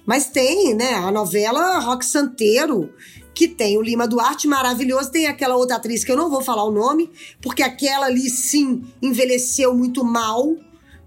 mas 0.06 0.26
tem, 0.26 0.74
né, 0.74 0.94
a 0.94 1.10
novela 1.10 1.78
Rock 1.78 2.04
Santeiro, 2.04 2.92
que 3.34 3.48
tem 3.48 3.78
o 3.78 3.82
Lima 3.82 4.06
Duarte, 4.06 4.46
maravilhoso, 4.46 5.10
tem 5.10 5.26
aquela 5.26 5.56
outra 5.56 5.76
atriz 5.76 6.04
que 6.04 6.12
eu 6.12 6.16
não 6.16 6.30
vou 6.30 6.42
falar 6.42 6.64
o 6.64 6.70
nome, 6.70 7.10
porque 7.40 7.62
aquela 7.62 8.06
ali 8.06 8.28
sim 8.28 8.82
envelheceu 9.00 9.74
muito 9.74 10.04
mal, 10.04 10.56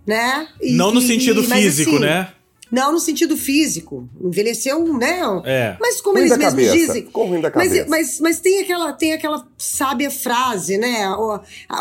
né? 0.06 0.48
E, 0.62 0.74
não 0.74 0.92
no 0.92 1.02
sentido 1.02 1.44
e, 1.44 1.48
físico, 1.48 1.92
assim, 1.92 2.00
né? 2.00 2.34
Não 2.74 2.92
no 2.92 3.00
sentido 3.00 3.38
físico. 3.38 4.10
Envelheceu, 4.20 4.98
né? 4.98 5.20
É. 5.46 5.78
Mas 5.80 6.02
como 6.02 6.18
ruim 6.18 6.26
eles 6.26 6.36
mesmos 6.36 6.54
cabeça. 6.56 6.76
dizem. 6.76 7.06
Ficou 7.06 7.28
ruim 7.28 7.40
da 7.40 7.52
cabeça. 7.52 7.86
Mas, 7.88 7.88
mas, 7.88 8.20
mas 8.20 8.40
tem, 8.40 8.62
aquela, 8.62 8.92
tem 8.94 9.14
aquela 9.14 9.48
sábia 9.60 10.10
frase, 10.10 10.76
né? 10.76 11.08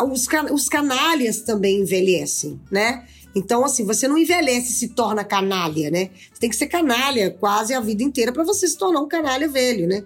Os, 0.07 0.27
os 0.51 0.69
canalhas 0.69 1.41
também 1.41 1.79
envelhecem, 1.79 2.61
né? 2.69 3.05
Então, 3.35 3.65
assim, 3.65 3.85
você 3.85 4.07
não 4.07 4.17
envelhece 4.17 4.71
e 4.71 4.73
se 4.73 4.87
torna 4.89 5.23
canalha, 5.23 5.89
né? 5.89 6.11
Você 6.31 6.39
tem 6.39 6.49
que 6.49 6.55
ser 6.55 6.67
canalha 6.67 7.31
quase 7.31 7.73
a 7.73 7.79
vida 7.79 8.03
inteira 8.03 8.31
para 8.31 8.43
você 8.43 8.67
se 8.67 8.77
tornar 8.77 9.01
um 9.01 9.07
canalha 9.07 9.47
velho, 9.47 9.87
né? 9.87 10.03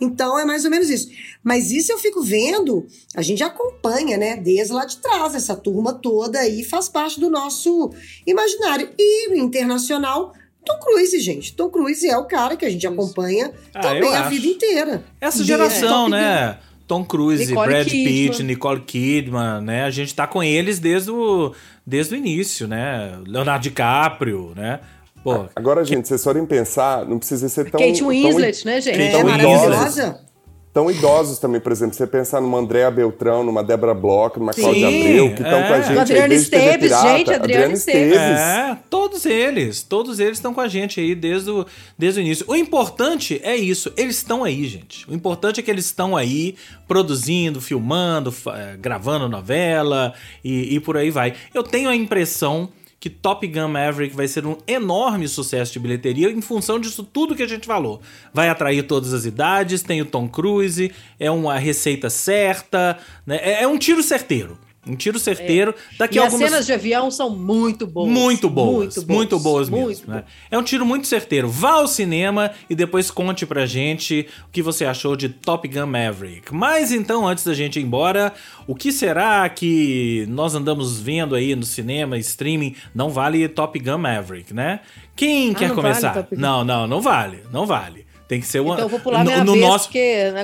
Então 0.00 0.38
é 0.38 0.44
mais 0.44 0.64
ou 0.64 0.70
menos 0.70 0.88
isso. 0.88 1.08
Mas 1.44 1.70
isso 1.70 1.92
eu 1.92 1.98
fico 1.98 2.22
vendo, 2.22 2.86
a 3.14 3.22
gente 3.22 3.42
acompanha, 3.42 4.16
né? 4.16 4.36
Desde 4.36 4.72
lá 4.72 4.86
de 4.86 4.96
trás, 4.96 5.34
essa 5.34 5.54
turma 5.54 5.92
toda 5.92 6.38
aí 6.38 6.64
faz 6.64 6.88
parte 6.88 7.20
do 7.20 7.28
nosso 7.28 7.92
imaginário. 8.26 8.90
E 8.98 9.38
internacional, 9.38 10.32
Tom 10.64 10.78
Cruise, 10.78 11.18
gente. 11.20 11.54
Tom 11.54 11.68
Cruise 11.68 12.08
é 12.08 12.16
o 12.16 12.24
cara 12.24 12.56
que 12.56 12.64
a 12.64 12.70
gente 12.70 12.86
acompanha 12.86 13.52
ah, 13.74 13.80
também 13.80 14.14
a 14.14 14.28
vida 14.28 14.46
inteira. 14.46 15.04
Essa 15.20 15.44
geração, 15.44 16.08
né? 16.08 16.58
Tom 16.90 17.04
Cruise, 17.04 17.46
Nicole 17.46 17.68
Brad 17.68 17.86
Kidman. 17.86 18.04
Pitt, 18.04 18.42
Nicole 18.42 18.80
Kidman, 18.80 19.60
né? 19.60 19.84
A 19.84 19.90
gente 19.90 20.12
tá 20.12 20.26
com 20.26 20.42
eles 20.42 20.80
desde 20.80 21.12
o, 21.12 21.54
desde 21.86 22.14
o 22.14 22.16
início, 22.16 22.66
né? 22.66 23.16
Leonardo 23.24 23.62
DiCaprio, 23.62 24.52
né? 24.56 24.80
Pô, 25.22 25.44
Agora, 25.54 25.84
gente, 25.84 26.08
vocês 26.08 26.24
forem 26.24 26.44
pensar, 26.44 27.06
não 27.06 27.20
precisa 27.20 27.48
ser 27.48 27.70
tão. 27.70 27.78
Kate 27.78 28.02
Winslet, 28.02 28.64
tão, 28.64 28.72
né, 28.72 28.80
gente? 28.80 29.00
É, 29.00 29.22
maravilhosa 29.22 30.29
tão 30.72 30.90
idosos 30.90 31.38
também, 31.38 31.60
por 31.60 31.72
exemplo, 31.72 31.94
você 31.94 32.06
pensar 32.06 32.40
numa 32.40 32.58
Andréa 32.58 32.90
Beltrão, 32.90 33.42
numa 33.42 33.62
Débora 33.62 33.92
Bloch, 33.92 34.38
numa 34.38 34.52
Sim, 34.52 34.62
Cláudia 34.62 34.86
Abreu, 34.86 35.34
que 35.34 35.42
estão 35.42 35.58
é. 35.58 35.66
com 35.66 35.74
a 35.74 35.80
gente. 35.80 35.98
Adriana 35.98 36.34
Esteves, 36.34 37.00
gente, 37.00 37.32
Adriana 37.32 37.74
Esteves. 37.74 38.16
É, 38.16 38.78
todos 38.88 39.26
eles, 39.26 39.82
todos 39.82 40.20
eles 40.20 40.38
estão 40.38 40.54
com 40.54 40.60
a 40.60 40.68
gente 40.68 41.00
aí 41.00 41.14
desde 41.14 41.50
o, 41.50 41.66
desde 41.98 42.20
o 42.20 42.22
início. 42.22 42.44
O 42.48 42.54
importante 42.54 43.40
é 43.42 43.56
isso, 43.56 43.92
eles 43.96 44.16
estão 44.16 44.44
aí, 44.44 44.64
gente. 44.66 45.10
O 45.10 45.14
importante 45.14 45.58
é 45.58 45.62
que 45.62 45.70
eles 45.70 45.86
estão 45.86 46.16
aí 46.16 46.54
produzindo, 46.86 47.60
filmando, 47.60 48.32
é, 48.54 48.76
gravando 48.76 49.28
novela 49.28 50.14
e, 50.44 50.76
e 50.76 50.80
por 50.80 50.96
aí 50.96 51.10
vai. 51.10 51.34
Eu 51.52 51.64
tenho 51.64 51.88
a 51.88 51.96
impressão 51.96 52.68
que 53.00 53.08
Top 53.08 53.46
Gun 53.46 53.68
Maverick 53.68 54.14
vai 54.14 54.28
ser 54.28 54.46
um 54.46 54.58
enorme 54.66 55.26
sucesso 55.26 55.72
de 55.72 55.78
bilheteria 55.80 56.30
em 56.30 56.42
função 56.42 56.78
disso 56.78 57.02
tudo 57.02 57.34
que 57.34 57.42
a 57.42 57.48
gente 57.48 57.66
falou. 57.66 58.02
Vai 58.32 58.50
atrair 58.50 58.82
todas 58.82 59.14
as 59.14 59.24
idades, 59.24 59.82
tem 59.82 60.02
o 60.02 60.06
Tom 60.06 60.28
Cruise, 60.28 60.92
é 61.18 61.30
uma 61.30 61.58
receita 61.58 62.10
certa, 62.10 62.98
né? 63.26 63.38
é, 63.42 63.62
é 63.62 63.66
um 63.66 63.78
tiro 63.78 64.02
certeiro. 64.02 64.58
Um 64.86 64.96
tiro 64.96 65.18
certeiro. 65.18 65.74
É. 65.92 65.96
Daqui 65.98 66.16
e 66.16 66.18
algumas... 66.18 66.42
as 66.42 66.50
cenas 66.50 66.66
de 66.66 66.72
avião 66.72 67.10
são 67.10 67.28
muito 67.30 67.86
boas. 67.86 68.10
Muito 68.10 68.48
boas. 68.48 68.96
Muito 68.96 69.06
boas, 69.06 69.18
muito 69.18 69.38
boas 69.38 69.70
mesmo. 69.70 69.86
Muito 69.86 70.10
né? 70.10 70.24
É 70.50 70.56
um 70.56 70.62
tiro 70.62 70.86
muito 70.86 71.06
certeiro. 71.06 71.50
Vá 71.50 71.72
ao 71.72 71.86
cinema 71.86 72.50
e 72.68 72.74
depois 72.74 73.10
conte 73.10 73.44
pra 73.44 73.66
gente 73.66 74.26
o 74.48 74.50
que 74.50 74.62
você 74.62 74.86
achou 74.86 75.16
de 75.16 75.28
Top 75.28 75.68
Gun 75.68 75.86
Maverick. 75.86 76.54
Mas 76.54 76.92
então, 76.92 77.28
antes 77.28 77.44
da 77.44 77.52
gente 77.52 77.78
ir 77.78 77.82
embora, 77.82 78.32
o 78.66 78.74
que 78.74 78.90
será 78.90 79.46
que 79.50 80.24
nós 80.30 80.54
andamos 80.54 80.98
vendo 80.98 81.34
aí 81.34 81.54
no 81.54 81.64
cinema, 81.64 82.16
streaming? 82.16 82.74
Não 82.94 83.10
vale 83.10 83.46
Top 83.48 83.78
Gun 83.78 83.98
Maverick, 83.98 84.54
né? 84.54 84.80
Quem 85.14 85.50
ah, 85.50 85.54
quer 85.54 85.74
começar? 85.74 86.12
Vale 86.12 86.28
não, 86.32 86.64
não, 86.64 86.86
não 86.86 87.02
vale. 87.02 87.42
Não 87.52 87.66
vale. 87.66 88.06
Tem 88.26 88.40
que 88.40 88.46
ser 88.46 88.60
uma. 88.60 88.74
Então 88.74 88.86
eu 88.86 88.88
vou 88.88 89.00
pular 89.00 89.24
no, 89.24 89.30
minha 89.30 89.44
no 89.44 89.52
vez, 89.52 89.64
nosso, 89.66 89.90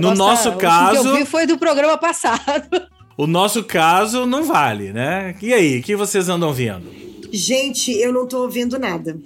no 0.00 0.14
nosso 0.14 0.50
tá, 0.50 0.56
caso. 0.56 0.98
O 0.98 1.02
que 1.02 1.08
eu 1.08 1.16
vi 1.16 1.24
foi 1.24 1.46
do 1.46 1.56
programa 1.56 1.96
passado. 1.98 2.86
O 3.16 3.26
nosso 3.26 3.64
caso 3.64 4.26
não 4.26 4.44
vale, 4.44 4.92
né? 4.92 5.34
E 5.40 5.54
aí, 5.54 5.78
o 5.78 5.82
que 5.82 5.96
vocês 5.96 6.28
andam 6.28 6.52
vendo? 6.52 6.84
Gente, 7.32 7.90
eu 7.92 8.12
não 8.12 8.26
tô 8.26 8.46
vendo 8.48 8.78
nada. 8.78 9.18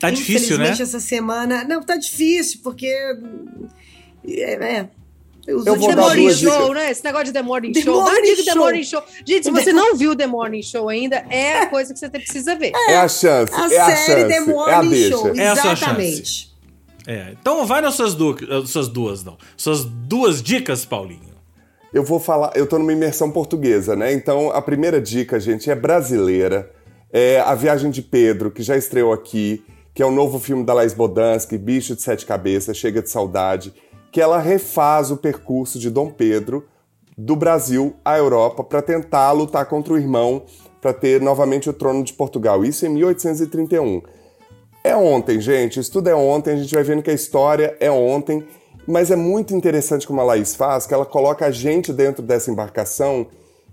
Tá 0.00 0.10
difícil, 0.10 0.58
né? 0.58 0.70
essa 0.70 0.98
semana. 0.98 1.64
Não, 1.64 1.80
tá 1.80 1.96
difícil, 1.96 2.60
porque. 2.62 2.86
É. 4.26 4.54
é. 4.54 4.88
Eu 5.46 5.62
vou 5.62 5.88
The 5.88 5.94
Morning 5.94 6.30
Show, 6.32 6.74
né? 6.74 6.90
Esse 6.90 7.04
negócio 7.04 7.26
de 7.26 7.32
The 7.32 7.42
Morning 7.42 7.72
the 7.72 7.82
Show. 7.82 8.02
Morning 8.02 8.34
digo 8.34 8.44
The 8.44 8.54
Morning 8.54 8.82
Show. 8.82 9.02
Gente, 9.26 9.44
se 9.44 9.50
você 9.50 9.72
não 9.74 9.94
viu 9.94 10.16
The 10.16 10.26
Morning 10.26 10.62
Show 10.62 10.88
ainda, 10.88 11.16
é 11.28 11.60
a 11.60 11.66
coisa 11.66 11.92
que 11.92 12.00
você 12.00 12.08
precisa 12.08 12.56
ver. 12.56 12.72
É, 12.74 12.92
é 12.92 12.96
a 12.96 13.08
chance. 13.08 13.52
A 13.52 13.66
é 13.66 13.68
série 13.68 14.22
a 14.22 14.28
chance, 14.28 14.28
The 14.28 14.40
Morning 14.40 15.04
é 15.04 15.10
Show. 15.10 15.28
É 15.36 15.52
Exatamente. 15.52 16.54
É, 17.06 17.34
então 17.38 17.66
vai 17.66 17.82
nas 17.82 17.94
suas, 17.94 18.14
du 18.14 18.34
suas 18.66 18.88
duas, 18.88 19.22
não. 19.22 19.36
Suas 19.54 19.84
duas 19.84 20.42
dicas, 20.42 20.86
Paulinho 20.86 21.33
eu 21.94 22.02
vou 22.02 22.18
falar, 22.18 22.50
eu 22.56 22.66
tô 22.66 22.76
numa 22.76 22.92
imersão 22.92 23.30
portuguesa, 23.30 23.94
né? 23.94 24.12
Então 24.12 24.50
a 24.50 24.60
primeira 24.60 25.00
dica, 25.00 25.38
gente, 25.38 25.70
é 25.70 25.76
brasileira. 25.76 26.68
É 27.12 27.38
A 27.38 27.54
Viagem 27.54 27.88
de 27.88 28.02
Pedro, 28.02 28.50
que 28.50 28.64
já 28.64 28.76
estreou 28.76 29.12
aqui, 29.12 29.64
que 29.94 30.02
é 30.02 30.06
o 30.06 30.10
novo 30.10 30.40
filme 30.40 30.64
da 30.64 30.74
Laís 30.74 30.92
Bodansky, 30.92 31.56
Bicho 31.56 31.94
de 31.94 32.02
Sete 32.02 32.26
Cabeças, 32.26 32.76
Chega 32.76 33.00
de 33.00 33.08
Saudade, 33.08 33.72
que 34.10 34.20
ela 34.20 34.40
refaz 34.40 35.12
o 35.12 35.16
percurso 35.16 35.78
de 35.78 35.88
Dom 35.88 36.10
Pedro 36.10 36.66
do 37.16 37.36
Brasil 37.36 37.94
à 38.04 38.18
Europa 38.18 38.64
para 38.64 38.82
tentar 38.82 39.30
lutar 39.30 39.64
contra 39.66 39.92
o 39.92 39.96
irmão 39.98 40.42
para 40.80 40.92
ter 40.92 41.20
novamente 41.20 41.70
o 41.70 41.72
trono 41.72 42.02
de 42.02 42.12
Portugal. 42.12 42.64
Isso 42.64 42.84
em 42.84 42.88
1831. 42.88 44.02
É 44.82 44.96
ontem, 44.96 45.40
gente. 45.40 45.78
Isso 45.78 45.92
tudo 45.92 46.08
é 46.08 46.14
ontem. 46.14 46.54
A 46.54 46.56
gente 46.56 46.74
vai 46.74 46.82
vendo 46.82 47.04
que 47.04 47.10
a 47.10 47.14
história 47.14 47.76
é 47.78 47.88
ontem 47.88 48.44
mas 48.86 49.10
é 49.10 49.16
muito 49.16 49.54
interessante 49.54 50.06
como 50.06 50.20
a 50.20 50.24
Laís 50.24 50.54
faz, 50.54 50.86
que 50.86 50.94
ela 50.94 51.06
coloca 51.06 51.46
a 51.46 51.50
gente 51.50 51.92
dentro 51.92 52.22
dessa 52.22 52.50
embarcação 52.50 53.26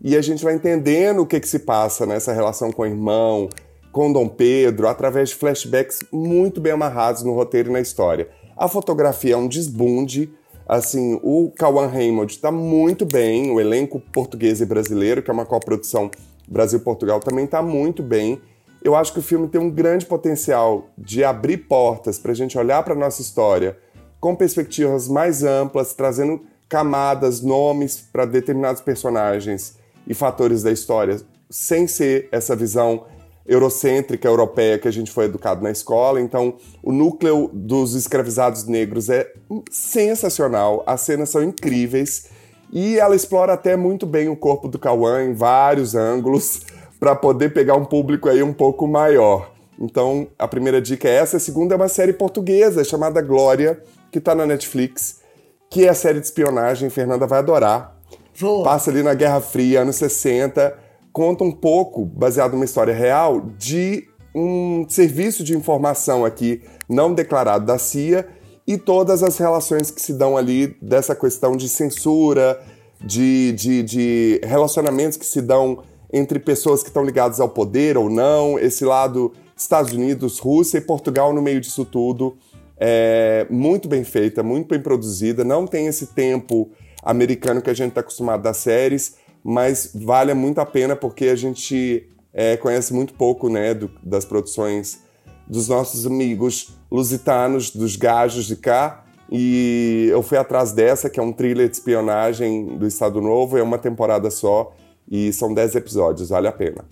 e 0.04 0.16
a 0.16 0.22
gente 0.22 0.44
vai 0.44 0.56
entendendo 0.56 1.22
o 1.22 1.26
que, 1.26 1.40
que 1.40 1.48
se 1.48 1.60
passa 1.60 2.06
nessa 2.06 2.34
relação 2.34 2.72
com 2.72 2.82
o 2.82 2.86
irmão, 2.86 3.50
com 3.92 4.12
Dom 4.12 4.28
Pedro, 4.28 4.88
através 4.88 5.30
de 5.30 5.36
flashbacks 5.36 6.00
muito 6.12 6.60
bem 6.62 6.72
amarrados 6.72 7.24
no 7.24 7.34
roteiro 7.34 7.70
e 7.70 7.74
na 7.74 7.82
história. 7.82 8.30
A 8.58 8.68
fotografia 8.68 9.34
é 9.34 9.38
um 9.38 9.48
desbunde, 9.48 10.34
assim, 10.68 11.20
o 11.22 11.52
Kawan 11.56 11.88
Raymond 11.88 12.32
está 12.32 12.52
muito 12.52 13.06
bem, 13.06 13.52
o 13.52 13.60
elenco 13.60 14.00
português 14.00 14.62
e 14.62 14.66
brasileiro, 14.66 15.22
que 15.22 15.30
é 15.30 15.34
uma 15.34 15.46
coprodução 15.46 16.10
Brasil-Portugal, 16.48 17.20
também 17.20 17.46
está 17.46 17.62
muito 17.62 18.02
bem. 18.02 18.42
Eu 18.84 18.96
acho 18.96 19.14
que 19.14 19.20
o 19.20 19.24
filme 19.24 19.48
tem 19.48 19.62
um 19.62 19.70
grande 19.70 20.06
potencial 20.06 20.90
de 20.98 21.24
abrir 21.24 21.58
portas 21.58 22.18
para 22.18 22.32
a 22.32 22.36
gente 22.36 22.58
olhar 22.58 22.82
para 22.84 22.96
nossa 22.96 23.22
história 23.22 23.78
com 24.22 24.36
perspectivas 24.36 25.08
mais 25.08 25.44
amplas, 25.44 25.94
trazendo 25.94 26.42
camadas, 26.70 27.42
nomes 27.42 27.98
para 28.14 28.24
determinados 28.24 28.82
personagens 28.82 29.76
e 30.08 30.14
fatores 30.14 30.64
da 30.64 30.72
história, 30.72 31.20
sem 31.50 31.88
ser 31.88 32.30
essa 32.32 32.56
visão 32.56 33.06
eurocêntrica 33.46 34.28
europeia 34.28 34.78
que 34.78 34.88
a 34.88 34.92
gente 34.92 35.12
foi 35.12 35.26
educado 35.26 35.64
na 35.64 35.72
escola. 35.72 36.22
Então, 36.22 36.56
o 36.84 36.92
núcleo 36.92 37.50
dos 37.52 37.96
escravizados 37.96 38.66
negros 38.66 39.10
é 39.10 39.34
sensacional, 39.70 40.84
as 40.86 41.02
cenas 41.02 41.30
são 41.30 41.44
incríveis 41.44 42.28
e 42.72 43.00
ela 43.00 43.16
explora 43.16 43.54
até 43.54 43.76
muito 43.76 44.06
bem 44.06 44.30
o 44.30 44.36
corpo 44.36 44.68
do 44.68 44.80
Cauã 44.80 45.24
em 45.24 45.34
vários 45.34 45.96
ângulos 45.96 46.62
para 47.00 47.16
poder 47.16 47.54
pegar 47.54 47.76
um 47.76 47.84
público 47.84 48.30
aí 48.30 48.44
um 48.44 48.54
pouco 48.54 48.88
maior. 48.88 49.52
Então, 49.80 50.28
a 50.38 50.48
primeira 50.48 50.80
dica 50.80 51.10
é 51.10 51.16
essa, 51.16 51.38
a 51.38 51.40
segunda 51.40 51.74
é 51.74 51.78
uma 51.78 51.88
série 51.88 52.14
portuguesa 52.14 52.84
chamada 52.84 53.20
Glória, 53.20 53.82
que 54.12 54.20
tá 54.20 54.36
na 54.36 54.46
Netflix, 54.46 55.22
que 55.70 55.86
é 55.86 55.90
a 55.90 55.94
série 55.94 56.20
de 56.20 56.26
espionagem, 56.26 56.90
Fernanda 56.90 57.26
vai 57.26 57.40
adorar. 57.40 57.98
Vou. 58.36 58.64
Passa 58.64 58.92
ali 58.92 59.02
na 59.02 59.14
Guerra 59.14 59.40
Fria, 59.40 59.82
anos 59.82 59.96
60, 59.96 60.78
conta 61.14 61.44
um 61.44 61.52
pouco, 61.52 62.06
baseado 62.06 62.54
numa 62.54 62.66
história 62.66 62.94
real, 62.94 63.42
de 63.58 64.08
um 64.36 64.86
serviço 64.88 65.44
de 65.44 65.56
informação 65.56 66.24
aqui 66.26 66.62
não 66.88 67.14
declarado 67.14 67.66
da 67.66 67.78
CIA 67.78 68.28
e 68.66 68.78
todas 68.78 69.24
as 69.24 69.38
relações 69.38 69.92
que 69.92 70.02
se 70.02 70.14
dão 70.14 70.38
ali 70.38 70.76
dessa 70.82 71.16
questão 71.16 71.56
de 71.56 71.68
censura, 71.68 72.62
de, 73.00 73.52
de, 73.54 73.84
de 73.84 74.42
relacionamentos 74.44 75.18
que 75.18 75.26
se 75.26 75.42
dão 75.42 75.84
entre 76.14 76.40
pessoas 76.40 76.82
que 76.82 76.90
estão 76.90 77.04
ligadas 77.04 77.40
ao 77.40 77.50
poder 77.50 77.98
ou 77.98 78.10
não, 78.10 78.60
esse 78.60 78.84
lado 78.86 79.34
Estados 79.56 79.94
Unidos, 79.94 80.40
Rússia 80.40 80.78
e 80.78 80.82
Portugal 80.82 81.34
no 81.34 81.42
meio 81.42 81.62
disso 81.62 81.86
tudo 81.86 82.38
é 82.84 83.46
muito 83.48 83.88
bem 83.88 84.04
feita, 84.04 84.42
muito 84.42 84.70
bem 84.70 84.82
produzida, 84.82 85.44
não 85.44 85.68
tem 85.68 85.86
esse 85.86 86.08
tempo 86.08 86.72
americano 87.04 87.62
que 87.62 87.70
a 87.70 87.76
gente 87.76 87.90
está 87.90 88.02
acostumado 88.02 88.42
das 88.42 88.58
séries, 88.58 89.18
mas 89.44 89.92
vale 89.94 90.34
muito 90.34 90.60
a 90.60 90.66
pena 90.66 90.96
porque 90.96 91.28
a 91.28 91.36
gente 91.36 92.10
é, 92.34 92.58
conhece 92.58 92.92
muito 92.92 93.14
pouco 93.14 93.50
né, 93.50 93.76
do, 93.76 93.92
das 94.02 94.26
produções 94.26 95.00
dos 95.48 95.68
nossos 95.68 96.08
amigos 96.08 96.76
lusitanos, 96.92 97.70
dos 97.70 97.96
gajos 97.96 98.46
de 98.46 98.56
cá, 98.56 99.06
e 99.30 100.08
eu 100.10 100.24
fui 100.24 100.40
atrás 100.40 100.72
dessa, 100.72 101.08
que 101.08 101.20
é 101.20 101.24
um 101.24 101.32
thriller 101.32 101.70
de 101.70 101.76
espionagem 101.76 102.78
do 102.80 102.88
Estado 102.88 103.22
Novo, 103.22 103.60
é 103.60 103.64
uma 103.64 103.78
temporada 103.78 104.32
só, 104.32 104.74
e 105.08 105.32
são 105.32 105.54
10 105.54 105.76
episódios, 105.76 106.30
vale 106.30 106.48
a 106.48 106.52
pena. 106.52 106.84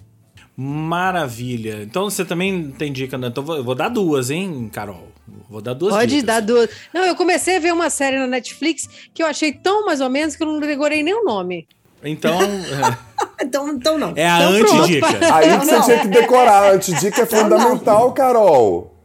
Maravilha. 0.62 1.80
Então 1.84 2.10
você 2.10 2.26
também 2.26 2.72
tem 2.78 2.92
dica, 2.92 3.18
né? 3.18 3.28
Então 3.28 3.46
eu 3.56 3.64
vou 3.64 3.76
dar 3.76 3.88
duas, 3.88 4.30
hein, 4.30 4.70
Carol? 4.74 5.08
Vou 5.50 5.62
dar 5.62 5.74
duas 5.74 5.94
Pode 5.94 6.08
dicas. 6.10 6.26
dar 6.26 6.42
duas. 6.42 6.70
Não, 6.94 7.04
eu 7.06 7.16
comecei 7.16 7.56
a 7.56 7.60
ver 7.60 7.72
uma 7.72 7.90
série 7.90 8.18
na 8.20 8.28
Netflix 8.28 8.90
que 9.14 9.24
eu 9.24 9.28
achei 9.28 9.54
tão 9.54 9.86
mais 9.86 10.02
ou 10.02 10.10
menos 10.10 10.36
que 10.36 10.44
eu 10.44 10.48
não 10.48 10.60
decorei 10.60 11.02
nem 11.02 11.14
o 11.14 11.24
nome. 11.24 11.66
Então, 12.04 12.38
Então, 13.42 13.70
então 13.70 13.98
não. 13.98 14.14
é 14.16 14.28
a 14.28 14.52
Então 14.52 14.76
antidica. 14.82 15.08
Aí 15.36 15.50
Não, 15.50 15.60
que 15.60 15.66
você 15.66 15.76
não. 15.78 15.84
tinha 15.86 16.00
que 16.00 16.08
decorar. 16.10 16.64
A 16.64 16.72
antidica 16.74 17.22
é 17.22 17.26
fundamental, 17.26 18.12
Carol. 18.14 18.96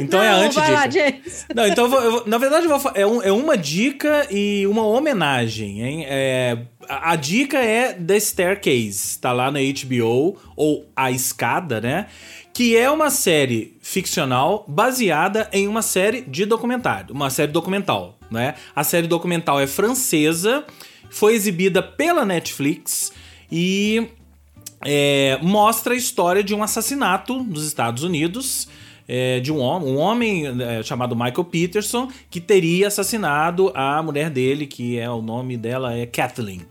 Então 0.00 0.22
é 0.22 0.28
a 0.30 0.38
Não, 0.44 0.50
vai 0.52 0.72
lá, 0.72 0.84
antidica. 0.86 1.10
James. 1.10 1.46
Não, 1.54 1.66
então 1.66 1.84
eu 1.84 1.90
vou- 1.90 2.00
eu 2.00 2.10
vou- 2.12 2.22
na 2.26 2.38
verdade 2.38 2.66
eu 2.66 2.78
vou, 2.78 2.92
é, 2.94 3.06
um- 3.06 3.22
é 3.22 3.30
uma 3.30 3.54
dica 3.58 4.26
e 4.30 4.66
uma 4.66 4.86
homenagem, 4.86 5.82
hein? 5.82 6.06
É, 6.08 6.56
a, 6.88 7.16
dica 7.16 7.58
é 7.58 7.92
The 7.92 8.18
Staircase, 8.18 9.18
tá 9.18 9.32
lá 9.32 9.50
na 9.50 9.60
HBO, 9.60 10.36
ou 10.56 10.86
A 10.94 11.10
Escada, 11.10 11.80
né? 11.80 12.06
Que 12.52 12.76
é 12.76 12.90
uma 12.90 13.10
série 13.10 13.76
ficcional 13.80 14.64
baseada 14.68 15.48
em 15.52 15.66
uma 15.66 15.82
série 15.82 16.22
de 16.22 16.44
documentário, 16.44 17.14
uma 17.14 17.30
série 17.30 17.52
documental, 17.52 18.18
né? 18.30 18.54
A 18.74 18.84
série 18.84 19.06
documental 19.06 19.60
é 19.60 19.66
francesa, 19.66 20.64
foi 21.10 21.34
exibida 21.34 21.82
pela 21.82 22.24
Netflix 22.24 23.12
e 23.50 24.08
é, 24.84 25.38
mostra 25.42 25.94
a 25.94 25.96
história 25.96 26.42
de 26.42 26.54
um 26.54 26.62
assassinato 26.62 27.42
nos 27.42 27.66
Estados 27.66 28.02
Unidos. 28.02 28.68
É, 29.08 29.40
de 29.40 29.52
um 29.52 29.58
homem, 29.58 29.88
um 29.88 29.98
homem 29.98 30.46
é, 30.62 30.82
chamado 30.82 31.14
Michael 31.14 31.44
Peterson 31.44 32.08
que 32.30 32.40
teria 32.40 32.88
assassinado 32.88 33.70
a 33.74 34.02
mulher 34.02 34.30
dele, 34.30 34.66
que 34.66 34.98
é 34.98 35.08
o 35.10 35.20
nome 35.22 35.56
dela 35.56 35.94
é 35.94 36.06
Kathleen. 36.06 36.62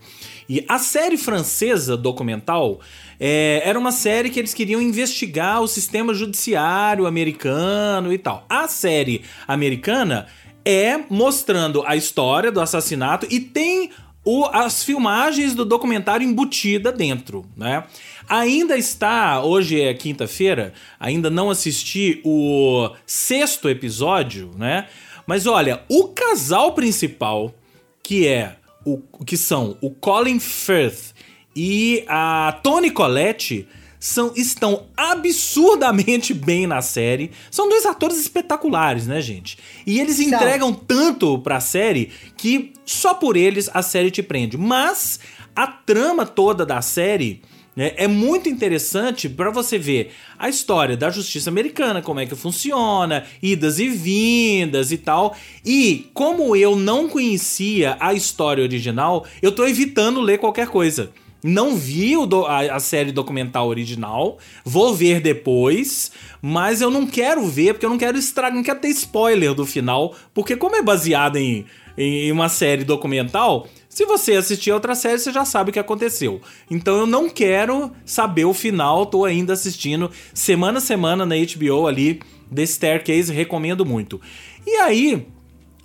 E 0.48 0.64
a 0.68 0.78
série 0.78 1.16
francesa 1.16 1.96
documental 1.96 2.80
é, 3.18 3.62
era 3.64 3.78
uma 3.78 3.92
série 3.92 4.28
que 4.28 4.38
eles 4.38 4.52
queriam 4.52 4.80
investigar 4.80 5.62
o 5.62 5.66
sistema 5.66 6.12
judiciário 6.12 7.06
americano 7.06 8.12
e 8.12 8.18
tal. 8.18 8.44
A 8.48 8.68
série 8.68 9.22
americana 9.48 10.26
é 10.64 10.98
mostrando 11.08 11.82
a 11.86 11.96
história 11.96 12.50
do 12.52 12.60
assassinato 12.60 13.26
e 13.30 13.40
tem 13.40 13.90
o- 14.24 14.46
as 14.46 14.82
filmagens 14.82 15.54
do 15.54 15.64
documentário 15.64 16.26
embutida 16.26 16.90
dentro, 16.90 17.44
né? 17.56 17.84
Ainda 18.28 18.76
está, 18.76 19.42
hoje 19.42 19.80
é 19.80 19.92
quinta-feira, 19.92 20.72
ainda 20.98 21.28
não 21.28 21.50
assisti 21.50 22.20
o 22.24 22.90
sexto 23.06 23.68
episódio, 23.68 24.50
né? 24.56 24.88
Mas 25.26 25.46
olha, 25.46 25.82
o 25.88 26.08
casal 26.08 26.72
principal, 26.72 27.54
que 28.02 28.26
é 28.26 28.56
o 28.84 28.98
que 29.24 29.36
são 29.36 29.76
o 29.80 29.90
Colin 29.90 30.38
Firth 30.38 31.14
e 31.56 32.04
a 32.06 32.58
Toni 32.62 32.90
Collette, 32.90 33.66
são, 33.98 34.32
estão 34.36 34.86
absurdamente 34.96 36.32
bem 36.34 36.66
na 36.66 36.82
série. 36.82 37.30
São 37.50 37.68
dois 37.68 37.86
atores 37.86 38.18
espetaculares, 38.18 39.06
né, 39.06 39.20
gente? 39.22 39.56
E 39.86 39.98
eles 39.98 40.16
São. 40.16 40.26
entregam 40.26 40.74
tanto 40.74 41.38
pra 41.38 41.58
série 41.58 42.10
que 42.36 42.74
só 42.84 43.14
por 43.14 43.36
eles 43.36 43.70
a 43.72 43.80
série 43.80 44.10
te 44.10 44.22
prende. 44.22 44.58
Mas 44.58 45.20
a 45.56 45.66
trama 45.66 46.26
toda 46.26 46.66
da 46.66 46.82
série 46.82 47.40
é 47.76 48.06
muito 48.06 48.48
interessante 48.48 49.28
pra 49.28 49.50
você 49.50 49.76
ver 49.78 50.12
a 50.38 50.48
história 50.48 50.96
da 50.96 51.10
justiça 51.10 51.50
americana, 51.50 52.00
como 52.00 52.20
é 52.20 52.26
que 52.26 52.36
funciona, 52.36 53.24
idas 53.42 53.78
e 53.80 53.88
vindas 53.88 54.92
e 54.92 54.98
tal. 54.98 55.36
E 55.64 56.08
como 56.14 56.54
eu 56.54 56.76
não 56.76 57.08
conhecia 57.08 57.96
a 57.98 58.14
história 58.14 58.62
original, 58.62 59.26
eu 59.42 59.50
tô 59.52 59.66
evitando 59.66 60.20
ler 60.20 60.38
qualquer 60.38 60.68
coisa. 60.68 61.10
Não 61.42 61.76
vi 61.76 62.14
do- 62.26 62.46
a, 62.46 62.60
a 62.76 62.80
série 62.80 63.12
documental 63.12 63.68
original, 63.68 64.38
vou 64.64 64.94
ver 64.94 65.20
depois, 65.20 66.10
mas 66.40 66.80
eu 66.80 66.90
não 66.90 67.06
quero 67.06 67.46
ver, 67.46 67.74
porque 67.74 67.84
eu 67.84 67.90
não 67.90 67.98
quero 67.98 68.16
estragar, 68.16 68.56
não 68.56 68.62
quero 68.62 68.78
ter 68.80 68.88
spoiler 68.88 69.52
do 69.52 69.66
final, 69.66 70.14
porque 70.32 70.56
como 70.56 70.74
é 70.76 70.80
baseado 70.82 71.36
em, 71.36 71.66
em 71.98 72.32
uma 72.32 72.48
série 72.48 72.82
documental, 72.82 73.68
se 73.94 74.04
você 74.04 74.32
assistir 74.32 74.72
a 74.72 74.74
outra 74.74 74.96
série, 74.96 75.20
você 75.20 75.30
já 75.30 75.44
sabe 75.44 75.70
o 75.70 75.72
que 75.72 75.78
aconteceu. 75.78 76.40
Então 76.68 76.96
eu 76.96 77.06
não 77.06 77.30
quero 77.30 77.92
saber 78.04 78.44
o 78.44 78.52
final, 78.52 79.06
tô 79.06 79.24
ainda 79.24 79.52
assistindo 79.52 80.10
semana 80.34 80.78
a 80.78 80.80
semana 80.80 81.24
na 81.24 81.36
HBO 81.36 81.86
ali, 81.86 82.18
The 82.52 82.66
Staircase, 82.66 83.32
recomendo 83.32 83.86
muito. 83.86 84.20
E 84.66 84.76
aí, 84.78 85.24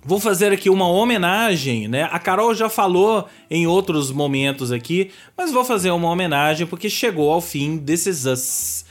Vou 0.02 0.18
fazer 0.18 0.50
aqui 0.50 0.70
uma 0.70 0.88
homenagem, 0.88 1.86
né? 1.86 2.08
A 2.10 2.18
Carol 2.18 2.54
já 2.54 2.70
falou 2.70 3.28
em 3.50 3.66
outros 3.66 4.10
momentos 4.10 4.72
aqui, 4.72 5.10
mas 5.36 5.52
vou 5.52 5.62
fazer 5.62 5.90
uma 5.90 6.08
homenagem 6.08 6.66
porque 6.66 6.88
chegou 6.88 7.30
ao 7.30 7.42
fim 7.42 7.76
This 7.76 8.06
Is 8.06 8.24
Us. 8.24 8.84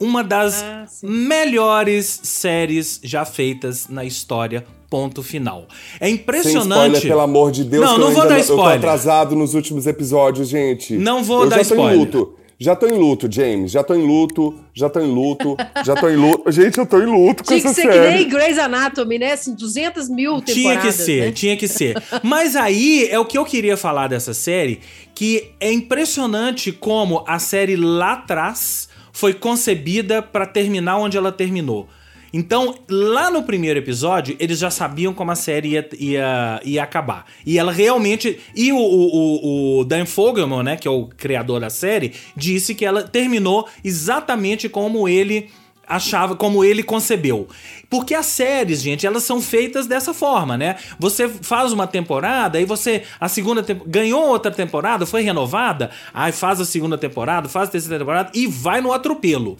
Uma 0.00 0.24
das 0.24 0.60
Ah, 0.64 0.86
melhores 1.00 2.22
séries 2.24 3.00
já 3.04 3.24
feitas 3.24 3.86
na 3.86 4.04
história. 4.04 4.66
Ponto 4.92 5.22
final. 5.22 5.66
É 5.98 6.04
Sem 6.04 6.16
impressionante. 6.16 6.68
spoiler, 6.68 7.00
pelo 7.00 7.20
amor 7.22 7.50
de 7.50 7.64
Deus. 7.64 7.82
Não, 7.82 7.94
que 7.94 8.00
não 8.00 8.08
eu 8.08 8.12
vou 8.12 8.22
ainda 8.24 8.34
dar 8.34 8.40
Eu 8.40 8.46
tô 8.46 8.52
spoiler. 8.52 8.76
atrasado 8.78 9.34
nos 9.34 9.54
últimos 9.54 9.86
episódios, 9.86 10.50
gente. 10.50 10.98
Não 10.98 11.24
vou 11.24 11.44
eu 11.44 11.48
dar 11.48 11.56
já 11.56 11.64
tô 11.64 11.74
spoiler. 11.76 11.94
em 11.94 11.98
luto. 11.98 12.34
Já 12.58 12.76
tô 12.76 12.86
em 12.86 12.92
luto, 12.98 13.26
James. 13.32 13.72
Já 13.72 13.82
tô 13.82 13.94
em 13.94 14.06
luto. 14.06 14.54
Já 14.74 14.90
tô 14.90 15.00
em 15.00 15.06
luto. 15.10 15.56
já 15.82 15.94
tô 15.94 16.10
em 16.10 16.16
luto. 16.16 16.52
Gente, 16.52 16.76
eu 16.76 16.84
tô 16.84 17.00
em 17.00 17.06
luto 17.06 17.42
com 17.42 17.48
Tinha 17.48 17.60
que 17.62 17.66
essa 17.68 17.74
ser 17.74 17.88
que 17.88 17.92
série. 17.94 18.14
nem 18.18 18.28
Grey's 18.28 18.58
Anatomy, 18.58 19.18
né? 19.18 19.32
Assim, 19.32 19.54
200 19.54 20.10
mil 20.10 20.42
temporadas. 20.42 20.52
Tinha 20.54 20.76
que 20.78 20.92
ser, 20.92 21.20
né? 21.24 21.32
tinha 21.32 21.56
que 21.56 21.66
ser. 21.66 21.96
Mas 22.22 22.54
aí 22.54 23.08
é 23.10 23.18
o 23.18 23.24
que 23.24 23.38
eu 23.38 23.46
queria 23.46 23.78
falar 23.78 24.08
dessa 24.08 24.34
série, 24.34 24.80
que 25.14 25.52
é 25.58 25.72
impressionante 25.72 26.70
como 26.70 27.24
a 27.26 27.38
série 27.38 27.76
lá 27.76 28.12
atrás 28.12 28.90
foi 29.10 29.32
concebida 29.32 30.20
pra 30.20 30.44
terminar 30.44 30.98
onde 30.98 31.16
ela 31.16 31.32
terminou. 31.32 31.88
Então, 32.32 32.74
lá 32.88 33.30
no 33.30 33.42
primeiro 33.42 33.78
episódio, 33.78 34.34
eles 34.40 34.58
já 34.58 34.70
sabiam 34.70 35.12
como 35.12 35.30
a 35.30 35.36
série 35.36 35.68
ia, 35.68 35.88
ia, 35.98 36.60
ia 36.64 36.82
acabar. 36.82 37.26
E 37.44 37.58
ela 37.58 37.70
realmente. 37.70 38.40
E 38.56 38.72
o, 38.72 38.78
o, 38.78 39.80
o, 39.80 39.84
Dan 39.84 40.06
Fogelman, 40.06 40.62
né, 40.62 40.76
que 40.76 40.88
é 40.88 40.90
o 40.90 41.06
criador 41.06 41.60
da 41.60 41.68
série, 41.68 42.14
disse 42.34 42.74
que 42.74 42.86
ela 42.86 43.02
terminou 43.02 43.68
exatamente 43.84 44.68
como 44.68 45.06
ele 45.06 45.50
achava 45.86 46.34
como 46.34 46.64
ele 46.64 46.82
concebeu. 46.82 47.48
Porque 47.90 48.14
as 48.14 48.26
séries, 48.26 48.80
gente, 48.80 49.06
elas 49.06 49.24
são 49.24 49.42
feitas 49.42 49.86
dessa 49.86 50.14
forma, 50.14 50.56
né? 50.56 50.76
Você 50.98 51.28
faz 51.28 51.72
uma 51.72 51.86
temporada, 51.86 52.56
aí 52.56 52.64
você 52.64 53.02
a 53.20 53.28
segunda 53.28 53.62
ganhou 53.86 54.26
outra 54.28 54.50
temporada, 54.50 55.04
foi 55.04 55.22
renovada, 55.22 55.90
aí 56.14 56.32
faz 56.32 56.60
a 56.60 56.64
segunda 56.64 56.96
temporada, 56.96 57.48
faz 57.48 57.68
a 57.68 57.72
terceira 57.72 57.98
temporada 57.98 58.30
e 58.32 58.46
vai 58.46 58.80
no 58.80 58.92
atropelo. 58.92 59.58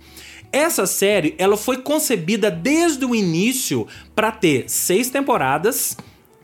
Essa 0.53 0.87
série, 0.87 1.35
ela 1.39 1.57
foi 1.57 1.79
concebida 1.79 2.51
desde 2.51 3.05
o 3.07 3.15
início 3.15 3.89
para 4.15 4.31
ter 4.31 4.65
seis 4.69 5.09
temporadas 5.09 5.97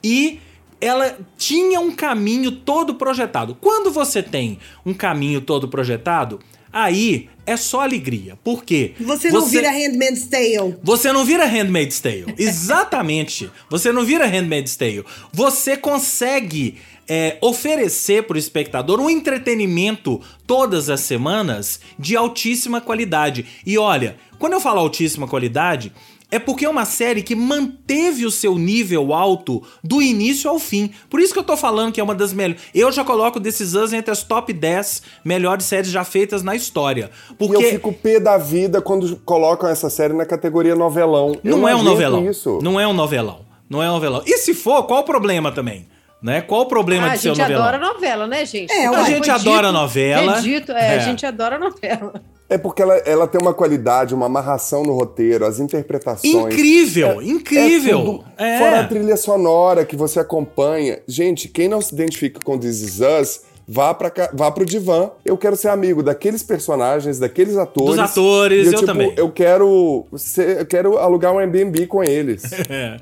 e 0.02 0.40
ela 0.80 1.18
tinha 1.36 1.78
um 1.80 1.90
caminho 1.92 2.52
todo 2.52 2.94
projetado. 2.94 3.56
Quando 3.60 3.90
você 3.90 4.22
tem 4.22 4.58
um 4.86 4.94
caminho 4.94 5.40
todo 5.40 5.68
projetado, 5.68 6.40
aí 6.72 7.28
é 7.44 7.56
só 7.56 7.82
alegria. 7.82 8.38
Por 8.42 8.64
quê? 8.64 8.94
Você 9.00 9.30
não 9.30 9.44
vira 9.44 9.70
Handmaid's 9.70 10.26
Tale. 10.26 10.76
Você 10.82 11.12
não 11.12 11.24
vira 11.24 11.46
Handmaid's 11.46 12.00
Tale. 12.00 12.34
Exatamente. 12.38 13.50
Você 13.68 13.90
não 13.92 14.04
vira 14.04 14.26
Handmaid's 14.26 14.76
Tale. 14.76 15.04
Você 15.32 15.76
consegue 15.76 16.76
é, 17.08 17.38
oferecer 17.40 18.24
para 18.24 18.36
o 18.36 18.38
espectador 18.38 19.00
um 19.00 19.08
entretenimento 19.08 20.20
todas 20.46 20.90
as 20.90 21.00
semanas 21.00 21.80
de 21.98 22.16
altíssima 22.16 22.80
qualidade. 22.80 23.46
E 23.64 23.78
olha, 23.78 24.16
quando 24.38 24.52
eu 24.52 24.60
falo 24.60 24.80
altíssima 24.80 25.26
qualidade, 25.26 25.92
é 26.30 26.38
porque 26.38 26.66
é 26.66 26.68
uma 26.68 26.84
série 26.84 27.22
que 27.22 27.34
manteve 27.34 28.26
o 28.26 28.30
seu 28.30 28.58
nível 28.58 29.14
alto 29.14 29.62
do 29.82 30.02
início 30.02 30.50
ao 30.50 30.58
fim. 30.58 30.90
Por 31.08 31.20
isso 31.20 31.32
que 31.32 31.38
eu 31.38 31.44
tô 31.44 31.56
falando 31.56 31.92
que 31.92 32.00
é 32.00 32.04
uma 32.04 32.14
das 32.14 32.34
melhores. 32.34 32.62
Eu 32.74 32.92
já 32.92 33.02
coloco 33.02 33.40
Is 33.40 33.74
Us 33.74 33.94
entre 33.94 34.10
as 34.10 34.22
top 34.22 34.52
10 34.52 35.02
melhores 35.24 35.64
séries 35.64 35.90
já 35.90 36.04
feitas 36.04 36.42
na 36.42 36.54
história. 36.54 37.10
Porque 37.38 37.56
E 37.56 37.64
eu 37.64 37.70
fico 37.70 37.92
pé 37.94 38.20
da 38.20 38.36
vida 38.36 38.82
quando 38.82 39.16
colocam 39.24 39.70
essa 39.70 39.88
série 39.88 40.12
na 40.12 40.26
categoria 40.26 40.74
novelão. 40.74 41.34
Não 41.42 41.66
é 41.66 41.74
um 41.74 41.82
novelão. 41.82 42.28
Isso. 42.28 42.58
Não 42.62 42.78
é 42.78 42.86
um 42.86 42.92
novelão. 42.92 43.40
Não 43.68 43.82
é 43.82 43.88
um 43.88 43.94
novelão. 43.94 44.22
E 44.26 44.36
se 44.38 44.52
for, 44.52 44.82
qual 44.82 45.00
o 45.00 45.04
problema 45.04 45.50
também? 45.50 45.86
Né? 46.20 46.40
Qual 46.40 46.62
o 46.62 46.66
problema 46.66 47.06
Ah, 47.06 47.12
a 47.12 47.14
de 47.16 47.22
ser 47.22 47.30
um 47.30 47.34
gente 47.34 47.42
novelão? 47.44 47.62
adora 47.68 47.78
novela, 47.94 48.26
né, 48.26 48.44
gente? 48.44 48.72
É, 48.72 48.88
Foi 48.88 48.96
a 48.96 49.04
gente 49.04 49.20
dito- 49.22 49.30
adora 49.30 49.70
novela. 49.70 50.32
foi 50.34 50.42
dito, 50.42 50.72
é, 50.72 50.94
É. 50.94 50.96
a 50.96 50.98
gente 50.98 51.24
adora 51.24 51.58
novela. 51.58 52.20
É 52.50 52.58
porque 52.58 52.82
ela, 52.82 52.94
ela 52.98 53.26
tem 53.28 53.40
uma 53.40 53.54
qualidade, 53.54 54.14
uma 54.14 54.26
amarração 54.26 54.82
no 54.82 54.94
roteiro, 54.94 55.44
as 55.46 55.60
interpretações. 55.60 56.34
Incrível, 56.34 57.20
É 57.20 57.24
incrível. 57.24 58.04
tudo. 58.04 58.24
É. 58.36 58.58
Fora 58.58 58.80
a 58.80 58.84
trilha 58.88 59.16
sonora 59.16 59.84
que 59.84 59.94
você 59.94 60.18
acompanha. 60.18 60.98
Gente, 61.06 61.46
quem 61.46 61.68
não 61.68 61.80
se 61.80 61.94
identifica 61.94 62.40
com 62.42 62.58
This 62.58 62.80
Is 62.80 63.00
Us, 63.00 63.40
vá, 63.68 63.94
cá, 63.94 64.30
vá 64.32 64.50
pro 64.50 64.64
divã. 64.64 65.10
Eu 65.24 65.36
quero 65.36 65.54
ser 65.56 65.68
amigo 65.68 66.02
daqueles 66.02 66.42
personagens, 66.42 67.18
daqueles 67.18 67.56
atores. 67.56 67.90
Dos 67.96 67.98
atores, 67.98 68.72
E 68.72 68.74
eu 68.74 68.84
também. 68.86 69.12
Eu 69.16 69.30
quero, 69.30 70.06
ser, 70.16 70.60
eu 70.60 70.66
quero 70.66 70.96
alugar 70.98 71.32
um 71.34 71.38
Airbnb 71.38 71.86
com 71.86 72.02
eles. 72.02 72.42
É. 72.70 72.96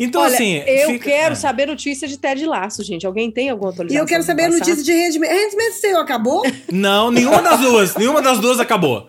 Então, 0.00 0.22
Olha, 0.22 0.32
assim. 0.32 0.58
eu 0.64 0.90
fica- 0.90 1.06
quero 1.06 1.32
é. 1.32 1.34
saber 1.34 1.66
notícia 1.66 2.06
de 2.06 2.16
Ted 2.16 2.46
Laço, 2.46 2.84
gente. 2.84 3.04
Alguém 3.04 3.32
tem 3.32 3.50
alguma 3.50 3.70
E 3.70 3.72
atualização? 3.72 4.04
eu 4.04 4.06
quero 4.06 4.22
saber 4.22 4.46
notícia 4.48 4.80
de 4.84 4.92
Handmaid's 4.92 5.42
Handmaid's 5.42 5.80
Tale. 5.80 5.94
Acabou? 5.96 6.42
Não, 6.70 7.10
nenhuma 7.10 7.42
das 7.42 7.58
duas. 7.58 7.96
nenhuma 7.96 8.22
das 8.22 8.38
duas 8.38 8.60
acabou. 8.60 9.08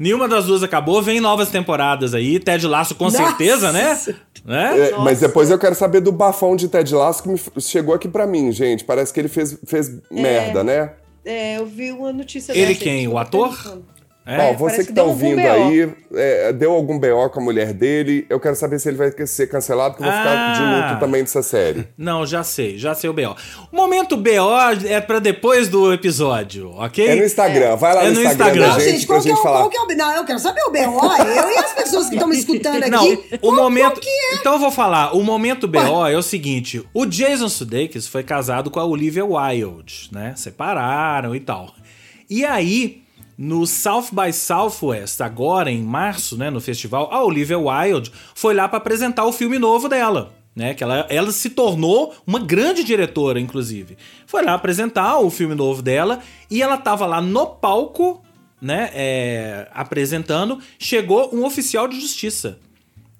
Nenhuma 0.00 0.26
das 0.26 0.46
duas 0.46 0.62
acabou. 0.62 1.02
Vem 1.02 1.20
novas 1.20 1.50
temporadas 1.50 2.14
aí. 2.14 2.40
Ted 2.40 2.66
Laço, 2.66 2.94
com 2.94 3.04
Nossa. 3.04 3.18
certeza, 3.18 3.70
né? 3.70 4.00
né? 4.46 4.88
É, 4.88 4.96
mas 4.96 5.20
depois 5.20 5.50
eu 5.50 5.58
quero 5.58 5.74
saber 5.74 6.00
do 6.00 6.10
bafão 6.10 6.56
de 6.56 6.68
Ted 6.68 6.94
Lasso 6.94 7.22
que 7.22 7.28
me 7.28 7.38
chegou 7.60 7.94
aqui 7.94 8.08
pra 8.08 8.26
mim, 8.26 8.50
gente. 8.50 8.82
Parece 8.82 9.12
que 9.12 9.20
ele 9.20 9.28
fez, 9.28 9.58
fez 9.66 10.00
merda, 10.10 10.64
né? 10.64 10.94
É, 11.22 11.58
eu 11.58 11.66
vi 11.66 11.92
uma 11.92 12.14
notícia 12.14 12.52
Ele 12.52 12.68
dessa, 12.68 12.80
quem? 12.80 13.06
O 13.06 13.18
ator? 13.18 13.54
pensando. 13.54 13.84
É. 14.26 14.50
Ó, 14.50 14.52
você 14.52 14.78
que 14.78 14.88
que 14.88 14.92
tá 14.92 15.02
ouvindo 15.02 15.40
aí, 15.40 15.90
é, 16.14 16.52
deu 16.52 16.72
algum 16.72 16.98
BO 16.98 17.30
com 17.32 17.40
a 17.40 17.42
mulher 17.42 17.72
dele. 17.72 18.26
Eu 18.28 18.38
quero 18.38 18.54
saber 18.54 18.78
se 18.78 18.88
ele 18.88 18.96
vai 18.98 19.10
ser 19.26 19.46
cancelado, 19.48 19.94
porque 19.94 20.04
eu 20.06 20.12
vou 20.12 20.18
ficar 20.20 20.52
de 20.52 20.62
Ah. 20.62 20.88
luto 20.90 21.00
também 21.00 21.22
dessa 21.22 21.42
série. 21.42 21.88
Não, 21.98 22.24
já 22.26 22.44
sei, 22.44 22.76
já 22.78 22.94
sei 22.94 23.08
o 23.10 23.12
BO. 23.12 23.34
O 23.72 23.76
momento 23.76 24.16
BO 24.16 24.28
é 24.86 25.00
pra 25.00 25.18
depois 25.18 25.68
do 25.68 25.92
episódio, 25.92 26.70
ok? 26.76 27.08
É 27.08 27.14
no 27.16 27.24
Instagram, 27.24 27.76
vai 27.76 27.94
lá 27.94 28.04
É 28.04 28.08
no 28.08 28.14
no 28.14 28.22
Instagram, 28.22 28.46
Instagram. 28.46 28.68
Não, 28.68 28.80
gente, 28.80 28.90
gente, 28.98 29.06
pra 29.06 29.16
qual 29.16 29.22
que, 29.22 29.28
é 29.28 29.30
gente 29.32 29.40
o, 29.40 29.42
falar. 29.42 29.58
qual 29.58 29.70
que 29.70 29.76
é 29.76 29.80
o... 29.80 29.96
Não, 29.96 30.12
eu 30.16 30.24
quero 30.24 30.38
saber 30.38 30.62
o 30.62 30.70
B.O. 30.70 31.00
Eu 31.16 31.50
e 31.50 31.56
as 31.58 31.72
pessoas 31.72 32.08
que 32.08 32.14
estão 32.14 32.28
me 32.28 32.36
escutando 32.36 32.76
aqui. 32.82 32.90
Não, 32.90 33.12
o 33.12 33.38
qual- 33.40 33.54
momento. 33.54 33.92
qual 33.92 34.00
que 34.00 34.08
é? 34.08 34.34
Então 34.36 34.52
eu 34.52 34.58
vou 34.58 34.70
falar. 34.70 35.16
O 35.16 35.22
momento 35.24 35.66
BO 35.66 36.06
é 36.06 36.16
o 36.16 36.22
seguinte: 36.22 36.84
o 36.94 37.06
Jason 37.06 37.48
Sudeikis 37.48 38.06
foi 38.06 38.22
casado 38.22 38.70
com 38.70 38.78
a 38.78 38.84
Olivia 38.84 39.24
Wilde, 39.24 40.10
né? 40.12 40.34
Separaram 40.36 41.34
e 41.34 41.40
tal. 41.40 41.74
E 42.28 42.44
aí, 42.44 43.02
no 43.40 43.66
South 43.66 44.08
by 44.12 44.30
Southwest, 44.34 45.22
agora 45.22 45.70
em 45.70 45.82
março, 45.82 46.36
né, 46.36 46.50
no 46.50 46.60
festival, 46.60 47.08
a 47.10 47.24
Olivia 47.24 47.58
Wilde 47.58 48.12
foi 48.34 48.52
lá 48.52 48.68
pra 48.68 48.76
apresentar 48.76 49.24
o 49.24 49.32
filme 49.32 49.58
novo 49.58 49.88
dela. 49.88 50.34
Né, 50.54 50.74
que 50.74 50.82
ela, 50.82 51.06
ela 51.08 51.30
se 51.30 51.48
tornou 51.48 52.12
uma 52.26 52.40
grande 52.40 52.82
diretora, 52.82 53.40
inclusive. 53.40 53.96
Foi 54.26 54.44
lá 54.44 54.52
apresentar 54.52 55.18
o 55.20 55.30
filme 55.30 55.54
novo 55.54 55.80
dela 55.80 56.20
e 56.50 56.60
ela 56.60 56.76
tava 56.76 57.06
lá 57.06 57.20
no 57.22 57.46
palco, 57.46 58.20
né, 58.60 58.90
é, 58.92 59.68
apresentando. 59.72 60.58
Chegou 60.76 61.34
um 61.34 61.46
oficial 61.46 61.86
de 61.86 61.98
justiça 61.98 62.58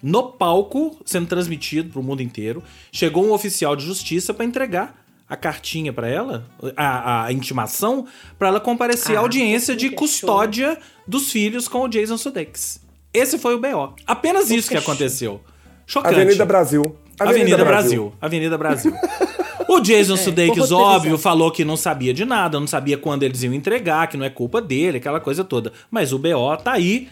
no 0.03 0.23
palco, 0.23 0.99
sendo 1.05 1.25
transmitido 1.25 1.89
pro 1.89 2.03
mundo 2.03 2.21
inteiro. 2.21 2.61
Chegou 2.91 3.25
um 3.25 3.31
oficial 3.31 3.75
de 3.75 3.85
justiça 3.85 4.33
pra 4.33 4.45
entregar 4.45 5.00
a 5.31 5.37
cartinha 5.37 5.93
pra 5.93 6.09
ela, 6.09 6.45
a, 6.75 7.23
a 7.27 7.31
intimação, 7.31 8.05
pra 8.37 8.49
ela 8.49 8.59
comparecer 8.59 9.15
à 9.15 9.19
Ah, 9.19 9.21
audiência 9.21 9.73
de 9.77 9.89
custódia 9.91 10.77
dos 11.07 11.31
filhos 11.31 11.69
com 11.69 11.83
o 11.83 11.87
Jason 11.87 12.17
Sudeikis. 12.17 12.81
Esse 13.13 13.39
foi 13.39 13.55
o 13.55 13.57
BO. 13.57 13.95
Apenas 14.05 14.51
isso 14.51 14.69
que 14.69 14.75
aconteceu. 14.75 15.39
Chocante. 15.87 16.15
Avenida 16.19 16.45
Brasil. 16.45 16.97
Avenida, 17.17 17.63
Brasil. 17.63 18.13
Avenida 18.19 18.57
Brasil. 18.57 18.93
O 19.69 19.79
Jason 19.79 20.17
Sudeikis, 20.17 20.57
roteirizado. 20.69 20.81
óbvio, 20.81 21.17
falou 21.17 21.49
que 21.49 21.63
não 21.63 21.77
sabia 21.77 22.13
de 22.13 22.25
nada, 22.25 22.59
não 22.59 22.67
sabia 22.67 22.97
quando 22.97 23.23
eles 23.23 23.41
iam 23.43 23.53
entregar, 23.53 24.07
que 24.07 24.17
não 24.17 24.25
é 24.25 24.29
culpa 24.29 24.59
dele, 24.61 24.97
aquela 24.97 25.21
coisa 25.21 25.45
toda. 25.45 25.71
Mas 25.89 26.11
o 26.11 26.19
BO 26.19 26.57
tá 26.61 26.73
aí, 26.73 27.07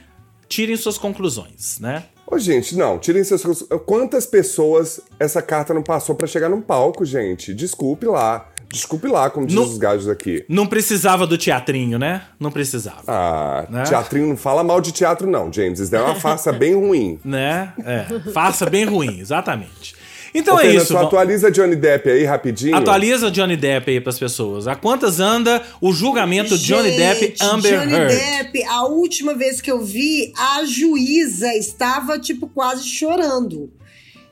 tirem 0.50 0.76
suas 0.76 0.98
conclusões, 0.98 1.80
né? 1.80 2.04
Ô, 2.32 2.38
gente, 2.38 2.76
não, 2.76 3.00
tirem 3.00 3.24
seus. 3.24 3.42
Quantas 3.86 4.26
pessoas 4.26 5.00
essa 5.20 5.42
carta 5.42 5.74
não 5.74 5.82
passou 5.82 6.14
pra 6.16 6.28
chegar 6.28 6.48
num 6.50 6.62
palco, 6.62 7.04
gente? 7.04 7.54
Desculpe 7.54 8.06
lá. 8.06 8.48
Desculpe 8.72 9.08
lá, 9.08 9.32
como 9.32 9.48
diz 9.48 9.56
No- 9.56 9.64
os 9.64 9.80
gajos 9.80 10.08
aqui. 10.08 10.46
Não 10.48 10.68
precisava 10.68 11.26
do 11.26 11.40
teatrinho, 11.40 11.98
né? 11.98 12.22
Não 12.40 12.52
precisava. 12.52 13.02
Ah, 13.08 13.66
Né? 13.68 13.82
teatrinho 13.82 14.28
não 14.28 14.38
fala 14.38 14.64
mal 14.64 14.80
de 14.80 14.92
teatro, 14.92 15.28
não, 15.28 15.52
James. 15.52 15.80
Isso 15.80 15.96
é 15.96 16.00
uma 16.00 16.14
farsa 16.14 16.52
bem 16.54 16.76
ruim. 16.76 17.20
Né? 17.26 17.74
É. 17.84 18.06
Faça 18.32 18.70
bem 18.70 18.86
ruim, 18.86 19.20
exatamente. 19.20 19.96
Então 20.34 20.56
Ô, 20.56 20.60
é 20.60 20.64
Fernando, 20.64 20.84
isso. 20.84 20.94
só 20.94 21.00
atualiza 21.04 21.52
Johnny 21.52 21.76
Depp 21.76 22.10
aí 22.10 22.24
rapidinho. 22.24 22.76
Atualiza 22.76 23.32
Johnny 23.32 23.58
Depp 23.58 23.90
aí 23.90 24.02
pras 24.02 24.20
pessoas. 24.20 24.68
A 24.68 24.76
quantas 24.76 25.20
anda 25.20 25.62
o 25.82 25.92
julgamento 25.92 26.58
Johnny 26.58 26.92
Depp 26.92 27.22
Gente, 27.22 27.44
Amber 27.44 27.80
Johnny 27.80 27.94
Heard? 27.94 28.16
Depp, 28.16 28.64
a 28.66 28.86
última 28.86 29.34
vez 29.34 29.62
que 29.62 29.72
eu 29.72 29.82
vi, 29.82 30.34
a 30.38 30.64
juíza 30.66 31.54
estava, 31.56 32.20
tipo, 32.20 32.48
quase 32.48 32.88
chorando. 32.88 33.72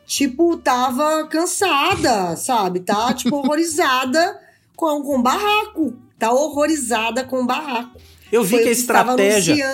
Tipo, 0.06 0.56
tava 0.58 1.28
cansada, 1.28 2.36
sabe? 2.36 2.80
Tá, 2.80 3.14
tipo, 3.14 3.36
horrorizada 3.38 4.39
com, 4.76 5.02
com 5.02 5.22
barraco. 5.22 5.93
Tá 6.18 6.32
horrorizada 6.32 7.24
com 7.24 7.45
barraco. 7.45 8.00
Eu 8.32 8.43
vi 8.43 8.56
Foi 8.56 8.60
que 8.60 8.68
a 8.68 8.70
o 8.70 8.74
estava 8.74 9.12
estratégia, 9.12 9.66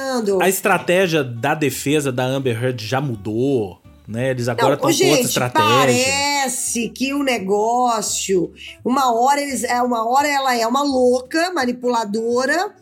a 0.41 0.49
estratégia 0.49 1.24
da 1.24 1.55
defesa 1.55 2.11
da 2.11 2.24
Amber 2.24 2.63
Heard 2.63 2.86
já 2.86 3.01
mudou, 3.01 3.82
né? 4.08 4.32
Eles 4.32 4.47
agora 4.47 4.76
estão 4.76 4.91
com 4.91 5.06
outra 5.10 5.22
estratégia. 5.22 6.06
parece 6.06 6.89
que 6.89 7.14
o 7.14 7.24
negócio, 7.24 8.51
uma 8.84 9.14
hora 9.14 9.41
eles, 9.41 9.64
é 9.64 9.82
uma 9.82 10.08
hora 10.08 10.28
ela 10.28 10.56
é 10.56 10.68
uma 10.68 10.84
louca, 10.84 11.51
manipuladora, 11.54 12.74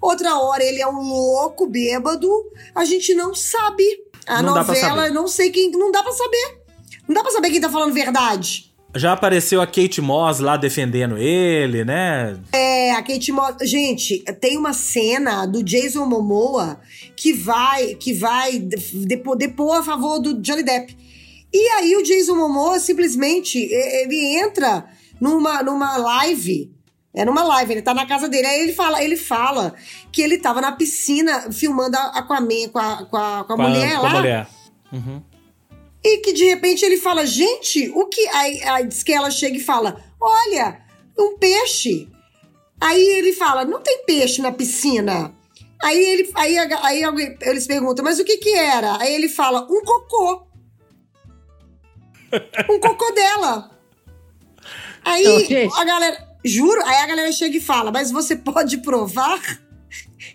outra 0.00 0.38
hora 0.38 0.62
ele 0.62 0.80
é 0.80 0.88
um 0.88 1.00
louco, 1.00 1.66
bêbado. 1.66 2.28
A 2.74 2.84
gente 2.84 3.14
não 3.14 3.34
sabe. 3.34 3.84
A 4.26 4.40
Não 4.40 4.54
novela, 4.54 5.10
não 5.10 5.26
sei 5.26 5.50
quem, 5.50 5.70
não 5.72 5.90
dá 5.90 6.02
pra 6.02 6.12
saber. 6.12 6.62
Não 7.08 7.14
dá 7.14 7.22
pra 7.22 7.32
saber 7.32 7.50
quem 7.50 7.60
tá 7.60 7.68
falando 7.68 7.92
verdade. 7.92 8.71
Já 8.94 9.12
apareceu 9.12 9.62
a 9.62 9.66
Kate 9.66 10.00
Moss 10.02 10.38
lá 10.38 10.56
defendendo 10.56 11.16
ele, 11.16 11.84
né? 11.84 12.38
É, 12.52 12.92
a 12.92 13.02
Kate 13.02 13.32
Moss. 13.32 13.56
Gente, 13.62 14.18
tem 14.40 14.58
uma 14.58 14.74
cena 14.74 15.46
do 15.46 15.62
Jason 15.62 16.04
Momoa 16.04 16.78
que 17.16 17.32
vai 17.32 17.94
que 17.94 18.12
vai 18.12 18.58
depor, 18.58 19.36
depor 19.36 19.78
a 19.78 19.82
favor 19.82 20.20
do 20.20 20.34
Johnny 20.40 20.62
Depp. 20.62 20.96
E 21.52 21.68
aí 21.70 21.96
o 21.96 22.02
Jason 22.02 22.34
Momoa 22.34 22.78
simplesmente 22.78 23.58
ele 23.58 24.38
entra 24.38 24.84
numa, 25.20 25.62
numa 25.62 25.96
live. 25.96 26.70
É 27.14 27.24
numa 27.24 27.44
live, 27.44 27.72
ele 27.72 27.82
tá 27.82 27.92
na 27.92 28.06
casa 28.06 28.28
dele. 28.28 28.46
Aí 28.46 28.62
ele 28.62 28.72
fala, 28.72 29.02
ele 29.02 29.16
fala 29.16 29.74
que 30.10 30.20
ele 30.20 30.38
tava 30.38 30.60
na 30.60 30.72
piscina 30.72 31.52
filmando 31.52 31.96
a 31.96 32.18
Aquaman 32.18 32.68
com 32.72 32.78
a, 32.78 33.04
com 33.04 33.16
a, 33.16 33.44
com 33.44 33.52
a 33.52 33.56
mulher 33.56 33.96
com 33.96 34.02
lá. 34.02 34.10
a 34.10 34.14
mulher. 34.14 34.48
Uhum. 34.92 35.22
E 36.04 36.18
que 36.18 36.32
de 36.32 36.44
repente 36.44 36.84
ele 36.84 36.96
fala, 36.96 37.24
gente, 37.24 37.90
o 37.94 38.06
que. 38.06 38.26
Aí, 38.28 38.62
aí 38.64 38.86
diz 38.86 39.02
que 39.02 39.12
ela 39.12 39.30
chega 39.30 39.56
e 39.56 39.60
fala: 39.60 40.02
olha, 40.20 40.82
um 41.18 41.38
peixe. 41.38 42.08
Aí 42.80 43.00
ele 43.00 43.32
fala: 43.32 43.64
não 43.64 43.80
tem 43.80 44.04
peixe 44.04 44.42
na 44.42 44.50
piscina. 44.50 45.34
Aí, 45.80 46.02
ele, 46.02 46.30
aí, 46.34 46.58
aí 46.58 47.04
alguém- 47.04 47.36
eles 47.42 47.66
perguntam, 47.66 48.04
mas 48.04 48.18
o 48.20 48.24
que 48.24 48.36
que 48.38 48.54
era? 48.54 49.00
Aí 49.00 49.14
ele 49.14 49.28
fala: 49.28 49.62
um 49.70 49.82
cocô. 49.82 50.46
Um 52.68 52.80
cocô 52.80 53.10
dela. 53.12 53.70
Aí 55.04 55.44
gente. 55.46 55.78
a 55.78 55.84
galera. 55.84 56.32
Juro, 56.44 56.82
aí 56.84 56.96
a 56.96 57.06
galera 57.06 57.30
chega 57.30 57.56
e 57.56 57.60
fala, 57.60 57.92
mas 57.92 58.10
você 58.10 58.34
pode 58.34 58.78
provar? 58.78 59.40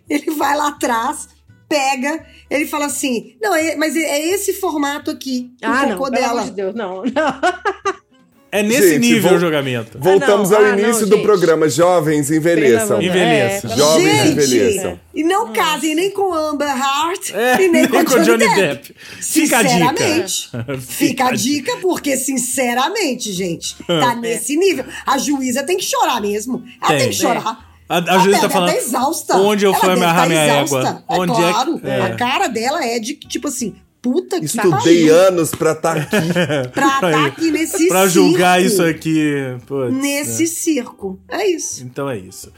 Ele 0.09 0.32
vai 0.32 0.55
lá 0.55 0.70
atrás, 0.70 1.28
pega, 1.68 2.26
ele 2.49 2.65
fala 2.65 2.86
assim: 2.86 3.36
não, 3.41 3.55
é- 3.55 3.76
mas 3.76 3.95
é- 3.95 3.99
é 4.01 4.30
esse 4.34 4.53
formato 4.53 5.11
aqui. 5.11 5.51
Ah, 5.61 5.86
não, 5.88 5.97
pelo 5.97 6.09
dela. 6.09 6.32
amor 6.41 6.43
de 6.45 6.51
Deus, 6.51 6.76
não, 6.76 7.03
não. 7.03 7.03
É 8.49 8.63
nesse 8.63 8.93
Gente, 8.93 8.99
nível 8.99 9.34
o 9.34 9.39
julgamento. 9.39 9.99
Voltamos 9.99 10.53
Ah, 10.53 10.59
não, 10.59 10.65
ao 10.68 10.72
ah, 10.72 10.76
não, 10.78 10.84
início 10.86 11.05
do 11.05 11.18
gente. 11.18 11.26
programa. 11.26 11.68
Jovens, 11.68 12.32
envelheçam. 12.32 13.01
Envelheçam. 13.01 13.70
É, 13.72 13.76
Jovens 13.76 14.03
Gente, 14.24 14.30
envelheçam. 14.32 14.99
E 15.13 15.22
não 15.22 15.51
casem 15.51 15.93
nem 15.93 16.09
com 16.11 16.34
Amber 16.34 16.65
Heart 16.70 17.32
É, 17.34 17.61
e 17.61 17.68
nem, 17.68 17.86
com, 17.89 18.01
Johnny, 18.05 18.47
Depp. 18.55 18.95
Fica 19.22 19.57
a 19.59 19.63
dica. 19.63 19.93
Sinceramente. 19.93 20.49
Fica 20.80 21.26
a 21.26 21.32
dica, 21.34 21.76
porque, 21.82 22.15
sinceramente, 22.15 23.34
gente, 23.34 23.76
tá 23.86 24.15
nesse 24.15 24.55
nível. 24.55 24.86
A 25.05 25.18
juíza 25.18 25.63
tem 25.63 25.76
que 25.76 25.84
chorar 25.84 26.22
mesmo. 26.22 26.63
Ela 26.82 26.88
tem, 26.91 26.99
Tem. 26.99 27.09
que 27.09 27.15
chorar. 27.15 27.66
A, 27.90 27.98
a 27.98 28.18
juíza 28.20 28.42
tá 28.42 28.50
falando. 28.50 28.70
estar 28.70 28.82
exausta. 28.82 29.38
Onde 29.38 29.66
eu 29.66 29.72
Ela 29.72 29.80
fui 29.80 29.94
amarrar 29.94 30.24
tá 30.24 30.28
minha 30.30 30.46
exausta. 30.64 30.78
égua? 30.90 31.04
É 31.10 31.14
Onde 31.20 31.32
é 31.32 31.36
que- 31.36 31.52
claro. 31.54 31.82
é. 31.84 32.02
A 32.02 32.16
cara 32.16 32.48
dela 32.48 32.84
é 32.86 33.00
de, 33.00 33.14
tipo 33.16 33.48
assim, 33.48 33.76
puta 34.02 34.40
que 34.40 34.46
Estudei 34.46 35.08
pariu. 35.08 35.16
anos 35.16 35.52
pra 35.52 35.72
estar 35.72 35.98
aqui. 35.98 36.16
Pra 36.74 36.88
estar 36.96 37.26
aqui 37.28 37.52
nesse 37.52 37.88
Pra 37.88 38.08
julgar 38.08 38.60
circo. 38.60 38.74
isso 38.74 38.84
aqui. 38.84 39.34
Putz, 39.66 39.94
Nesse 39.94 40.44
é. 40.44 40.48
circo. 40.48 41.20
É 41.30 41.46
isso. 41.50 41.84
Então 41.84 42.10
é 42.10 42.18
isso. 42.18 42.52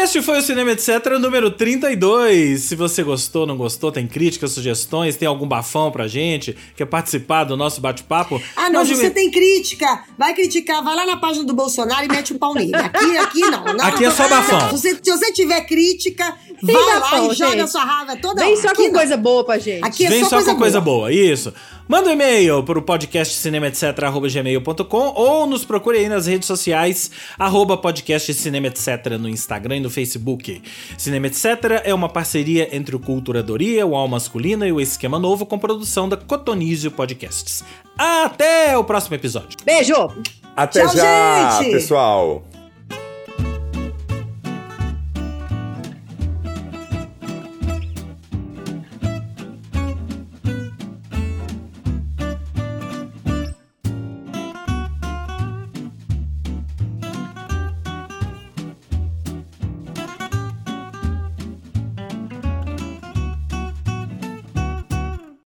Este 0.00 0.22
foi 0.22 0.38
o 0.38 0.42
Cinema 0.42 0.70
Etc. 0.70 0.88
número 1.20 1.50
32. 1.50 2.60
Se 2.62 2.76
você 2.76 3.02
gostou, 3.02 3.44
não 3.46 3.56
gostou, 3.56 3.90
tem 3.90 4.06
críticas, 4.06 4.52
sugestões, 4.52 5.16
tem 5.16 5.26
algum 5.26 5.46
bafão 5.46 5.90
pra 5.90 6.06
gente, 6.06 6.56
quer 6.76 6.86
participar 6.86 7.42
do 7.42 7.56
nosso 7.56 7.80
bate-papo? 7.80 8.40
Ah, 8.54 8.70
não, 8.70 8.84
se 8.84 8.94
você 8.94 9.04
me- 9.08 9.10
tem 9.10 9.28
crítica, 9.30 10.04
vai 10.16 10.34
criticar, 10.34 10.84
vai 10.84 10.94
lá 10.94 11.04
na 11.04 11.16
página 11.16 11.44
do 11.44 11.52
Bolsonaro 11.52 12.04
e 12.04 12.08
mete 12.08 12.32
o 12.32 12.38
pau 12.38 12.54
nele. 12.54 12.76
Aqui, 12.76 13.18
aqui 13.18 13.40
não. 13.40 13.64
não 13.64 13.84
Aqui 13.84 14.04
é 14.04 14.10
só 14.12 14.28
bafão. 14.28 14.60
Se 14.70 14.70
você, 14.76 14.98
se 15.02 15.10
você 15.10 15.32
tiver 15.32 15.62
crítica, 15.62 16.32
Tem 16.64 16.74
vai 16.76 17.00
bafão, 17.00 17.26
lá 17.26 17.32
e 17.32 17.36
joga 17.36 17.56
gente. 17.58 17.70
sua 17.70 17.84
raiva 17.84 18.16
toda 18.16 18.40
Vem 18.40 18.52
hora. 18.52 18.62
só 18.62 18.68
Aqui 18.68 18.76
com 18.76 18.84
não. 18.84 18.92
coisa 18.92 19.16
boa 19.16 19.44
pra 19.44 19.58
gente. 19.58 19.84
Aqui 19.84 20.06
é 20.06 20.10
Vem 20.10 20.22
só, 20.22 20.28
só 20.30 20.36
coisa 20.36 20.52
com 20.52 20.58
coisa 20.58 20.80
boa. 20.80 20.96
boa, 21.08 21.12
isso. 21.12 21.52
Manda 21.88 22.10
um 22.10 22.12
e-mail 22.12 22.62
para 22.62 22.78
o 22.78 22.82
podcast 22.82 23.34
cinemaetc.gmail.com 23.34 25.12
ou 25.14 25.46
nos 25.46 25.64
procure 25.64 25.96
aí 25.96 26.06
nas 26.06 26.26
redes 26.26 26.46
sociais, 26.46 27.10
arroba 27.38 27.78
podcast 27.78 28.34
Cinema 28.34 28.66
Etc. 28.66 28.86
no 29.18 29.26
Instagram 29.26 29.78
e 29.78 29.80
no 29.80 29.88
Facebook. 29.88 30.60
Cinema 30.98 31.28
Etc. 31.28 31.46
é 31.84 31.94
uma 31.94 32.10
parceria 32.10 32.76
entre 32.76 32.94
o 32.94 32.98
Culturadoria, 32.98 33.86
o 33.86 33.96
Al 33.96 34.06
Masculina 34.06 34.68
e 34.68 34.72
o 34.72 34.82
Esquema 34.82 35.18
Novo 35.18 35.46
com 35.46 35.58
produção 35.58 36.06
da 36.06 36.16
Cotonizio 36.18 36.90
Podcasts. 36.90 37.64
Até 37.96 38.76
o 38.76 38.84
próximo 38.84 39.16
episódio. 39.16 39.58
Beijo! 39.64 39.94
Até 40.54 40.84
Tchau, 40.84 40.94
já, 40.94 41.58
gente. 41.62 41.72
pessoal. 41.72 42.44